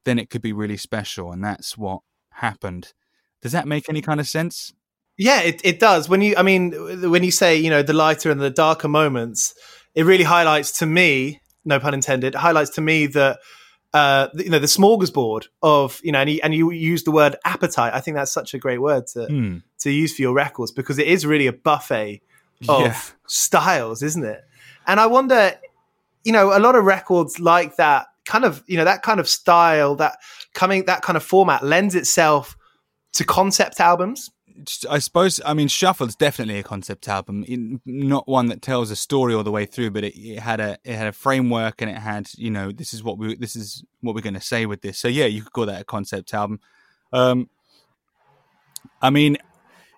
then 0.04 0.18
it 0.18 0.30
could 0.30 0.42
be 0.42 0.52
really 0.52 0.76
special. 0.76 1.32
And 1.32 1.42
that's 1.42 1.78
what 1.78 2.00
happened. 2.32 2.92
Does 3.40 3.52
that 3.52 3.66
make 3.66 3.88
any 3.88 4.02
kind 4.02 4.20
of 4.20 4.28
sense? 4.28 4.72
Yeah, 5.16 5.40
it, 5.40 5.60
it 5.64 5.80
does. 5.80 6.08
When 6.08 6.20
you, 6.20 6.34
I 6.36 6.42
mean, 6.42 7.10
when 7.10 7.24
you 7.24 7.30
say, 7.30 7.56
you 7.56 7.70
know, 7.70 7.82
the 7.82 7.92
lighter 7.92 8.30
and 8.30 8.40
the 8.40 8.50
darker 8.50 8.88
moments, 8.88 9.54
it 9.94 10.04
really 10.04 10.24
highlights 10.24 10.78
to 10.78 10.86
me 10.86 11.40
no 11.68 11.78
pun 11.78 11.94
intended, 11.94 12.34
highlights 12.34 12.70
to 12.70 12.80
me 12.80 13.06
that 13.06 13.38
uh, 13.94 14.28
you 14.34 14.50
know 14.50 14.58
the 14.58 14.66
smorgasbord 14.66 15.46
of 15.62 16.00
you 16.02 16.12
know, 16.12 16.20
and 16.20 16.30
you, 16.30 16.40
and 16.42 16.54
you 16.54 16.70
use 16.72 17.04
the 17.04 17.10
word 17.10 17.36
appetite. 17.44 17.94
I 17.94 18.00
think 18.00 18.16
that's 18.16 18.32
such 18.32 18.54
a 18.54 18.58
great 18.58 18.80
word 18.80 19.06
to 19.08 19.20
mm. 19.20 19.62
to 19.80 19.90
use 19.90 20.14
for 20.14 20.22
your 20.22 20.34
records 20.34 20.72
because 20.72 20.98
it 20.98 21.06
is 21.06 21.24
really 21.24 21.46
a 21.46 21.52
buffet 21.52 22.22
of 22.68 22.80
yeah. 22.80 23.00
styles, 23.26 24.02
isn't 24.02 24.24
it? 24.24 24.44
And 24.86 24.98
I 24.98 25.06
wonder, 25.06 25.52
you 26.28 26.32
know, 26.32 26.54
a 26.54 26.60
lot 26.60 26.76
of 26.76 26.84
records 26.84 27.40
like 27.40 27.76
that 27.76 28.06
kind 28.26 28.44
of 28.44 28.62
you 28.66 28.76
know 28.76 28.84
that 28.84 29.00
kind 29.00 29.18
of 29.18 29.26
style 29.26 29.94
that 29.94 30.18
coming 30.52 30.84
that 30.84 31.00
kind 31.00 31.16
of 31.16 31.22
format 31.22 31.64
lends 31.64 31.94
itself 31.94 32.54
to 33.14 33.24
concept 33.24 33.80
albums 33.80 34.30
I 34.90 34.98
suppose 34.98 35.40
I 35.46 35.54
mean 35.54 35.68
Shuffle 35.68 36.06
is 36.06 36.16
definitely 36.16 36.58
a 36.58 36.62
concept 36.62 37.08
album, 37.08 37.80
not 37.86 38.28
one 38.28 38.48
that 38.48 38.60
tells 38.60 38.90
a 38.90 38.96
story 38.96 39.32
all 39.32 39.44
the 39.44 39.52
way 39.52 39.64
through, 39.66 39.92
but 39.92 40.04
it, 40.04 40.18
it, 40.18 40.40
had 40.40 40.60
a 40.60 40.76
it 40.84 40.96
had 40.96 41.06
a 41.06 41.12
framework 41.12 41.80
and 41.80 41.90
it 41.90 41.96
had 41.96 42.28
you 42.36 42.50
know 42.50 42.72
this 42.72 42.92
is 42.92 43.02
what 43.02 43.18
we 43.18 43.36
this 43.36 43.54
is 43.54 43.84
what 44.00 44.14
we're 44.14 44.20
going 44.20 44.34
to 44.34 44.40
say 44.40 44.66
with 44.66 44.82
this. 44.82 44.98
So 44.98 45.06
yeah, 45.06 45.26
you 45.26 45.42
could 45.42 45.52
call 45.52 45.66
that 45.66 45.80
a 45.80 45.84
concept 45.84 46.34
album. 46.34 46.58
Um, 47.12 47.48
I 49.00 49.10
mean, 49.10 49.38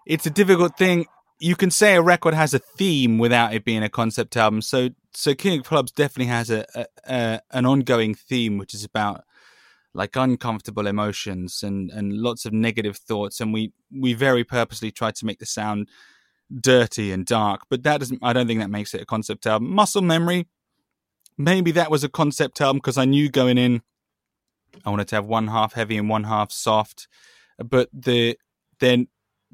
it's 0.04 0.26
a 0.26 0.30
difficult 0.30 0.76
thing. 0.76 1.06
You 1.38 1.56
can 1.56 1.70
say 1.70 1.96
a 1.96 2.02
record 2.02 2.34
has 2.34 2.52
a 2.52 2.58
theme 2.58 3.16
without 3.16 3.54
it 3.54 3.64
being 3.64 3.82
a 3.82 3.88
concept 3.88 4.36
album. 4.36 4.60
So 4.60 4.90
so 5.12 5.34
King 5.34 5.60
of 5.60 5.66
Clubs 5.66 5.92
definitely 5.92 6.30
has 6.30 6.50
a, 6.50 6.64
a, 6.74 6.86
a 7.06 7.40
an 7.50 7.66
ongoing 7.66 8.14
theme, 8.14 8.58
which 8.58 8.74
is 8.74 8.84
about 8.84 9.24
like 9.94 10.16
uncomfortable 10.16 10.86
emotions 10.86 11.62
and 11.62 11.90
and 11.90 12.12
lots 12.12 12.44
of 12.44 12.52
negative 12.52 12.96
thoughts 12.96 13.40
and 13.40 13.52
we 13.52 13.72
we 13.90 14.12
very 14.12 14.44
purposely 14.44 14.92
tried 14.92 15.16
to 15.16 15.26
make 15.26 15.40
the 15.40 15.46
sound 15.46 15.88
dirty 16.60 17.10
and 17.10 17.26
dark 17.26 17.62
but 17.68 17.82
that 17.82 17.98
doesn't 17.98 18.20
i 18.22 18.32
don't 18.32 18.46
think 18.46 18.60
that 18.60 18.70
makes 18.70 18.94
it 18.94 19.00
a 19.00 19.04
concept 19.04 19.48
album. 19.48 19.68
Muscle 19.74 20.00
memory 20.00 20.46
maybe 21.36 21.72
that 21.72 21.90
was 21.90 22.04
a 22.04 22.08
concept 22.08 22.60
album 22.60 22.76
because 22.76 22.96
i 22.96 23.04
knew 23.04 23.28
going 23.28 23.58
in 23.58 23.82
i 24.84 24.90
wanted 24.90 25.08
to 25.08 25.16
have 25.16 25.26
one 25.26 25.48
half 25.48 25.72
heavy 25.72 25.96
and 25.96 26.08
one 26.08 26.22
half 26.22 26.52
soft 26.52 27.08
but 27.58 27.88
the 27.92 28.38
then 28.78 29.08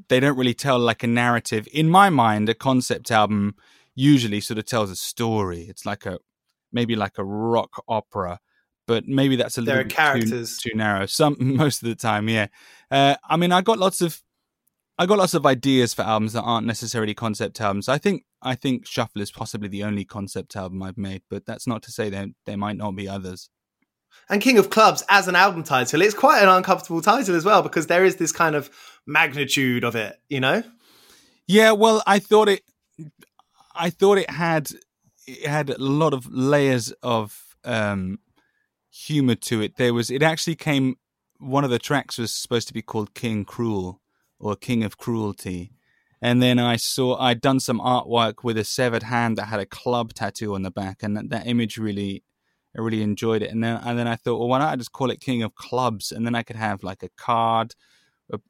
they 0.09 0.21
don't 0.21 0.37
really 0.37 0.55
tell 0.55 0.79
like 0.79 1.03
a 1.03 1.07
narrative. 1.07 1.69
In 1.73 1.89
my 1.89 2.11
mind 2.11 2.49
a 2.49 2.55
concept 2.55 3.11
album 3.11 3.55
usually 3.97 4.41
sort 4.41 4.59
of 4.59 4.65
tells 4.65 4.91
a 4.91 4.97
story 4.97 5.63
it's 5.63 5.85
like 5.85 6.07
a 6.07 6.19
maybe 6.73 6.95
like 6.95 7.19
a 7.19 7.25
rock 7.25 7.83
opera 7.89 8.39
but 8.87 9.07
maybe 9.07 9.37
that's 9.37 9.59
a 9.59 9.63
there 9.63 9.77
little 9.77 9.89
bit 9.89 9.97
characters. 9.97 10.59
Too, 10.59 10.71
too, 10.71 10.77
narrow. 10.77 11.07
Some 11.07 11.37
most 11.41 11.83
of 11.83 11.89
the 11.89 11.95
time, 11.95 12.29
yeah. 12.29 12.47
Uh, 12.91 13.17
I 13.29 13.37
mean, 13.37 13.53
I 13.53 13.61
got 13.61 13.79
lots 13.79 14.01
of 14.01 14.23
I 14.99 15.07
got 15.07 15.19
lots 15.19 15.35
of 15.35 15.45
ideas 15.45 15.93
for 15.93 16.03
albums 16.03 16.33
that 16.33 16.43
aren't 16.43 16.67
necessarily 16.67 17.15
concept 17.15 17.61
albums. 17.61 17.89
I 17.89 17.99
think 17.99 18.25
I 18.43 18.55
think 18.55 18.87
Shuffle 18.87 19.23
is 19.23 19.31
possibly 19.31 19.69
the 19.69 19.85
only 19.85 20.05
concept 20.05 20.57
album 20.57 20.83
I've 20.83 20.97
made, 20.97 21.23
but 21.29 21.45
that's 21.47 21.67
not 21.67 21.83
to 21.85 21.93
say 21.93 22.09
there 22.09 22.29
there 22.47 22.57
might 22.57 22.77
not 22.77 22.95
be 22.97 23.09
others. 23.09 23.51
And 24.31 24.41
King 24.41 24.57
of 24.57 24.71
Clubs 24.71 25.05
as 25.11 25.29
an 25.29 25.37
album 25.37 25.63
title, 25.63 26.01
it's 26.01 26.15
quite 26.15 26.43
an 26.43 26.49
uncomfortable 26.49 27.03
title 27.03 27.37
as 27.37 27.45
well 27.45 27.63
because 27.63 27.89
there 27.89 28.05
is 28.05 28.17
this 28.17 28.33
kind 28.33 28.55
of 28.55 28.71
magnitude 29.07 29.85
of 29.85 29.95
it, 29.95 30.17
you 30.29 30.41
know. 30.41 30.63
Yeah, 31.47 31.73
well, 31.73 32.03
I 32.07 32.19
thought 32.19 32.49
it. 32.49 32.63
I 33.77 33.91
thought 33.91 34.19
it 34.19 34.31
had 34.31 34.71
it 35.27 35.47
had 35.47 35.71
a 35.71 35.79
lot 35.79 36.15
of 36.15 36.27
layers 36.31 36.93
of 37.03 37.57
um, 37.65 38.19
humor 38.91 39.35
to 39.35 39.61
it. 39.61 39.77
There 39.77 39.95
was 39.95 40.11
it 40.11 40.23
actually 40.23 40.57
came 40.57 40.97
one 41.39 41.65
of 41.65 41.71
the 41.71 41.79
tracks 41.79 42.19
was 42.19 42.33
supposed 42.33 42.69
to 42.69 42.75
be 42.75 42.83
called 42.83 43.15
King 43.15 43.45
Cruel 43.45 44.01
or 44.39 44.57
King 44.57 44.85
of 44.85 44.97
Cruelty. 44.97 45.73
And 46.23 46.43
then 46.43 46.59
I 46.59 46.77
saw 46.77 47.19
I'd 47.21 47.41
done 47.41 47.61
some 47.61 47.79
artwork 47.79 48.43
with 48.43 48.57
a 48.57 48.65
severed 48.65 49.05
hand 49.05 49.37
that 49.37 49.47
had 49.47 49.61
a 49.61 49.67
club 49.67 50.15
tattoo 50.15 50.55
on 50.55 50.63
the 50.63 50.71
back, 50.71 51.03
and 51.03 51.17
that, 51.17 51.29
that 51.29 51.47
image 51.47 51.77
really, 51.77 52.25
I 52.77 52.81
really 52.81 53.03
enjoyed 53.03 53.43
it. 53.43 53.51
And 53.51 53.63
then 53.63 53.81
and 53.85 53.99
then 53.99 54.09
I 54.09 54.17
thought, 54.17 54.39
well, 54.39 54.49
why 54.49 54.59
not 54.59 54.73
I 54.73 54.77
just 54.77 54.93
call 54.93 55.11
it 55.11 55.21
King 55.21 55.43
of 55.43 55.55
Clubs, 55.55 56.13
and 56.13 56.25
then 56.25 56.35
I 56.35 56.43
could 56.43 56.57
have 56.57 56.83
like 56.83 57.03
a 57.03 57.11
card, 57.19 57.75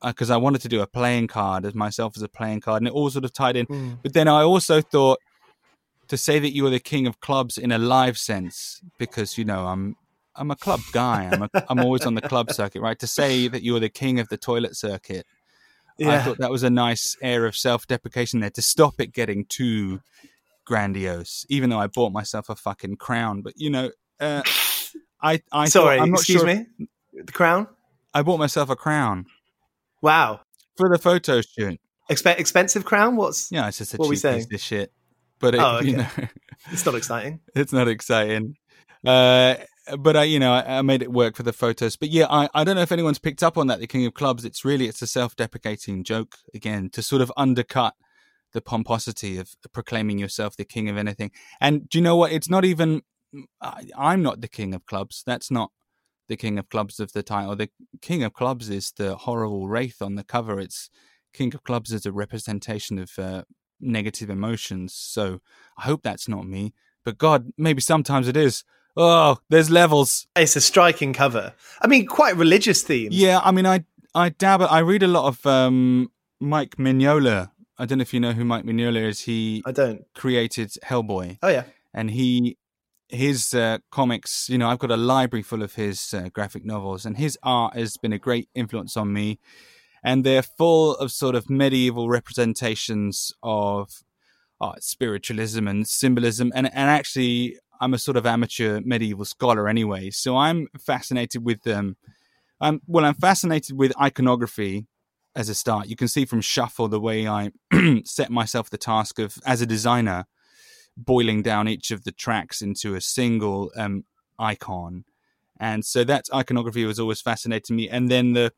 because 0.03 0.31
uh, 0.31 0.35
I 0.35 0.37
wanted 0.39 0.63
to 0.63 0.69
do 0.69 0.81
a 0.81 0.87
playing 0.87 1.27
card 1.27 1.65
as 1.65 1.75
myself 1.75 2.15
as 2.17 2.23
a 2.23 2.29
playing 2.29 2.61
card, 2.61 2.83
and 2.83 2.89
it 2.89 2.95
all 2.95 3.11
sort 3.11 3.25
of 3.25 3.33
tied 3.33 3.57
in. 3.57 3.67
Mm. 3.67 3.99
But 4.03 4.13
then 4.15 4.29
I 4.29 4.43
also 4.43 4.81
thought 4.81 5.21
to 6.09 6.17
say 6.17 6.39
that 6.39 6.55
you 6.55 6.63
were 6.63 6.71
the 6.71 6.81
king 6.81 7.07
of 7.07 7.21
clubs 7.21 7.59
in 7.59 7.73
a 7.73 7.79
live 7.79 8.17
sense, 8.17 8.81
because 8.99 9.37
you 9.37 9.45
know 9.45 9.67
I'm 9.67 9.97
I'm 10.35 10.51
a 10.51 10.57
club 10.57 10.81
guy. 10.93 11.29
I'm 11.31 11.43
a, 11.43 11.51
I'm 11.69 11.81
always 11.81 12.07
on 12.07 12.15
the 12.15 12.21
club 12.23 12.53
circuit, 12.53 12.81
right? 12.81 12.99
To 12.99 13.07
say 13.07 13.49
that 13.49 13.63
you're 13.63 13.81
the 13.81 13.89
king 13.89 14.21
of 14.21 14.29
the 14.29 14.37
toilet 14.37 14.77
circuit, 14.77 15.27
yeah. 15.99 16.15
I 16.15 16.19
thought 16.21 16.39
that 16.39 16.51
was 16.51 16.63
a 16.63 16.71
nice 16.71 17.17
air 17.23 17.47
of 17.47 17.57
self-deprecation 17.57 18.41
there 18.41 18.51
to 18.51 18.63
stop 18.63 19.01
it 19.01 19.13
getting 19.13 19.47
too 19.47 20.01
grandiose. 20.65 21.45
Even 21.49 21.71
though 21.71 21.79
I 21.79 21.87
bought 21.87 22.13
myself 22.13 22.49
a 22.49 22.55
fucking 22.55 22.97
crown, 22.97 23.43
but 23.43 23.55
you 23.57 23.71
know, 23.71 23.91
uh, 24.21 24.43
I 25.21 25.43
I 25.53 25.69
sorry, 25.69 25.99
thought, 25.99 26.03
I'm 26.03 26.11
not 26.11 26.21
excuse 26.21 26.41
sure 26.41 26.47
me, 26.47 26.67
the 27.13 27.33
crown. 27.33 27.67
I 28.15 28.23
bought 28.23 28.39
myself 28.39 28.71
a 28.71 28.77
crown. 28.77 29.27
Wow, 30.07 30.41
for 30.77 30.89
the 30.89 30.99
photo 30.99 31.41
shoot. 31.41 31.81
Exp- 32.09 32.39
expensive 32.39 32.85
crown? 32.85 33.17
What's 33.17 33.51
yeah? 33.51 33.67
It's 33.67 33.79
just 33.79 33.95
a 33.95 33.97
what 33.97 34.15
cheap 34.15 34.23
piece 34.23 34.47
of 34.53 34.61
shit. 34.61 34.93
But 35.41 35.57
it, 35.57 35.61
oh, 35.61 35.77
okay. 35.79 35.89
you 35.89 35.97
know, 35.97 36.07
it's 36.71 36.87
not 36.87 36.95
exciting. 36.95 37.41
It's 37.57 37.73
not 37.73 37.89
exciting. 37.89 38.55
Uh, 39.05 39.57
but 39.99 40.17
I, 40.17 40.23
you 40.23 40.39
know, 40.39 40.53
I, 40.53 40.79
I, 40.79 40.83
made 40.83 41.03
it 41.03 41.11
work 41.11 41.35
for 41.35 41.43
the 41.43 41.53
photos. 41.53 41.97
But 41.97 42.11
yeah, 42.11 42.27
I, 42.31 42.49
I 42.55 42.63
don't 42.63 42.77
know 42.77 42.83
if 42.83 42.93
anyone's 42.93 43.19
picked 43.19 43.43
up 43.43 43.59
on 43.59 43.67
that. 43.67 43.81
The 43.81 43.89
King 43.89 44.07
of 44.07 44.15
Clubs. 44.15 44.45
It's 44.45 44.65
really 44.65 44.87
it's 44.87 45.03
a 45.03 45.09
self-deprecating 45.09 46.05
joke 46.05 46.37
again 46.55 46.89
to 46.91 47.03
sort 47.03 47.21
of 47.21 47.33
undercut 47.37 47.95
the 48.53 48.61
pomposity 48.61 49.39
of 49.39 49.51
proclaiming 49.73 50.19
yourself 50.19 50.57
the 50.57 50.65
king 50.65 50.89
of 50.89 50.97
anything. 50.97 51.33
And 51.61 51.89
do 51.89 51.99
you 51.99 52.03
know 52.03 52.17
what? 52.17 52.31
It's 52.31 52.49
not 52.49 52.65
even. 52.65 53.03
I, 53.61 53.87
I'm 53.99 54.23
not 54.23 54.41
the 54.41 54.49
king 54.49 54.73
of 54.73 54.87
clubs. 54.87 55.25
That's 55.27 55.51
not 55.51 55.73
the 56.29 56.37
king 56.37 56.59
of 56.59 56.69
clubs 56.69 57.01
of 57.01 57.13
the 57.13 57.23
title. 57.23 57.57
The 57.57 57.71
king 58.01 58.23
of 58.23 58.33
clubs 58.33 58.69
is 58.69 58.93
the 58.97 59.17
horrible 59.17 59.69
wraith 59.69 60.03
on 60.03 60.15
the 60.15 60.25
cover. 60.25 60.59
It's 60.61 60.91
king 61.33 61.55
of 61.55 61.63
clubs 61.63 61.93
is 61.93 62.07
a 62.07 62.13
representation 62.13 62.99
of 62.99 63.19
uh, 63.19 63.43
negative 63.81 64.31
emotions. 64.31 64.95
So 64.95 65.41
I 65.79 65.83
hope 65.83 66.03
that's 66.03 66.29
not 66.29 66.47
me. 66.47 66.73
But 67.05 67.19
God, 67.19 67.53
maybe 67.57 67.81
sometimes 67.81 68.27
it 68.27 68.37
is. 68.37 68.65
Oh, 68.97 69.39
there's 69.51 69.71
levels. 69.71 70.27
It's 70.35 70.57
a 70.57 70.61
striking 70.61 71.13
cover. 71.13 71.53
I 71.83 71.87
mean, 71.87 72.07
quite 72.07 72.37
religious 72.37 72.83
themes. 72.83 73.15
Yeah, 73.15 73.41
I 73.45 73.53
mean, 73.53 73.67
I 73.67 73.85
I 74.15 74.31
dab. 74.31 74.63
I 74.63 74.79
read 74.79 75.03
a 75.03 75.07
lot 75.07 75.27
of 75.27 75.47
um, 75.47 76.11
Mike 76.41 76.77
Mignola. 76.77 77.51
I 77.79 77.85
don't 77.85 77.99
know 77.99 78.03
if 78.03 78.15
you 78.15 78.21
know 78.21 78.33
who 78.33 78.45
Mike 78.45 78.65
Mignola 78.65 79.05
is. 79.05 79.21
He 79.21 79.63
I 79.67 79.73
don't 79.73 80.07
created 80.15 80.71
Hellboy. 80.83 81.39
Oh 81.43 81.49
yeah, 81.49 81.65
and 81.93 82.11
he 82.11 82.57
his 83.09 83.55
uh, 83.55 83.79
comics. 83.91 84.49
You 84.49 84.59
know, 84.59 84.69
I've 84.69 84.79
got 84.79 84.91
a 84.91 84.97
library 84.97 85.43
full 85.43 85.63
of 85.63 85.75
his 85.75 86.13
uh, 86.15 86.29
graphic 86.33 86.65
novels, 86.65 87.07
and 87.07 87.17
his 87.17 87.39
art 87.43 87.77
has 87.77 87.97
been 87.97 88.13
a 88.13 88.19
great 88.19 88.49
influence 88.55 88.97
on 88.97 89.13
me. 89.13 89.39
And 90.05 90.25
they're 90.25 90.43
full 90.43 90.95
of 90.97 91.11
sort 91.11 91.35
of 91.35 91.51
medieval 91.51 92.09
representations 92.09 93.33
of 93.43 94.05
uh, 94.61 94.75
spiritualism 94.79 95.67
and 95.67 95.87
symbolism, 95.87 96.53
and 96.55 96.67
and 96.67 96.91
actually 96.91 97.59
I'm 97.81 97.95
a 97.95 97.99
sort 97.99 98.17
of 98.17 98.27
amateur 98.27 98.81
medieval 98.85 99.25
scholar 99.25 99.69
anyway, 99.69 100.11
so 100.11 100.37
I'm 100.37 100.69
fascinated 100.79 101.45
with 101.45 101.63
them. 101.63 101.97
Um, 102.61 102.81
well, 102.87 103.05
I'm 103.05 103.15
fascinated 103.15 103.77
with 103.77 103.93
iconography 104.01 104.87
as 105.35 105.49
a 105.49 105.55
start. 105.55 105.89
You 105.89 105.97
can 105.97 106.09
see 106.09 106.25
from 106.25 106.41
Shuffle 106.41 106.89
the 106.89 107.01
way 107.01 107.29
I 107.29 107.51
set 108.05 108.31
myself 108.31 108.71
the 108.71 108.79
task 108.79 109.19
of, 109.19 109.37
as 109.45 109.61
a 109.61 109.67
designer, 109.67 110.25
boiling 110.97 111.43
down 111.43 111.69
each 111.69 111.91
of 111.91 112.05
the 112.05 112.13
tracks 112.13 112.63
into 112.63 112.95
a 112.95 113.01
single 113.01 113.71
um, 113.77 114.05
icon, 114.39 115.05
and 115.59 115.85
so 115.85 116.05
that 116.05 116.27
iconography 116.35 116.85
was 116.85 116.99
always 116.99 117.21
fascinating 117.21 117.77
me. 117.77 117.89
And 117.89 118.11
then 118.11 118.33
the 118.33 118.53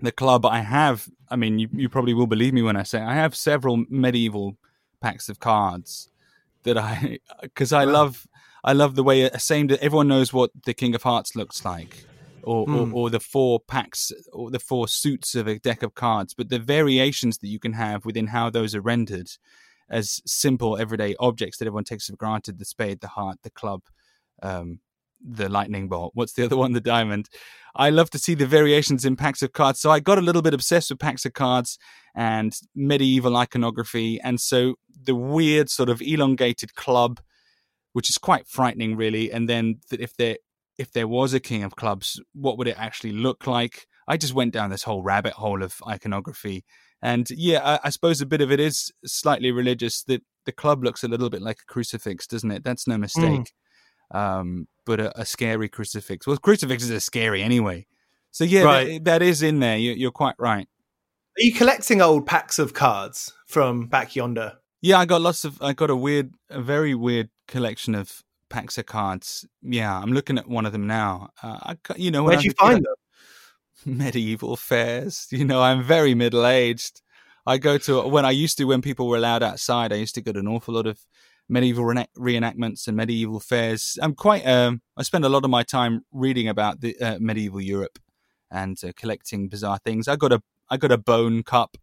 the 0.00 0.12
club 0.12 0.44
I 0.44 0.60
have, 0.60 1.08
I 1.30 1.36
mean, 1.36 1.58
you, 1.58 1.68
you 1.72 1.88
probably 1.88 2.14
will 2.14 2.26
believe 2.26 2.52
me 2.52 2.62
when 2.62 2.76
I 2.76 2.82
say 2.82 3.00
I 3.00 3.14
have 3.14 3.34
several 3.34 3.84
medieval 3.88 4.56
packs 5.00 5.28
of 5.28 5.40
cards 5.40 6.10
that 6.64 6.76
I 6.76 7.18
because 7.42 7.72
I 7.72 7.86
wow. 7.86 7.92
love 7.92 8.26
I 8.64 8.72
love 8.72 8.94
the 8.94 9.04
way 9.04 9.28
same 9.38 9.68
that 9.68 9.82
everyone 9.82 10.08
knows 10.08 10.32
what 10.32 10.50
the 10.64 10.74
King 10.74 10.94
of 10.94 11.02
Hearts 11.02 11.36
looks 11.36 11.64
like. 11.64 12.04
Or, 12.42 12.64
mm. 12.64 12.76
or, 12.76 12.86
hmm. 12.86 12.94
or, 12.94 13.10
the 13.10 13.18
four 13.18 13.58
packs 13.58 14.12
or 14.32 14.52
the 14.52 14.60
four 14.60 14.86
suits 14.86 15.34
of 15.34 15.48
a 15.48 15.58
deck 15.58 15.82
of 15.82 15.96
cards, 15.96 16.32
but 16.32 16.48
the 16.48 16.60
variations 16.60 17.38
that 17.38 17.48
you 17.48 17.58
can 17.58 17.72
have 17.72 18.06
within 18.06 18.28
how 18.28 18.50
those 18.50 18.72
are 18.72 18.80
rendered 18.80 19.28
as 19.88 20.20
simple 20.26 20.76
everyday 20.76 21.14
objects 21.20 21.58
that 21.58 21.66
everyone 21.66 21.84
takes 21.84 22.06
for 22.06 22.16
granted 22.16 22.58
the 22.58 22.64
spade, 22.64 23.00
the 23.00 23.08
heart, 23.08 23.38
the 23.42 23.50
club, 23.50 23.82
um, 24.42 24.80
the 25.20 25.48
lightning 25.48 25.88
bolt. 25.88 26.12
What's 26.14 26.32
the 26.32 26.44
other 26.46 26.56
one? 26.56 26.72
The 26.72 26.80
diamond. 26.80 27.28
I 27.74 27.90
love 27.90 28.10
to 28.10 28.18
see 28.18 28.34
the 28.34 28.46
variations 28.46 29.04
in 29.04 29.16
packs 29.16 29.42
of 29.42 29.52
cards. 29.52 29.80
So 29.80 29.90
I 29.90 30.00
got 30.00 30.18
a 30.18 30.22
little 30.22 30.42
bit 30.42 30.54
obsessed 30.54 30.90
with 30.90 30.98
packs 30.98 31.26
of 31.26 31.34
cards 31.34 31.78
and 32.14 32.58
medieval 32.74 33.36
iconography. 33.36 34.18
And 34.20 34.40
so 34.40 34.76
the 35.04 35.14
weird 35.14 35.68
sort 35.68 35.90
of 35.90 36.00
elongated 36.00 36.74
club, 36.74 37.20
which 37.92 38.08
is 38.08 38.18
quite 38.18 38.48
frightening, 38.48 38.96
really. 38.96 39.30
And 39.30 39.48
then 39.48 39.80
if 39.90 40.16
there 40.16 40.36
if 40.78 40.92
there 40.92 41.08
was 41.08 41.32
a 41.32 41.40
king 41.40 41.62
of 41.62 41.76
clubs, 41.76 42.20
what 42.34 42.58
would 42.58 42.68
it 42.68 42.78
actually 42.78 43.12
look 43.12 43.46
like? 43.46 43.86
I 44.08 44.16
just 44.16 44.34
went 44.34 44.52
down 44.52 44.70
this 44.70 44.82
whole 44.82 45.02
rabbit 45.02 45.32
hole 45.32 45.62
of 45.62 45.74
iconography. 45.86 46.64
And 47.02 47.28
yeah, 47.30 47.60
I, 47.62 47.80
I 47.84 47.90
suppose 47.90 48.20
a 48.20 48.26
bit 48.26 48.40
of 48.40 48.50
it 48.50 48.60
is 48.60 48.92
slightly 49.04 49.52
religious. 49.52 50.02
That 50.04 50.22
the 50.44 50.52
club 50.52 50.82
looks 50.82 51.04
a 51.04 51.08
little 51.08 51.30
bit 51.30 51.42
like 51.42 51.58
a 51.60 51.72
crucifix, 51.72 52.26
doesn't 52.26 52.50
it? 52.50 52.64
That's 52.64 52.86
no 52.86 52.96
mistake. 52.96 53.52
Mm. 54.12 54.18
Um, 54.18 54.68
but 54.84 55.00
a, 55.00 55.20
a, 55.20 55.26
scary 55.26 55.68
crucifix. 55.68 56.26
Well, 56.26 56.36
crucifixes 56.36 56.92
are 56.92 57.00
scary 57.00 57.42
anyway. 57.42 57.86
So 58.30 58.44
yeah, 58.44 58.62
right. 58.62 58.86
that, 58.86 59.04
that 59.04 59.22
is 59.22 59.42
in 59.42 59.58
there. 59.58 59.76
You, 59.76 60.08
are 60.08 60.12
quite 60.12 60.36
right. 60.38 60.68
Are 61.38 61.42
you 61.42 61.52
collecting 61.52 62.00
old 62.00 62.24
packs 62.24 62.58
of 62.58 62.72
cards 62.72 63.32
from 63.48 63.88
back 63.88 64.14
yonder? 64.14 64.58
Yeah, 64.80 64.98
I 64.98 65.06
got 65.06 65.22
lots 65.22 65.44
of. 65.44 65.60
I 65.60 65.72
got 65.72 65.90
a 65.90 65.96
weird, 65.96 66.34
a 66.50 66.60
very 66.60 66.94
weird 66.94 67.30
collection 67.48 67.94
of 67.96 68.22
packs 68.48 68.78
of 68.78 68.86
cards. 68.86 69.44
Yeah, 69.60 69.98
I'm 69.98 70.12
looking 70.12 70.38
at 70.38 70.48
one 70.48 70.66
of 70.66 70.72
them 70.72 70.86
now. 70.86 71.30
Uh, 71.42 71.74
I, 71.74 71.76
you 71.96 72.10
know, 72.10 72.22
where'd 72.22 72.44
you 72.44 72.52
find 72.52 72.76
them? 72.76 72.94
Medieval 73.88 74.56
fairs. 74.56 75.28
You 75.30 75.44
know, 75.44 75.62
I'm 75.62 75.82
very 75.82 76.14
middle 76.14 76.44
aged. 76.44 77.02
I 77.46 77.58
go 77.58 77.78
to 77.78 78.02
when 78.08 78.24
I 78.24 78.32
used 78.32 78.58
to 78.58 78.64
when 78.64 78.82
people 78.82 79.08
were 79.08 79.16
allowed 79.16 79.44
outside. 79.44 79.92
I 79.92 79.96
used 79.96 80.16
to 80.16 80.20
go 80.20 80.32
to 80.32 80.40
an 80.40 80.48
awful 80.48 80.74
lot 80.74 80.88
of 80.88 80.98
medieval 81.48 81.84
re- 81.84 82.08
reenactments 82.18 82.88
and 82.88 82.96
medieval 82.96 83.38
fairs. 83.38 83.96
I'm 84.02 84.14
quite. 84.14 84.44
Um, 84.44 84.82
I 84.96 85.04
spend 85.04 85.24
a 85.24 85.28
lot 85.28 85.44
of 85.44 85.50
my 85.50 85.62
time 85.62 86.04
reading 86.12 86.48
about 86.48 86.80
the 86.80 86.98
uh, 87.00 87.18
medieval 87.20 87.60
Europe 87.60 88.00
and 88.50 88.76
uh, 88.82 88.90
collecting 88.96 89.48
bizarre 89.48 89.78
things. 89.78 90.08
I 90.08 90.16
got 90.16 90.32
a 90.32 90.42
I 90.68 90.76
got 90.76 90.90
a 90.90 90.98
bone 90.98 91.44
cup. 91.44 91.76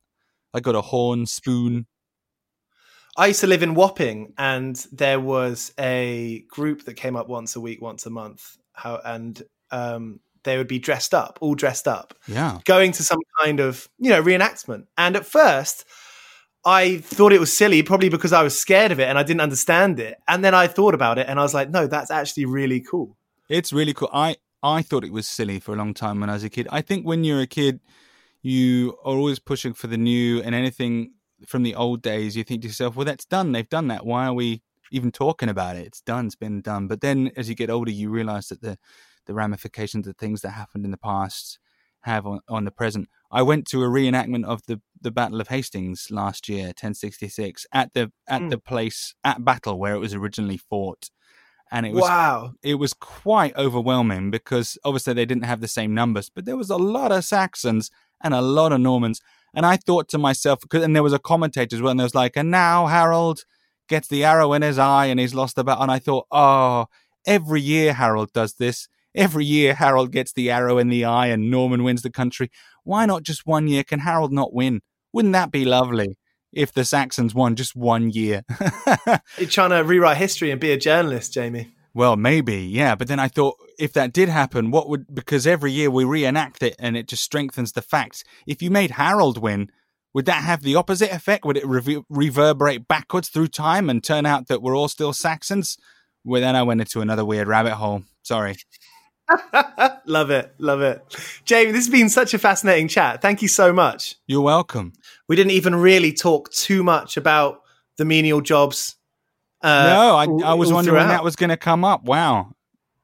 I 0.54 0.60
got 0.60 0.76
a 0.76 0.82
horn 0.82 1.26
spoon. 1.26 1.88
I 3.16 3.28
used 3.28 3.42
to 3.42 3.48
live 3.48 3.64
in 3.64 3.76
Wapping, 3.76 4.34
and 4.38 4.76
there 4.92 5.20
was 5.20 5.72
a 5.80 6.44
group 6.50 6.84
that 6.86 6.96
came 6.96 7.16
up 7.16 7.30
once 7.30 7.56
a 7.56 7.62
week, 7.62 7.82
once 7.82 8.06
a 8.06 8.10
month. 8.10 8.58
How 8.74 9.00
and 9.06 9.42
um, 9.72 10.20
they 10.44 10.58
would 10.58 10.68
be 10.68 10.80
dressed 10.80 11.14
up, 11.14 11.38
all 11.42 11.56
dressed 11.56 11.88
up, 11.88 12.14
yeah, 12.28 12.60
going 12.66 12.92
to 12.94 13.04
some 13.04 13.20
kind 13.42 13.60
of 13.60 13.88
you 14.00 14.10
know 14.10 14.22
reenactment. 14.22 14.86
And 14.98 15.16
at 15.16 15.26
first, 15.26 15.86
I 16.66 16.98
thought 16.98 17.34
it 17.34 17.40
was 17.40 17.56
silly, 17.56 17.84
probably 17.84 18.10
because 18.10 18.32
I 18.32 18.44
was 18.44 18.58
scared 18.58 18.92
of 18.92 19.00
it 19.00 19.08
and 19.10 19.18
I 19.18 19.24
didn't 19.24 19.42
understand 19.42 20.00
it. 20.00 20.18
And 20.28 20.44
then 20.44 20.54
I 20.54 20.68
thought 20.68 20.94
about 20.94 21.18
it 21.18 21.28
and 21.28 21.40
I 21.40 21.44
was 21.44 21.54
like, 21.54 21.70
no, 21.70 21.88
that's 21.88 22.10
actually 22.10 22.46
really 22.46 22.80
cool. 22.80 23.18
It's 23.50 23.74
really 23.74 23.94
cool. 23.94 24.10
I, 24.14 24.38
I 24.62 24.82
thought 24.82 25.04
it 25.04 25.12
was 25.12 25.28
silly 25.28 25.60
for 25.60 25.74
a 25.74 25.78
long 25.78 25.94
time 25.94 26.22
when 26.22 26.30
I 26.30 26.34
was 26.34 26.44
a 26.44 26.50
kid. 26.50 26.68
I 26.72 26.82
think 26.82 27.06
when 27.06 27.26
you're 27.26 27.42
a 27.42 27.48
kid, 27.48 27.82
you 28.42 28.98
are 29.04 29.16
always 29.16 29.40
pushing 29.40 29.74
for 29.74 29.88
the 29.88 29.98
new 29.98 30.42
and 30.42 30.56
anything 30.56 31.12
from 31.46 31.64
the 31.64 31.76
old 31.76 32.02
days, 32.02 32.38
you 32.38 32.44
think 32.44 32.62
to 32.62 32.68
yourself, 32.68 32.96
well, 32.96 33.06
that's 33.06 33.26
done. 33.26 33.52
They've 33.52 33.68
done 33.68 33.90
that. 33.90 34.06
Why 34.06 34.28
are 34.28 34.34
we 34.34 34.62
even 34.92 35.12
talking 35.12 35.50
about 35.50 35.76
it? 35.76 35.86
It's 35.86 36.02
done. 36.02 36.28
It's 36.28 36.36
been 36.36 36.62
done. 36.62 36.88
But 36.88 37.02
then 37.02 37.32
as 37.36 37.50
you 37.50 37.56
get 37.56 37.70
older, 37.70 37.92
you 37.92 38.10
realize 38.10 38.48
that 38.48 38.62
the, 38.62 38.78
the 39.26 39.34
ramifications 39.34 40.08
of 40.08 40.18
things 40.18 40.42
that 40.42 40.52
happened 40.52 40.86
in 40.86 40.92
the 40.92 40.98
past 40.98 41.60
have 42.04 42.26
on, 42.26 42.40
on 42.48 42.66
the 42.66 42.72
present. 42.72 43.10
I 43.32 43.42
went 43.42 43.66
to 43.68 43.84
a 43.84 43.88
reenactment 43.88 44.46
of 44.46 44.62
the, 44.68 44.82
the 45.02 45.12
Battle 45.12 45.42
of 45.42 45.48
Hastings 45.48 46.08
last 46.12 46.48
year, 46.48 46.66
1066, 46.68 47.66
at 47.74 47.94
the 47.94 48.12
at 48.28 48.42
mm. 48.42 48.50
the 48.50 48.58
place 48.58 49.16
at 49.24 49.44
Battle 49.44 49.80
where 49.80 49.96
it 49.96 50.00
was 50.00 50.14
originally 50.14 50.58
fought, 50.58 51.10
and 51.72 51.86
it 51.86 51.94
was 51.94 52.04
wow. 52.04 52.54
It 52.62 52.76
was 52.76 52.94
quite 52.94 53.56
overwhelming 53.56 54.32
because 54.32 54.78
obviously 54.84 55.14
they 55.14 55.26
didn't 55.26 55.46
have 55.46 55.62
the 55.62 55.68
same 55.68 55.94
numbers, 55.94 56.30
but 56.30 56.46
there 56.46 56.58
was 56.58 56.70
a 56.70 56.78
lot 56.78 57.12
of 57.12 57.26
Saxons 57.26 57.90
and 58.22 58.34
a 58.34 58.42
lot 58.42 58.72
of 58.72 58.82
Normans, 58.82 59.22
and 59.54 59.66
I 59.66 59.78
thought 59.78 60.10
to 60.10 60.18
myself, 60.18 60.60
and 60.72 60.96
there 60.96 61.04
was 61.04 61.14
a 61.14 61.20
commentator 61.20 61.76
as 61.76 61.82
well, 61.82 61.92
and 61.92 62.00
there 62.00 62.06
was 62.06 62.16
like, 62.16 62.38
and 62.38 62.52
now 62.52 62.88
Harold 62.88 63.46
gets 63.90 64.08
the 64.08 64.24
arrow 64.24 64.54
in 64.54 64.62
his 64.62 64.78
eye 64.78 65.08
and 65.08 65.20
he's 65.20 65.34
lost 65.34 65.56
the 65.56 65.64
battle, 65.64 65.84
and 65.84 65.92
I 65.92 66.00
thought, 66.00 66.28
oh, 66.32 66.88
every 67.26 67.62
year 67.62 67.94
Harold 67.94 68.32
does 68.34 68.56
this 68.56 68.88
Every 69.16 69.46
year, 69.46 69.76
Harold 69.76 70.12
gets 70.12 70.34
the 70.34 70.50
arrow 70.50 70.78
in 70.78 70.90
the 70.90 71.06
eye 71.06 71.28
and 71.28 71.52
Norman 71.52 71.84
wins 71.84 72.02
the 72.02 72.10
country. 72.10 72.50
Why 72.84 73.06
not 73.06 73.24
just 73.24 73.46
one 73.46 73.68
year? 73.68 73.84
Can 73.84 74.00
Harold 74.00 74.32
not 74.32 74.54
win? 74.54 74.82
Wouldn't 75.12 75.34
that 75.34 75.52
be 75.52 75.66
lovely? 75.66 76.18
If 76.52 76.72
the 76.72 76.86
Saxons 76.86 77.34
won 77.34 77.56
just 77.56 77.76
one 77.76 78.12
year. 78.12 78.44
You're 79.38 79.50
trying 79.50 79.72
to 79.72 79.84
rewrite 79.84 80.18
history 80.18 80.52
and 80.52 80.62
be 80.62 80.72
a 80.72 80.78
journalist, 80.78 81.34
Jamie. 81.34 81.74
Well, 81.96 82.16
maybe, 82.16 82.58
yeah. 82.58 82.96
But 82.96 83.08
then 83.08 83.20
I 83.20 83.28
thought 83.28 83.58
if 83.80 83.94
that 83.94 84.14
did 84.14 84.30
happen, 84.30 84.72
what 84.72 84.90
would, 84.90 85.14
because 85.14 85.46
every 85.46 85.72
year 85.72 85.90
we 85.90 86.04
reenact 86.04 86.62
it 86.64 86.76
and 86.80 86.98
it 86.98 87.08
just 87.08 87.24
strengthens 87.24 87.72
the 87.72 87.82
facts. 87.82 88.24
If 88.48 88.62
you 88.62 88.72
made 88.72 88.92
Harold 88.92 89.38
win, 89.38 89.70
would 90.14 90.26
that 90.26 90.44
have 90.44 90.62
the 90.62 90.76
opposite 90.76 91.12
effect? 91.12 91.46
Would 91.46 91.58
it 91.58 91.66
re- 91.66 92.04
reverberate 92.10 92.88
backwards 92.88 93.30
through 93.30 93.48
time 93.48 93.90
and 93.90 94.04
turn 94.04 94.26
out 94.26 94.48
that 94.48 94.62
we're 94.62 94.78
all 94.78 94.88
still 94.88 95.14
Saxons? 95.14 95.78
Well, 96.24 96.42
then 96.42 96.56
I 96.56 96.64
went 96.64 96.82
into 96.82 97.02
another 97.02 97.26
weird 97.26 97.48
rabbit 97.48 97.74
hole. 97.74 98.04
Sorry. 98.24 98.56
love 100.06 100.30
it. 100.30 100.54
Love 100.58 100.82
it. 100.82 101.02
Jamie, 101.46 101.72
this 101.72 101.86
has 101.86 101.90
been 101.92 102.10
such 102.10 102.34
a 102.34 102.40
fascinating 102.40 102.88
chat. 102.88 103.22
Thank 103.22 103.42
you 103.42 103.48
so 103.48 103.74
much. 103.74 104.16
You're 104.28 104.42
welcome. 104.42 104.94
We 105.28 105.36
didn't 105.36 105.52
even 105.52 105.76
really 105.76 106.14
talk 106.14 106.52
too 106.52 106.84
much 106.84 107.18
about 107.18 107.62
the 107.98 108.06
menial 108.06 108.42
jobs. 108.42 108.96
Uh, 109.62 109.84
no, 109.88 110.16
I, 110.46 110.52
I 110.52 110.54
was 110.56 110.72
wondering 110.74 110.98
when 110.98 111.08
that 111.08 111.24
was 111.24 111.36
going 111.36 111.50
to 111.50 111.58
come 111.58 111.86
up. 111.86 112.04
Wow. 112.04 112.54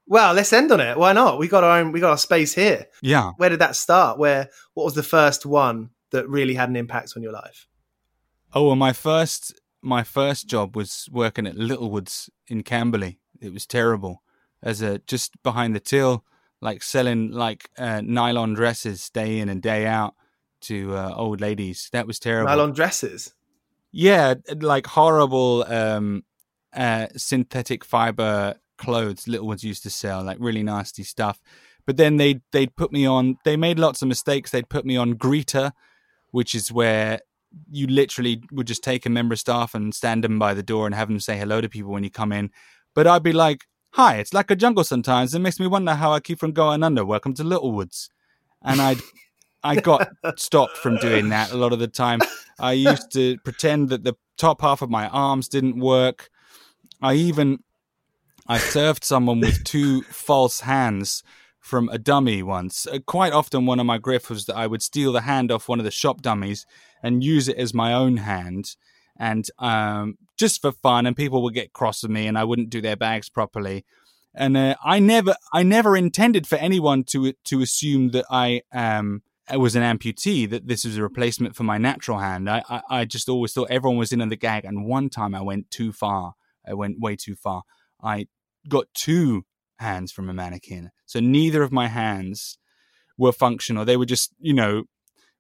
Well, 0.08 0.34
let's 0.34 0.52
end 0.52 0.72
on 0.72 0.80
it. 0.80 0.98
Why 0.98 1.14
not? 1.14 1.40
We 1.40 1.48
got 1.48 1.64
our 1.64 1.80
own. 1.80 1.92
We 1.92 2.00
got 2.00 2.10
our 2.10 2.18
space 2.18 2.54
here. 2.54 2.88
Yeah. 3.02 3.32
Where 3.38 3.50
did 3.50 3.60
that 3.60 3.76
start? 3.76 4.18
Where? 4.18 4.50
What 4.74 4.84
was 4.84 4.96
the 4.96 5.04
first 5.04 5.46
one 5.46 5.92
that 6.12 6.28
really 6.28 6.56
had 6.56 6.68
an 6.70 6.76
impact 6.76 7.14
on 7.16 7.24
your 7.24 7.32
life? 7.32 7.68
Oh, 8.54 8.68
well, 8.68 8.76
my 8.76 8.92
first 8.92 9.54
my 9.82 10.04
first 10.04 10.48
job 10.48 10.76
was 10.76 11.08
working 11.12 11.48
at 11.48 11.56
Littlewoods 11.56 12.30
in 12.48 12.64
Camberley. 12.64 13.20
It 13.40 13.54
was 13.54 13.66
terrible 13.66 14.24
as 14.62 14.82
a 14.82 15.00
just 15.00 15.42
behind 15.44 15.76
the 15.76 15.80
till, 15.80 16.26
like 16.62 16.84
selling 16.84 17.32
like 17.32 17.70
uh, 17.78 18.02
nylon 18.04 18.54
dresses 18.54 19.10
day 19.10 19.40
in 19.40 19.50
and 19.50 19.62
day 19.62 19.86
out 19.86 20.16
to 20.62 20.96
uh, 20.96 21.14
old 21.16 21.42
ladies. 21.42 21.90
That 21.92 22.08
was 22.08 22.20
terrible. 22.20 22.50
Nylon 22.50 22.74
dresses. 22.74 23.34
Yeah, 23.92 24.36
like 24.60 24.88
horrible 24.88 25.66
um, 25.68 26.24
uh, 26.74 27.08
synthetic 27.16 27.84
fiber 27.84 28.56
clothes. 28.78 29.28
Littlewoods 29.28 29.64
used 29.64 29.84
to 29.84 29.90
sell 29.90 30.24
like 30.24 30.38
really 30.40 30.64
nasty 30.64 31.04
stuff. 31.04 31.42
But 31.86 31.98
then 31.98 32.18
they 32.18 32.42
they'd 32.52 32.76
put 32.76 32.92
me 32.92 33.06
on. 33.06 33.38
They 33.46 33.58
made 33.58 33.80
lots 33.80 34.02
of 34.02 34.08
mistakes. 34.08 34.52
They'd 34.52 34.70
put 34.70 34.86
me 34.86 34.96
on 34.96 35.16
greeter, 35.16 35.72
which 36.32 36.54
is 36.54 36.72
where 36.72 37.22
you 37.72 37.88
literally 37.88 38.44
would 38.52 38.68
just 38.68 38.84
take 38.84 39.06
a 39.06 39.10
member 39.10 39.34
of 39.34 39.40
staff 39.40 39.74
and 39.74 39.94
stand 39.96 40.24
them 40.24 40.38
by 40.38 40.54
the 40.54 40.62
door 40.62 40.86
and 40.86 40.94
have 40.94 41.08
them 41.08 41.20
say 41.20 41.38
hello 41.38 41.62
to 41.62 41.70
people 41.70 41.92
when 41.92 42.04
you 42.04 42.12
come 42.12 42.32
in. 42.32 42.52
But 42.94 43.08
I'd 43.08 43.24
be 43.24 43.34
like, 43.34 43.66
"Hi, 43.92 44.18
it's 44.18 44.34
like 44.34 44.52
a 44.52 44.56
jungle 44.56 44.84
sometimes. 44.84 45.34
It 45.34 45.40
makes 45.40 45.60
me 45.60 45.68
wonder 45.68 45.94
how 45.96 46.12
I 46.12 46.20
keep 46.20 46.40
from 46.40 46.52
going 46.52 46.84
under. 46.84 47.06
Welcome 47.06 47.34
to 47.36 47.44
Littlewoods." 47.44 48.10
And 48.64 48.82
I'd 48.82 49.00
I 49.64 49.76
got 49.76 50.10
stopped 50.38 50.78
from 50.78 50.98
doing 50.98 51.30
that 51.30 51.52
a 51.52 51.58
lot 51.58 51.74
of 51.74 51.80
the 51.80 51.88
time. 51.88 52.20
I 52.60 52.74
used 52.74 53.12
to 53.14 53.38
pretend 53.40 53.90
that 53.90 54.04
the 54.04 54.16
top 54.38 54.62
half 54.62 54.82
of 54.82 54.90
my 54.90 55.08
arms 55.08 55.48
didn't 55.48 55.80
work. 55.80 56.30
I 57.02 57.14
even 57.16 57.60
I 58.48 58.58
served 58.58 59.04
someone 59.04 59.40
with 59.40 59.64
two 59.64 60.02
false 60.10 60.62
hands 60.62 61.24
from 61.60 61.90
a 61.90 61.98
dummy 61.98 62.42
once. 62.42 62.88
Uh, 62.88 63.00
quite 63.06 63.34
often, 63.34 63.66
one 63.66 63.80
of 63.80 63.86
my 63.86 64.00
grifts 64.00 64.30
was 64.30 64.46
that 64.46 64.56
I 64.56 64.66
would 64.66 64.82
steal 64.82 65.12
the 65.12 65.22
hand 65.22 65.52
off 65.52 65.70
one 65.70 65.80
of 65.80 65.86
the 65.86 65.92
shop 65.92 66.22
dummies 66.22 66.66
and 67.04 67.24
use 67.24 67.48
it 67.48 67.58
as 67.58 67.74
my 67.74 67.94
own 67.94 68.18
hand, 68.18 68.76
and 69.20 69.46
um, 69.60 70.18
just 70.38 70.62
for 70.62 70.72
fun. 70.72 71.06
And 71.06 71.16
people 71.16 71.44
would 71.44 71.54
get 71.54 71.74
cross 71.74 72.02
with 72.02 72.12
me, 72.12 72.26
and 72.26 72.38
I 72.38 72.46
wouldn't 72.46 72.72
do 72.72 72.82
their 72.82 72.96
bags 72.96 73.30
properly. 73.30 73.86
And 74.34 74.58
uh, 74.58 74.76
I 74.84 75.00
never, 75.00 75.36
I 75.54 75.64
never 75.64 75.98
intended 75.98 76.48
for 76.48 76.56
anyone 76.56 77.04
to 77.06 77.34
to 77.34 77.62
assume 77.62 78.12
that 78.12 78.26
I 78.32 78.62
um 78.74 79.22
was 79.58 79.76
an 79.76 79.84
amputee, 79.84 80.50
that 80.50 80.68
this 80.68 80.86
was 80.86 80.98
a 80.98 81.02
replacement 81.02 81.56
for 81.56 81.64
my 81.64 81.78
natural 81.78 82.20
hand. 82.20 82.50
I, 82.50 82.64
I, 82.70 82.82
I 82.90 83.06
just 83.06 83.30
always 83.30 83.52
thought 83.52 83.72
everyone 83.72 83.98
was 83.98 84.12
in 84.12 84.22
on 84.22 84.30
the 84.30 84.36
gag. 84.36 84.66
And 84.66 84.86
one 84.86 85.10
time 85.10 85.34
I 85.34 85.42
went 85.42 85.72
too 85.72 85.92
far. 85.92 86.34
I 86.68 86.74
went 86.76 87.00
way 87.00 87.16
too 87.16 87.36
far. 87.36 87.64
I 88.02 88.28
got 88.68 88.86
two 88.94 89.46
hands 89.80 90.12
from 90.12 90.30
a 90.30 90.34
mannequin. 90.34 90.92
So 91.06 91.20
neither 91.20 91.64
of 91.64 91.72
my 91.72 91.88
hands 91.88 92.60
were 93.18 93.32
functional. 93.32 93.86
They 93.86 93.98
were 93.98 94.06
just, 94.06 94.34
you 94.40 94.54
know, 94.54 94.84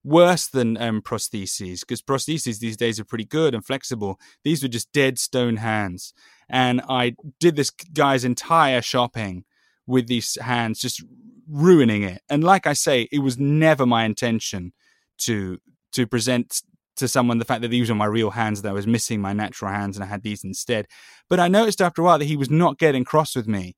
worse 0.09 0.47
than 0.47 0.75
um, 0.81 1.01
prostheses 1.01 1.81
because 1.81 2.01
prostheses 2.01 2.59
these 2.59 2.75
days 2.75 2.99
are 2.99 3.05
pretty 3.05 3.25
good 3.25 3.53
and 3.53 3.65
flexible. 3.65 4.19
These 4.43 4.63
were 4.63 4.69
just 4.69 4.91
dead 4.91 5.19
stone 5.19 5.57
hands. 5.57 6.13
And 6.49 6.81
I 6.89 7.15
did 7.39 7.55
this 7.55 7.69
guy's 7.69 8.25
entire 8.25 8.81
shopping 8.81 9.45
with 9.85 10.07
these 10.07 10.37
hands, 10.41 10.81
just 10.81 11.03
ruining 11.47 12.03
it. 12.03 12.21
And 12.29 12.43
like 12.43 12.67
I 12.67 12.73
say, 12.73 13.07
it 13.11 13.19
was 13.19 13.37
never 13.37 13.85
my 13.85 14.03
intention 14.03 14.73
to 15.19 15.59
to 15.93 16.05
present 16.05 16.61
to 16.97 17.07
someone 17.07 17.37
the 17.37 17.45
fact 17.45 17.61
that 17.61 17.69
these 17.69 17.89
were 17.89 17.95
my 17.95 18.05
real 18.05 18.31
hands, 18.31 18.61
that 18.61 18.69
I 18.69 18.73
was 18.73 18.85
missing 18.87 19.21
my 19.21 19.33
natural 19.33 19.71
hands 19.71 19.95
and 19.95 20.03
I 20.03 20.07
had 20.07 20.21
these 20.21 20.43
instead. 20.43 20.85
But 21.29 21.39
I 21.39 21.47
noticed 21.47 21.81
after 21.81 22.01
a 22.01 22.05
while 22.05 22.19
that 22.19 22.25
he 22.25 22.35
was 22.35 22.49
not 22.49 22.77
getting 22.77 23.05
cross 23.05 23.35
with 23.35 23.47
me, 23.47 23.75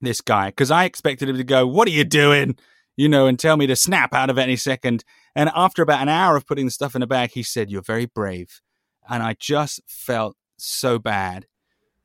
this 0.00 0.20
guy, 0.20 0.48
because 0.48 0.70
I 0.70 0.84
expected 0.84 1.28
him 1.28 1.36
to 1.36 1.44
go, 1.44 1.66
What 1.66 1.88
are 1.88 1.92
you 1.92 2.04
doing? 2.04 2.56
You 3.00 3.08
know, 3.08 3.26
and 3.26 3.38
tell 3.38 3.56
me 3.56 3.66
to 3.66 3.76
snap 3.76 4.14
out 4.14 4.28
of 4.28 4.36
any 4.36 4.56
second. 4.56 5.04
And 5.34 5.50
after 5.54 5.82
about 5.82 6.02
an 6.02 6.10
hour 6.10 6.36
of 6.36 6.46
putting 6.46 6.66
the 6.66 6.70
stuff 6.70 6.94
in 6.94 7.02
a 7.02 7.06
bag, 7.06 7.30
he 7.32 7.42
said, 7.42 7.70
You're 7.70 7.80
very 7.80 8.04
brave. 8.04 8.60
And 9.08 9.22
I 9.22 9.36
just 9.38 9.80
felt 9.86 10.36
so 10.58 10.98
bad 10.98 11.46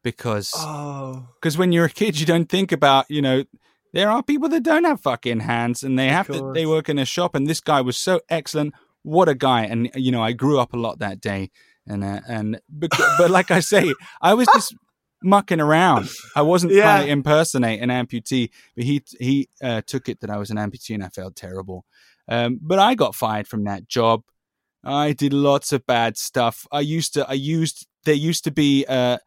because 0.03 0.51
because 0.51 1.55
Oh, 1.55 1.59
when 1.59 1.73
you're 1.73 1.85
a 1.85 1.89
kid, 1.89 2.19
you 2.19 2.25
don't 2.25 2.47
think 2.47 2.71
about, 2.71 3.05
you 3.09 3.21
know, 3.21 3.43
there 3.91 4.09
are 4.09 4.23
people 4.23 4.47
that 4.49 4.63
don't 4.63 4.83
have 4.85 5.01
fucking 5.01 5.41
hands 5.41 5.83
and 5.83 5.97
they 5.97 6.07
have 6.07 6.27
to, 6.27 6.51
they 6.53 6.65
work 6.65 6.89
in 6.89 6.99
a 6.99 7.05
shop. 7.05 7.35
And 7.35 7.47
this 7.47 7.59
guy 7.61 7.81
was 7.81 7.97
so 7.97 8.21
excellent. 8.29 8.73
What 9.03 9.27
a 9.27 9.35
guy. 9.35 9.65
And, 9.65 9.89
you 9.95 10.11
know, 10.11 10.21
I 10.23 10.31
grew 10.31 10.59
up 10.59 10.73
a 10.73 10.77
lot 10.77 10.99
that 10.99 11.19
day. 11.19 11.49
And, 11.87 12.03
uh, 12.03 12.21
and, 12.27 12.59
but, 12.69 12.91
but 13.17 13.29
like 13.29 13.51
I 13.51 13.59
say, 13.59 13.93
I 14.21 14.33
was 14.33 14.47
just 14.53 14.75
mucking 15.25 15.59
around. 15.59 16.09
I 16.35 16.43
wasn't 16.43 16.73
Yeah. 16.73 16.83
trying 16.83 17.05
to 17.05 17.11
impersonate 17.11 17.81
an 17.81 17.89
amputee, 17.89 18.51
but 18.75 18.85
he, 18.85 19.03
he 19.19 19.49
uh, 19.61 19.81
took 19.85 20.07
it 20.07 20.21
that 20.21 20.29
I 20.29 20.37
was 20.37 20.51
an 20.51 20.57
amputee 20.57 20.93
and 20.93 21.03
I 21.03 21.09
felt 21.09 21.35
terrible. 21.35 21.85
Um, 22.27 22.59
but 22.61 22.79
I 22.79 22.95
got 22.95 23.15
fired 23.15 23.47
from 23.47 23.63
that 23.65 23.87
job. 23.87 24.23
I 24.83 25.13
did 25.13 25.33
lots 25.33 25.73
of 25.73 25.85
bad 25.85 26.17
stuff. 26.17 26.67
I 26.71 26.81
used 26.81 27.13
to, 27.15 27.27
I 27.27 27.33
used, 27.33 27.87
there 28.05 28.13
used 28.13 28.43
to 28.43 28.51
be, 28.51 28.85
uh, 28.87 29.17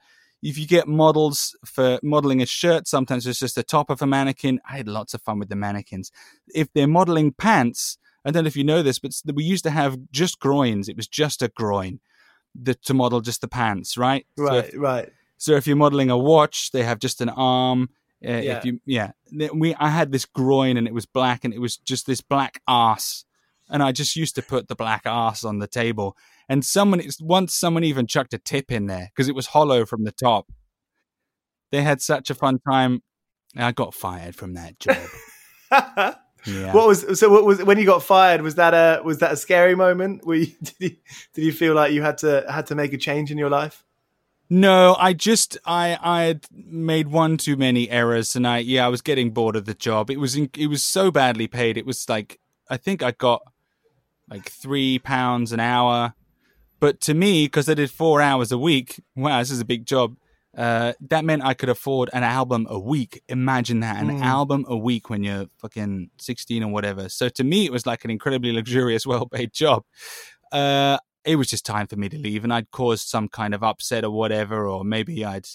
if 0.41 0.57
you 0.57 0.69
get 0.69 0.87
models 0.87 1.57
for 1.65 1.99
modeling 2.03 2.41
a 2.41 2.47
shirt, 2.47 2.87
sometimes 2.87 3.27
it's 3.27 3.41
just 3.41 3.57
the 3.57 3.65
top 3.65 3.91
of 3.91 4.01
a 4.01 4.07
mannequin. 4.07 4.61
I 4.71 4.77
had 4.77 4.87
lots 4.87 5.15
of 5.15 5.23
fun 5.23 5.41
with 5.41 5.49
the 5.49 5.57
mannequins. 5.57 6.13
If 6.55 6.73
they're 6.73 6.87
modeling 6.87 7.33
pants, 7.33 7.99
I 8.25 8.31
don't 8.31 8.45
know 8.45 8.49
if 8.49 8.57
you 8.57 8.63
know 8.63 8.83
this, 8.83 9.01
but 9.01 9.13
we 9.35 9.43
used 9.43 9.65
to 9.65 9.71
have 9.71 9.99
just 10.13 10.39
groins. 10.39 10.89
It 10.89 10.97
was 10.97 11.09
just 11.09 11.43
a 11.43 11.49
groin 11.49 11.99
the, 12.55 12.75
to 12.75 12.95
model 12.95 13.21
just 13.21 13.41
the 13.41 13.49
pants, 13.49 13.97
right? 13.97 14.27
So 14.37 14.45
right, 14.45 14.69
if, 14.69 14.75
right. 14.77 15.13
So 15.39 15.55
if 15.55 15.67
you're 15.67 15.77
modeling 15.77 16.11
a 16.11 16.19
watch, 16.19 16.71
they 16.73 16.83
have 16.83 16.99
just 16.99 17.21
an 17.21 17.31
arm. 17.31 17.89
Uh, 18.25 18.33
Yeah. 18.33 18.59
If 18.59 18.65
you, 18.65 18.81
yeah, 18.85 19.13
we 19.55 19.75
I 19.77 19.89
had 19.89 20.13
this 20.13 20.25
groin 20.27 20.77
and 20.77 20.87
it 20.87 20.93
was 20.93 21.07
black 21.07 21.45
and 21.45 21.55
it 21.55 21.61
was 21.61 21.77
just 21.79 22.07
this 22.07 22.21
black 22.21 22.61
ass, 22.69 23.25
and 23.71 23.83
I 23.83 23.93
just 23.93 24.17
used 24.17 24.35
to 24.35 24.43
put 24.43 24.69
the 24.69 24.75
black 24.75 25.03
ass 25.07 25.45
on 25.45 25.59
the 25.59 25.69
table. 25.69 26.17
And 26.49 26.65
someone 26.65 27.03
once 27.21 27.55
someone 27.55 27.85
even 27.85 28.07
chucked 28.07 28.35
a 28.35 28.39
tip 28.39 28.71
in 28.73 28.87
there 28.87 29.11
because 29.15 29.29
it 29.29 29.35
was 29.35 29.47
hollow 29.49 29.87
from 29.87 30.05
the 30.05 30.13
top. 30.13 30.51
They 31.71 31.83
had 31.83 32.01
such 32.01 32.31
a 32.31 32.35
fun 32.35 32.59
time. 32.69 33.03
I 33.57 33.73
got 33.73 33.95
fired 33.95 34.35
from 34.35 34.55
that 34.55 34.79
job. 34.79 36.17
Yeah. 36.47 36.73
What 36.73 36.87
was 36.87 37.19
so? 37.19 37.29
What 37.29 37.45
was 37.45 37.63
when 37.65 37.79
you 37.79 37.85
got 37.85 38.03
fired? 38.03 38.43
Was 38.43 38.55
that 38.55 38.73
a 38.73 39.03
was 39.03 39.19
that 39.19 39.33
a 39.33 39.37
scary 39.37 39.75
moment? 39.75 40.25
Were 40.25 40.37
you, 40.37 40.47
did 40.63 40.75
you 40.79 40.97
did 41.35 41.45
you 41.45 41.53
feel 41.53 41.75
like 41.75 41.93
you 41.93 42.03
had 42.03 42.19
to 42.19 42.45
had 42.49 42.67
to 42.67 42.75
make 42.75 42.93
a 42.93 42.97
change 42.97 43.31
in 43.31 43.39
your 43.39 43.51
life? 43.51 43.85
No, 44.51 44.97
I 44.99 45.13
just 45.13 45.59
I 45.67 45.99
I 46.01 46.23
had 46.25 46.47
made 46.53 47.09
one 47.09 47.37
too 47.37 47.57
many 47.57 47.91
errors, 47.91 48.35
and 48.35 48.47
I 48.47 48.59
yeah 48.59 48.87
I 48.87 48.89
was 48.89 49.03
getting 49.03 49.31
bored 49.31 49.57
of 49.57 49.67
the 49.67 49.75
job. 49.75 50.11
It 50.11 50.19
was 50.19 50.37
in, 50.37 50.49
it 50.57 50.69
was 50.69 50.83
so 50.83 51.11
badly 51.11 51.47
paid. 51.49 51.77
It 51.77 51.85
was 51.87 52.09
like 52.09 52.39
I 52.71 52.77
think 52.79 53.03
I 53.03 53.11
got 53.11 53.43
like 54.31 54.49
three 54.51 54.99
pounds 54.99 55.53
an 55.53 55.61
hour, 55.61 56.15
but 56.81 57.01
to 57.03 57.15
me 57.15 57.47
because 57.47 57.69
I 57.69 57.75
did 57.75 57.91
four 57.91 58.23
hours 58.23 58.51
a 58.53 58.59
week, 58.59 59.03
wow, 59.17 59.39
this 59.41 59.51
is 59.51 59.61
a 59.61 59.65
big 59.67 59.85
job. 59.87 60.17
Uh, 60.57 60.95
that 61.01 61.25
meant 61.25 61.45
I 61.45 61.55
could 61.55 61.69
afford 61.69 62.09
an 62.15 62.25
album 62.25 62.67
a 62.71 62.79
week. 62.79 63.23
Imagine 63.29 63.81
that, 63.81 64.03
an 64.03 64.09
Mm. 64.09 64.23
album 64.23 64.65
a 64.69 64.77
week 64.77 65.09
when 65.11 65.23
you're 65.23 65.47
fucking 65.59 66.11
sixteen 66.19 66.63
or 66.65 66.73
whatever. 66.73 67.11
So 67.11 67.29
to 67.29 67.45
me, 67.45 67.67
it 67.67 67.73
was 67.73 67.87
like 67.87 68.05
an 68.05 68.11
incredibly 68.11 68.53
luxurious, 68.53 69.07
well-paid 69.07 69.53
job. 69.53 69.85
Uh, 70.51 70.99
it 71.29 71.37
was 71.37 71.49
just 71.49 71.67
time 71.67 71.87
for 71.87 71.97
me 71.97 72.09
to 72.09 72.19
leave 72.19 72.43
and 72.43 72.53
I'd 72.53 72.71
caused 72.71 73.07
some 73.07 73.29
kind 73.29 73.55
of 73.55 73.63
upset 73.63 74.03
or 74.03 74.11
whatever, 74.11 74.67
or 74.67 74.83
maybe 74.83 75.25
I'd 75.25 75.47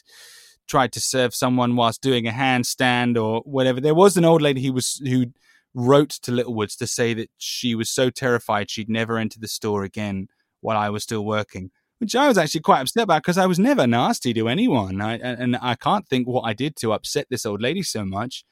tried 0.67 0.91
to 0.93 1.01
serve 1.01 1.34
someone 1.34 1.76
whilst 1.76 2.01
doing 2.01 2.28
a 2.28 2.32
handstand 2.32 3.21
or 3.21 3.41
whatever. 3.41 3.82
There 3.82 3.95
was 3.95 4.15
an 4.15 4.24
old 4.24 4.41
lady 4.41 4.63
who 4.63 4.71
was 4.71 5.01
who 5.03 5.26
wrote 5.74 6.11
to 6.11 6.32
Littlewoods 6.32 6.76
to 6.78 6.88
say 6.88 7.15
that 7.15 7.32
she 7.39 7.74
was 7.74 7.89
so 7.89 8.11
terrified 8.11 8.69
she'd 8.69 8.89
never 8.89 9.17
enter 9.17 9.39
the 9.39 9.47
store 9.47 9.84
again 9.84 10.28
while 10.61 10.78
I 10.78 10.89
was 10.89 11.01
still 11.01 11.26
working, 11.26 11.71
which 11.97 12.15
I 12.15 12.28
was 12.28 12.38
actually 12.38 12.61
quite 12.61 12.82
upset 12.82 13.03
about 13.03 13.24
because 13.24 13.39
I 13.39 13.47
was 13.47 13.57
never 13.57 13.88
nasty 13.88 14.32
to 14.36 14.47
anyone. 14.47 15.01
I, 15.01 15.15
and 15.15 15.57
I 15.59 15.74
can't 15.74 16.07
think 16.07 16.28
what 16.28 16.43
I 16.43 16.53
did 16.53 16.76
to 16.78 16.93
upset 16.93 17.28
this 17.32 17.47
old 17.47 17.61
lady 17.61 17.82
so 17.82 18.05
much. 18.05 18.45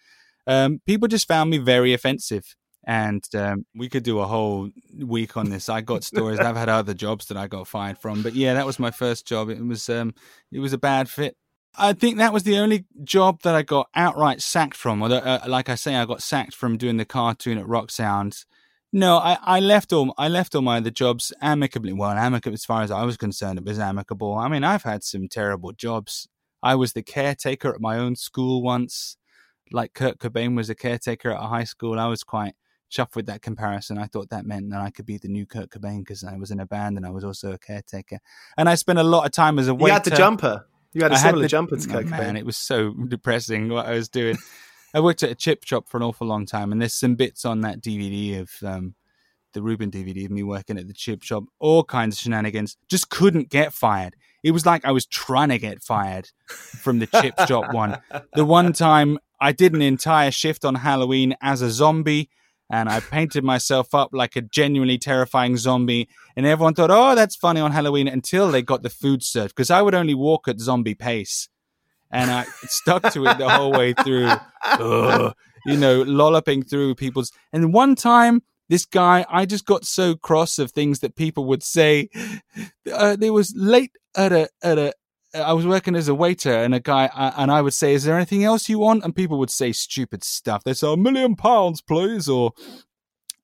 Um, 0.47 0.81
people 0.87 1.07
just 1.07 1.27
found 1.27 1.51
me 1.51 1.59
very 1.59 1.93
offensive 1.93 2.55
and 2.85 3.23
um, 3.35 3.65
we 3.75 3.89
could 3.89 4.03
do 4.03 4.19
a 4.19 4.27
whole 4.27 4.69
week 4.97 5.37
on 5.37 5.49
this. 5.49 5.69
I 5.69 5.81
got 5.81 6.03
stories. 6.13 6.39
I've 6.39 6.55
had 6.55 6.69
other 6.69 6.93
jobs 6.93 7.27
that 7.27 7.37
I 7.37 7.47
got 7.47 7.67
fired 7.67 7.97
from, 7.97 8.23
but 8.23 8.33
yeah, 8.33 8.53
that 8.53 8.65
was 8.65 8.79
my 8.79 8.91
first 8.91 9.27
job. 9.27 9.49
It 9.49 9.63
was 9.63 9.89
um, 9.89 10.13
it 10.51 10.59
was 10.59 10.73
a 10.73 10.77
bad 10.77 11.09
fit. 11.09 11.37
I 11.77 11.93
think 11.93 12.17
that 12.17 12.33
was 12.33 12.43
the 12.43 12.57
only 12.57 12.85
job 13.03 13.43
that 13.43 13.55
I 13.55 13.61
got 13.61 13.87
outright 13.95 14.41
sacked 14.41 14.75
from. 14.75 15.01
Although, 15.01 15.17
uh, 15.17 15.39
like 15.47 15.69
I 15.69 15.75
say, 15.75 15.95
I 15.95 16.05
got 16.05 16.21
sacked 16.21 16.53
from 16.53 16.77
doing 16.77 16.97
the 16.97 17.05
cartoon 17.05 17.57
at 17.57 17.67
Rock 17.67 17.91
Sound. 17.91 18.43
No, 18.93 19.17
I, 19.17 19.37
I 19.41 19.59
left 19.61 19.93
all 19.93 20.13
I 20.17 20.27
left 20.27 20.53
all 20.53 20.61
my 20.61 20.77
other 20.77 20.91
jobs 20.91 21.31
amicably. 21.41 21.93
Well, 21.93 22.11
amicable 22.11 22.53
as 22.55 22.65
far 22.65 22.81
as 22.81 22.91
I 22.91 23.03
was 23.03 23.15
concerned, 23.15 23.59
it 23.59 23.65
was 23.65 23.79
amicable. 23.79 24.35
I 24.35 24.49
mean, 24.49 24.63
I've 24.65 24.83
had 24.83 25.03
some 25.03 25.29
terrible 25.29 25.71
jobs. 25.71 26.27
I 26.61 26.75
was 26.75 26.93
the 26.93 27.01
caretaker 27.01 27.73
at 27.73 27.81
my 27.81 27.97
own 27.97 28.15
school 28.15 28.61
once. 28.61 29.17
Like 29.71 29.93
Kurt 29.93 30.19
Cobain 30.19 30.57
was 30.57 30.69
a 30.69 30.75
caretaker 30.75 31.31
at 31.31 31.41
a 31.41 31.47
high 31.47 31.63
school. 31.63 31.97
I 31.99 32.07
was 32.07 32.23
quite 32.23 32.53
chuffed 32.91 33.15
with 33.15 33.25
that 33.27 33.41
comparison. 33.41 33.97
I 33.97 34.05
thought 34.05 34.29
that 34.29 34.45
meant 34.45 34.69
that 34.71 34.81
I 34.81 34.89
could 34.89 35.05
be 35.05 35.17
the 35.17 35.27
new 35.27 35.45
Kurt 35.45 35.69
Cobain 35.69 35.99
because 35.99 36.23
I 36.23 36.35
was 36.35 36.51
in 36.51 36.59
a 36.59 36.65
band 36.65 36.97
and 36.97 37.05
I 37.05 37.09
was 37.09 37.23
also 37.23 37.53
a 37.53 37.57
caretaker. 37.57 38.19
And 38.57 38.69
I 38.69 38.75
spent 38.75 38.99
a 38.99 39.03
lot 39.03 39.25
of 39.25 39.31
time 39.31 39.57
as 39.57 39.67
a 39.67 39.73
waiter. 39.73 39.87
You 39.87 39.93
had 39.93 40.03
the 40.03 40.11
jumper. 40.11 40.65
You 40.93 41.03
had 41.03 41.11
a 41.11 41.15
I 41.15 41.17
had 41.17 41.27
similar 41.29 41.43
the- 41.43 41.47
jumper 41.49 41.77
to 41.77 41.89
oh, 41.89 41.93
Kurt 41.93 42.05
man, 42.07 42.35
Cobain. 42.35 42.37
it 42.37 42.45
was 42.45 42.57
so 42.57 42.91
depressing 43.07 43.69
what 43.69 43.85
I 43.87 43.91
was 43.91 44.09
doing. 44.09 44.37
I 44.93 44.99
worked 44.99 45.23
at 45.23 45.31
a 45.31 45.35
chip 45.35 45.63
shop 45.63 45.87
for 45.87 45.97
an 45.97 46.03
awful 46.03 46.27
long 46.27 46.45
time, 46.45 46.71
and 46.71 46.81
there's 46.81 46.93
some 46.93 47.15
bits 47.15 47.45
on 47.45 47.61
that 47.61 47.81
DVD 47.81 48.41
of 48.41 48.51
um, 48.61 48.95
the 49.53 49.61
Reuben 49.61 49.89
DVD 49.89 50.25
of 50.25 50.31
me 50.31 50.43
working 50.43 50.77
at 50.77 50.87
the 50.87 50.93
chip 50.93 51.23
shop, 51.23 51.45
all 51.59 51.85
kinds 51.85 52.17
of 52.17 52.21
shenanigans. 52.21 52.75
Just 52.89 53.09
couldn't 53.09 53.49
get 53.49 53.73
fired. 53.73 54.17
It 54.43 54.51
was 54.51 54.65
like 54.65 54.83
I 54.83 54.91
was 54.91 55.05
trying 55.05 55.49
to 55.49 55.59
get 55.59 55.81
fired 55.81 56.29
from 56.45 56.99
the 56.99 57.07
chip 57.07 57.35
shop 57.47 57.73
one. 57.73 57.99
The 58.33 58.43
one 58.43 58.73
time 58.73 59.17
I 59.39 59.53
did 59.53 59.73
an 59.73 59.81
entire 59.81 60.31
shift 60.31 60.65
on 60.65 60.75
Halloween 60.75 61.35
as 61.41 61.61
a 61.61 61.69
zombie 61.71 62.29
and 62.71 62.87
I 62.89 63.01
painted 63.01 63.43
myself 63.43 63.93
up 63.93 64.11
like 64.13 64.35
a 64.37 64.41
genuinely 64.41 64.97
terrifying 64.97 65.57
zombie. 65.57 66.07
And 66.37 66.45
everyone 66.45 66.73
thought, 66.73 66.89
oh, 66.89 67.15
that's 67.15 67.35
funny 67.35 67.59
on 67.59 67.73
Halloween 67.73 68.07
until 68.07 68.49
they 68.49 68.61
got 68.61 68.81
the 68.81 68.89
food 68.89 69.23
served 69.23 69.53
because 69.55 69.69
I 69.69 69.81
would 69.81 69.93
only 69.93 70.15
walk 70.15 70.47
at 70.47 70.59
zombie 70.59 70.95
pace. 70.95 71.49
And 72.11 72.31
I 72.31 72.45
stuck 72.63 73.11
to 73.13 73.25
it 73.25 73.37
the 73.37 73.49
whole 73.49 73.71
way 73.71 73.93
through, 73.93 74.31
Ugh. 74.65 75.33
you 75.65 75.77
know, 75.77 76.01
lolloping 76.01 76.63
through 76.63 76.95
people's. 76.95 77.31
And 77.51 77.73
one 77.73 77.95
time, 77.95 78.41
this 78.69 78.85
guy, 78.85 79.25
I 79.29 79.45
just 79.45 79.65
got 79.65 79.85
so 79.85 80.15
cross 80.15 80.57
of 80.57 80.71
things 80.71 80.99
that 80.99 81.15
people 81.15 81.45
would 81.45 81.63
say. 81.63 82.09
Uh, 82.91 83.15
there 83.15 83.33
was 83.33 83.53
late 83.55 83.91
at 84.15 84.31
a 84.31 84.49
at 84.63 84.77
a 84.77 84.93
I 85.33 85.53
was 85.53 85.65
working 85.65 85.95
as 85.95 86.07
a 86.07 86.15
waiter, 86.15 86.53
and 86.53 86.75
a 86.75 86.79
guy, 86.79 87.05
uh, 87.05 87.31
and 87.37 87.51
I 87.51 87.61
would 87.61 87.73
say, 87.73 87.93
"Is 87.93 88.03
there 88.03 88.15
anything 88.15 88.43
else 88.43 88.67
you 88.67 88.79
want?" 88.79 89.03
And 89.03 89.15
people 89.15 89.39
would 89.39 89.49
say 89.49 89.71
stupid 89.71 90.23
stuff. 90.23 90.63
They 90.63 90.73
say, 90.73 90.91
"A 90.91 90.97
million 90.97 91.35
pounds, 91.35 91.81
please," 91.81 92.27
or 92.27 92.51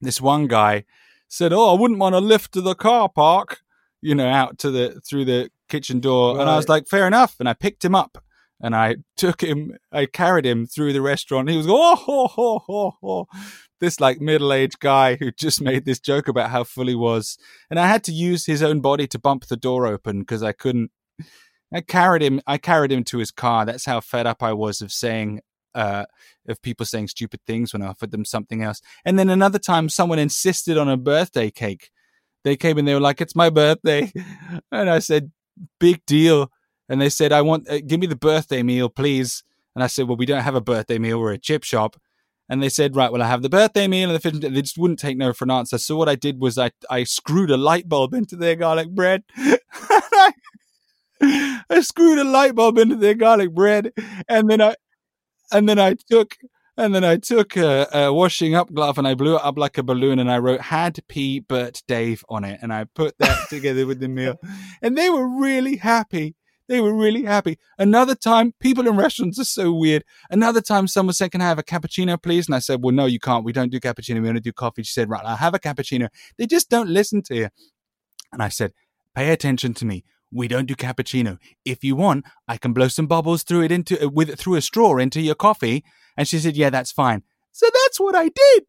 this 0.01 0.19
one 0.19 0.47
guy 0.47 0.85
said, 1.27 1.53
"Oh, 1.53 1.73
I 1.73 1.79
wouldn't 1.79 1.99
want 1.99 2.13
to 2.13 2.19
lift 2.19 2.53
to 2.53 2.61
the 2.61 2.75
car 2.75 3.09
park," 3.09 3.61
you 4.01 4.15
know, 4.15 4.27
out 4.27 4.57
to 4.59 4.71
the 4.71 5.01
through 5.07 5.25
the 5.25 5.49
kitchen 5.69 5.99
door, 5.99 6.35
right. 6.35 6.41
and 6.41 6.49
I 6.49 6.57
was 6.57 6.67
like, 6.67 6.87
"Fair 6.87 7.07
enough," 7.07 7.35
and 7.39 7.47
I 7.47 7.53
picked 7.53 7.85
him 7.85 7.95
up. 7.95 8.17
And 8.59 8.75
I 8.75 8.95
took 9.15 9.41
him, 9.41 9.77
I 9.91 10.07
carried 10.07 10.43
him 10.43 10.65
through 10.65 10.91
the 10.91 11.01
restaurant. 11.01 11.47
He 11.47 11.57
was 11.57 11.67
going, 11.67 11.79
oh, 11.79 11.95
ho, 11.95 12.27
ho, 12.27 12.59
ho, 12.65 12.97
ho. 12.99 13.27
This 13.79 13.99
like 13.99 14.19
middle 14.19 14.51
aged 14.51 14.79
guy 14.79 15.15
who 15.15 15.31
just 15.31 15.61
made 15.69 15.85
this 15.85 15.99
joke 15.99 16.27
about 16.27 16.49
how 16.49 16.63
full 16.63 16.87
he 16.87 16.95
was. 16.95 17.37
And 17.69 17.79
I 17.79 17.87
had 17.87 18.03
to 18.05 18.11
use 18.11 18.47
his 18.47 18.63
own 18.63 18.81
body 18.81 19.05
to 19.07 19.19
bump 19.19 19.45
the 19.45 19.57
door 19.57 19.85
open 19.85 20.21
because 20.21 20.41
I 20.41 20.53
couldn't 20.53 20.89
I 21.73 21.81
carried 21.81 22.21
him. 22.21 22.41
I 22.47 22.57
carried 22.57 22.91
him 22.91 23.03
to 23.05 23.17
his 23.17 23.31
car. 23.31 23.65
That's 23.65 23.85
how 23.85 23.99
fed 23.99 24.27
up 24.27 24.41
I 24.41 24.53
was 24.53 24.81
of 24.81 24.91
saying, 24.91 25.41
uh, 25.75 26.05
of 26.47 26.61
people 26.61 26.85
saying 26.85 27.09
stupid 27.09 27.41
things 27.45 27.73
when 27.73 27.81
I 27.81 27.87
offered 27.87 28.11
them 28.11 28.25
something 28.25 28.63
else. 28.63 28.81
And 29.05 29.19
then 29.19 29.29
another 29.29 29.59
time, 29.59 29.89
someone 29.89 30.19
insisted 30.19 30.77
on 30.77 30.89
a 30.89 30.97
birthday 30.97 31.51
cake. 31.51 31.91
They 32.43 32.55
came 32.55 32.77
and 32.77 32.87
they 32.87 32.93
were 32.93 33.01
like, 33.01 33.19
"It's 33.19 33.35
my 33.35 33.49
birthday," 33.49 34.11
and 34.71 34.89
I 34.89 34.99
said, 34.99 35.31
"Big 35.79 36.05
deal." 36.05 36.51
And 36.89 37.01
they 37.01 37.09
said, 37.09 37.33
"I 37.33 37.41
want, 37.41 37.69
uh, 37.69 37.79
give 37.81 37.99
me 37.99 38.07
the 38.07 38.15
birthday 38.15 38.63
meal, 38.63 38.89
please." 38.89 39.43
And 39.75 39.83
I 39.83 39.87
said, 39.87 40.07
"Well, 40.07 40.17
we 40.17 40.25
don't 40.25 40.43
have 40.43 40.55
a 40.55 40.61
birthday 40.61 40.97
meal. 40.97 41.19
We're 41.19 41.33
a 41.33 41.37
chip 41.37 41.63
shop." 41.63 41.97
And 42.49 42.63
they 42.63 42.69
said, 42.69 42.95
right, 42.95 43.11
well, 43.11 43.21
I 43.21 43.27
have 43.27 43.41
the 43.41 43.49
birthday 43.49 43.87
meal. 43.87 44.09
And 44.09 44.23
they 44.23 44.61
just 44.61 44.77
wouldn't 44.77 44.99
take 44.99 45.17
no 45.17 45.33
for 45.33 45.43
an 45.43 45.51
answer. 45.51 45.77
So 45.77 45.97
what 45.97 46.07
I 46.07 46.15
did 46.15 46.39
was 46.39 46.57
I, 46.57 46.71
I 46.89 47.03
screwed 47.03 47.51
a 47.51 47.57
light 47.57 47.89
bulb 47.89 48.13
into 48.13 48.37
their 48.37 48.55
garlic 48.55 48.89
bread. 48.91 49.23
I 51.69 51.81
screwed 51.81 52.19
a 52.19 52.23
light 52.23 52.55
bulb 52.55 52.77
into 52.77 52.95
their 52.95 53.15
garlic 53.15 53.53
bread, 53.53 53.91
and 54.27 54.49
then 54.49 54.61
I, 54.61 54.75
and 55.51 55.67
then 55.67 55.79
I 55.79 55.95
took, 56.09 56.37
and 56.77 56.93
then 56.93 57.03
I 57.03 57.17
took 57.17 57.57
a, 57.57 57.87
a, 57.91 58.13
washing 58.13 58.53
up 58.55 58.71
glove 58.71 58.97
and 58.97 59.07
I 59.07 59.15
blew 59.15 59.35
it 59.35 59.41
up 59.43 59.57
like 59.57 59.77
a 59.77 59.83
balloon, 59.83 60.19
and 60.19 60.31
I 60.31 60.37
wrote 60.37 60.61
"Had 60.61 60.99
P 61.07 61.39
Bert 61.39 61.81
Dave" 61.87 62.23
on 62.29 62.43
it, 62.43 62.59
and 62.61 62.71
I 62.71 62.85
put 62.85 63.17
that 63.19 63.45
together 63.49 63.85
with 63.85 63.99
the 63.99 64.07
meal, 64.07 64.35
and 64.81 64.97
they 64.97 65.09
were 65.09 65.27
really 65.27 65.77
happy. 65.77 66.35
They 66.67 66.81
were 66.81 66.93
really 66.93 67.23
happy. 67.23 67.57
Another 67.77 68.13
time, 68.13 68.53
people 68.59 68.87
in 68.87 68.97
restaurants 68.97 69.39
are 69.39 69.45
so 69.45 69.71
weird. 69.71 70.03
Another 70.29 70.59
time, 70.59 70.87
someone 70.87 71.13
said, 71.13 71.31
Can 71.31 71.41
I 71.41 71.45
have 71.45 71.59
a 71.59 71.63
cappuccino, 71.63 72.21
please? 72.21 72.47
And 72.47 72.55
I 72.55 72.59
said, 72.59 72.83
Well, 72.83 72.93
no, 72.93 73.05
you 73.05 73.19
can't. 73.19 73.45
We 73.45 73.53
don't 73.53 73.71
do 73.71 73.79
cappuccino. 73.79 74.21
We 74.21 74.27
only 74.27 74.41
do 74.41 74.51
coffee. 74.51 74.83
She 74.83 74.91
said, 74.91 75.09
Right, 75.09 75.23
I'll 75.23 75.37
have 75.37 75.53
a 75.53 75.59
cappuccino. 75.59 76.09
They 76.37 76.45
just 76.45 76.69
don't 76.69 76.89
listen 76.89 77.21
to 77.23 77.35
you. 77.35 77.49
And 78.33 78.43
I 78.43 78.49
said, 78.49 78.73
Pay 79.15 79.31
attention 79.31 79.73
to 79.75 79.85
me 79.85 80.03
we 80.31 80.47
don't 80.47 80.65
do 80.65 80.75
cappuccino. 80.75 81.37
If 81.65 81.83
you 81.83 81.95
want, 81.95 82.25
I 82.47 82.57
can 82.57 82.73
blow 82.73 82.87
some 82.87 83.07
bubbles 83.07 83.43
through 83.43 83.63
it 83.63 83.71
into 83.71 84.03
uh, 84.03 84.09
with 84.09 84.29
it 84.29 84.39
through 84.39 84.55
a 84.55 84.61
straw 84.61 84.97
into 84.97 85.21
your 85.21 85.35
coffee. 85.35 85.83
And 86.15 86.27
she 86.27 86.39
said, 86.39 86.57
"Yeah, 86.57 86.69
that's 86.69 86.91
fine." 86.91 87.23
So 87.51 87.67
that's 87.71 87.99
what 87.99 88.15
I 88.15 88.29
did. 88.29 88.63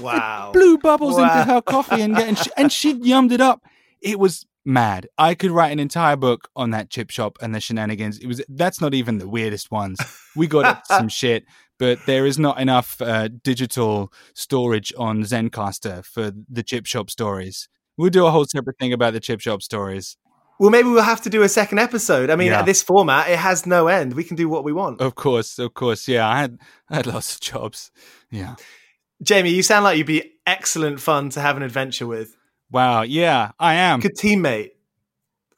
Wow! 0.00 0.50
blew 0.52 0.78
bubbles 0.78 1.16
wow. 1.16 1.40
into 1.40 1.52
her 1.52 1.62
coffee 1.62 2.02
and 2.02 2.18
and 2.18 2.38
she, 2.38 2.50
and 2.56 2.72
she 2.72 2.94
yummed 2.94 3.32
it 3.32 3.40
up. 3.40 3.62
It 4.00 4.18
was 4.18 4.46
mad. 4.64 5.08
I 5.16 5.34
could 5.34 5.52
write 5.52 5.72
an 5.72 5.78
entire 5.78 6.16
book 6.16 6.48
on 6.56 6.70
that 6.72 6.90
chip 6.90 7.10
shop 7.10 7.38
and 7.40 7.54
the 7.54 7.60
shenanigans. 7.60 8.18
It 8.18 8.26
was 8.26 8.42
that's 8.48 8.80
not 8.80 8.92
even 8.92 9.18
the 9.18 9.28
weirdest 9.28 9.70
ones. 9.70 9.98
We 10.34 10.46
got 10.46 10.86
some 10.88 11.08
shit, 11.08 11.44
but 11.78 11.98
there 12.06 12.26
is 12.26 12.38
not 12.38 12.60
enough 12.60 13.00
uh, 13.00 13.28
digital 13.28 14.12
storage 14.34 14.92
on 14.98 15.22
Zencastr 15.22 16.04
for 16.04 16.32
the 16.48 16.62
chip 16.62 16.86
shop 16.86 17.10
stories. 17.10 17.68
We'll 17.96 18.10
do 18.10 18.26
a 18.26 18.30
whole 18.30 18.44
separate 18.44 18.78
thing 18.78 18.92
about 18.92 19.14
the 19.14 19.20
chip 19.20 19.40
shop 19.40 19.62
stories. 19.62 20.16
Well, 20.58 20.70
maybe 20.70 20.88
we'll 20.88 21.02
have 21.02 21.22
to 21.22 21.30
do 21.30 21.42
a 21.42 21.48
second 21.48 21.78
episode. 21.78 22.30
I 22.30 22.36
mean, 22.36 22.48
yeah. 22.48 22.62
this 22.62 22.82
format, 22.82 23.28
it 23.28 23.38
has 23.38 23.66
no 23.66 23.88
end. 23.88 24.14
We 24.14 24.24
can 24.24 24.36
do 24.36 24.48
what 24.48 24.64
we 24.64 24.72
want. 24.72 25.00
Of 25.00 25.14
course, 25.14 25.58
of 25.58 25.74
course. 25.74 26.08
Yeah, 26.08 26.28
I 26.28 26.40
had 26.40 26.58
I 26.88 26.96
had 26.96 27.06
lots 27.06 27.34
of 27.34 27.40
jobs. 27.40 27.90
Yeah. 28.30 28.56
Jamie, 29.22 29.50
you 29.50 29.62
sound 29.62 29.84
like 29.84 29.98
you'd 29.98 30.06
be 30.06 30.32
excellent 30.46 31.00
fun 31.00 31.30
to 31.30 31.40
have 31.40 31.56
an 31.56 31.62
adventure 31.62 32.06
with. 32.06 32.36
Wow, 32.70 33.02
yeah, 33.02 33.52
I 33.58 33.74
am. 33.74 34.00
Good 34.00 34.16
teammate. 34.16 34.70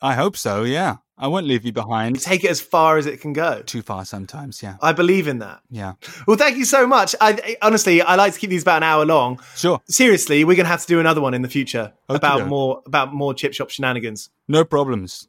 I 0.01 0.15
hope 0.15 0.37
so, 0.37 0.63
yeah. 0.63 0.97
I 1.19 1.27
won't 1.27 1.47
leave 1.47 1.65
you 1.65 1.73
behind. 1.73 2.21
Take 2.21 2.45
it 2.45 2.51
as 2.51 2.61
far 2.61 2.97
as 2.97 3.07
it 3.07 3.21
can 3.21 3.33
go. 3.33 3.63
Too 3.63 3.83
far 3.83 4.05
sometimes, 4.05 4.63
yeah. 4.63 4.77
I 4.81 4.93
believe 4.93 5.27
in 5.27 5.41
that. 5.41 5.61
Yeah. 5.69 5.95
Well, 6.27 6.37
thank 6.37 6.57
you 6.57 6.65
so 6.65 6.87
much. 6.87 7.15
I 7.21 7.57
honestly, 7.61 8.01
I 8.01 8.15
like 8.15 8.35
to 8.35 8.39
keep 8.39 8.51
these 8.51 8.63
about 8.63 8.79
an 8.79 8.83
hour 8.85 9.05
long. 9.05 9.41
Sure. 9.57 9.81
Seriously, 9.89 10.45
we're 10.45 10.57
gonna 10.57 10.69
have 10.69 10.83
to 10.83 10.87
do 10.87 11.01
another 11.01 11.21
one 11.21 11.35
in 11.35 11.43
the 11.43 11.49
future 11.49 11.93
okay, 12.09 12.17
about 12.17 12.47
more 12.47 12.83
about 12.87 13.13
more 13.13 13.35
chip 13.35 13.53
shop 13.53 13.71
shenanigans. 13.71 14.31
No 14.47 14.65
problems. 14.65 15.29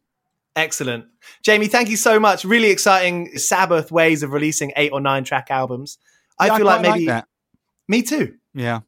Excellent, 0.56 1.06
Jamie. 1.42 1.68
Thank 1.68 1.90
you 1.90 1.98
so 1.98 2.20
much. 2.20 2.46
Really 2.46 2.70
exciting 2.70 3.38
Sabbath 3.38 3.92
ways 3.92 4.24
of 4.24 4.32
releasing 4.32 4.72
eight 4.76 4.92
or 4.92 5.02
nine 5.02 5.24
track 5.24 5.48
albums. 5.50 5.98
I 6.38 6.56
feel 6.58 6.70
I 6.70 6.76
like 6.76 6.82
maybe 6.82 7.06
like 7.06 7.26
me 7.88 8.04
too. 8.04 8.36
Yeah, 8.54 8.82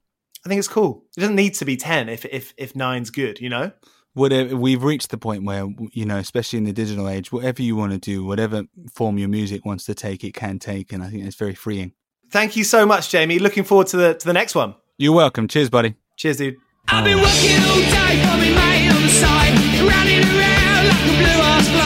I 0.45 0.49
think 0.49 0.59
it's 0.59 0.67
cool. 0.67 1.03
It 1.17 1.21
doesn't 1.21 1.35
need 1.35 1.55
to 1.55 1.65
be 1.65 1.77
ten 1.77 2.09
if 2.09 2.25
if 2.25 2.53
if 2.57 2.75
nine's 2.75 3.09
good. 3.09 3.39
You 3.39 3.49
know 3.49 3.71
whatever 4.13 4.55
we've 4.55 4.83
reached 4.83 5.09
the 5.09 5.17
point 5.17 5.43
where 5.43 5.67
you 5.91 6.05
know 6.05 6.17
especially 6.17 6.57
in 6.57 6.65
the 6.65 6.73
digital 6.73 7.07
age 7.07 7.31
whatever 7.31 7.61
you 7.61 7.75
want 7.75 7.91
to 7.91 7.97
do 7.97 8.25
whatever 8.25 8.63
form 8.93 9.17
your 9.17 9.29
music 9.29 9.65
wants 9.65 9.85
to 9.85 9.93
take 9.93 10.23
it 10.23 10.33
can 10.33 10.59
take 10.59 10.91
and 10.91 11.03
i 11.03 11.09
think 11.09 11.23
it's 11.23 11.35
very 11.35 11.55
freeing. 11.55 11.93
Thank 12.29 12.55
you 12.55 12.63
so 12.63 12.85
much 12.85 13.09
jamie. 13.09 13.39
Looking 13.39 13.63
forward 13.63 13.87
to 13.87 13.97
the 13.97 14.13
to 14.13 14.25
the 14.25 14.33
next 14.33 14.55
one. 14.55 14.75
You're 14.97 15.13
welcome. 15.13 15.47
Cheers 15.47 15.69
buddy. 15.69 15.95
Cheers 16.17 16.37
dude. 16.37 16.55
I've 16.87 17.03
been 17.03 17.17
working 17.17 17.59
all 17.69 17.75
day 17.75 18.23
for 18.23 18.37
me 18.37 18.53
mate 18.53 18.89
on 18.89 19.01
the 19.01 19.09
side, 19.09 19.53
running 19.81 20.23
around 20.23 20.87
like 20.87 21.03
a 21.03 21.15
blue 21.17 21.41
ass 21.43 21.80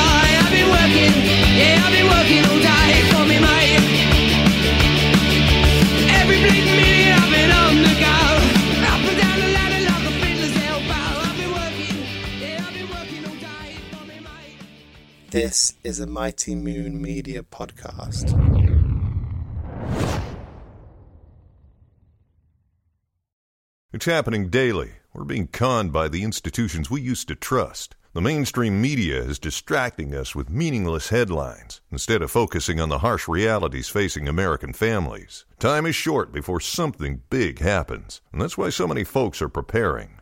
This 15.32 15.74
is 15.84 16.00
a 16.00 16.06
Mighty 16.08 16.56
Moon 16.56 17.02
Media 17.02 17.42
podcast. 17.44 18.32
It's 23.92 24.06
happening 24.06 24.50
daily. 24.50 24.92
We're 25.14 25.24
being 25.24 25.48
conned 25.48 25.92
by 25.92 26.10
the 26.10 26.24
institutions 26.24 26.90
we 26.90 27.02
used 27.02 27.28
to 27.30 27.36
trust. 27.36 27.96
The 28.14 28.22
mainstream 28.22 28.80
media 28.82 29.22
is 29.22 29.40
distracting 29.40 30.14
us 30.14 30.36
with 30.36 30.50
meaningless 30.50 31.10
headlines 31.10 31.82
instead 31.92 32.22
of 32.22 32.32
focusing 32.32 32.80
on 32.80 32.90
the 32.90 33.00
harsh 33.00 33.28
realities 33.28 33.90
facing 33.90 34.28
American 34.28 34.74
families. 34.74 35.46
Time 35.60 35.86
is 35.86 35.96
short 35.96 36.32
before 36.32 36.60
something 36.60 37.24
big 37.30 37.60
happens, 37.60 38.22
and 38.32 38.42
that's 38.42 38.58
why 38.58 38.70
so 38.70 38.88
many 38.88 39.04
folks 39.04 39.42
are 39.42 39.50
preparing. 39.50 40.22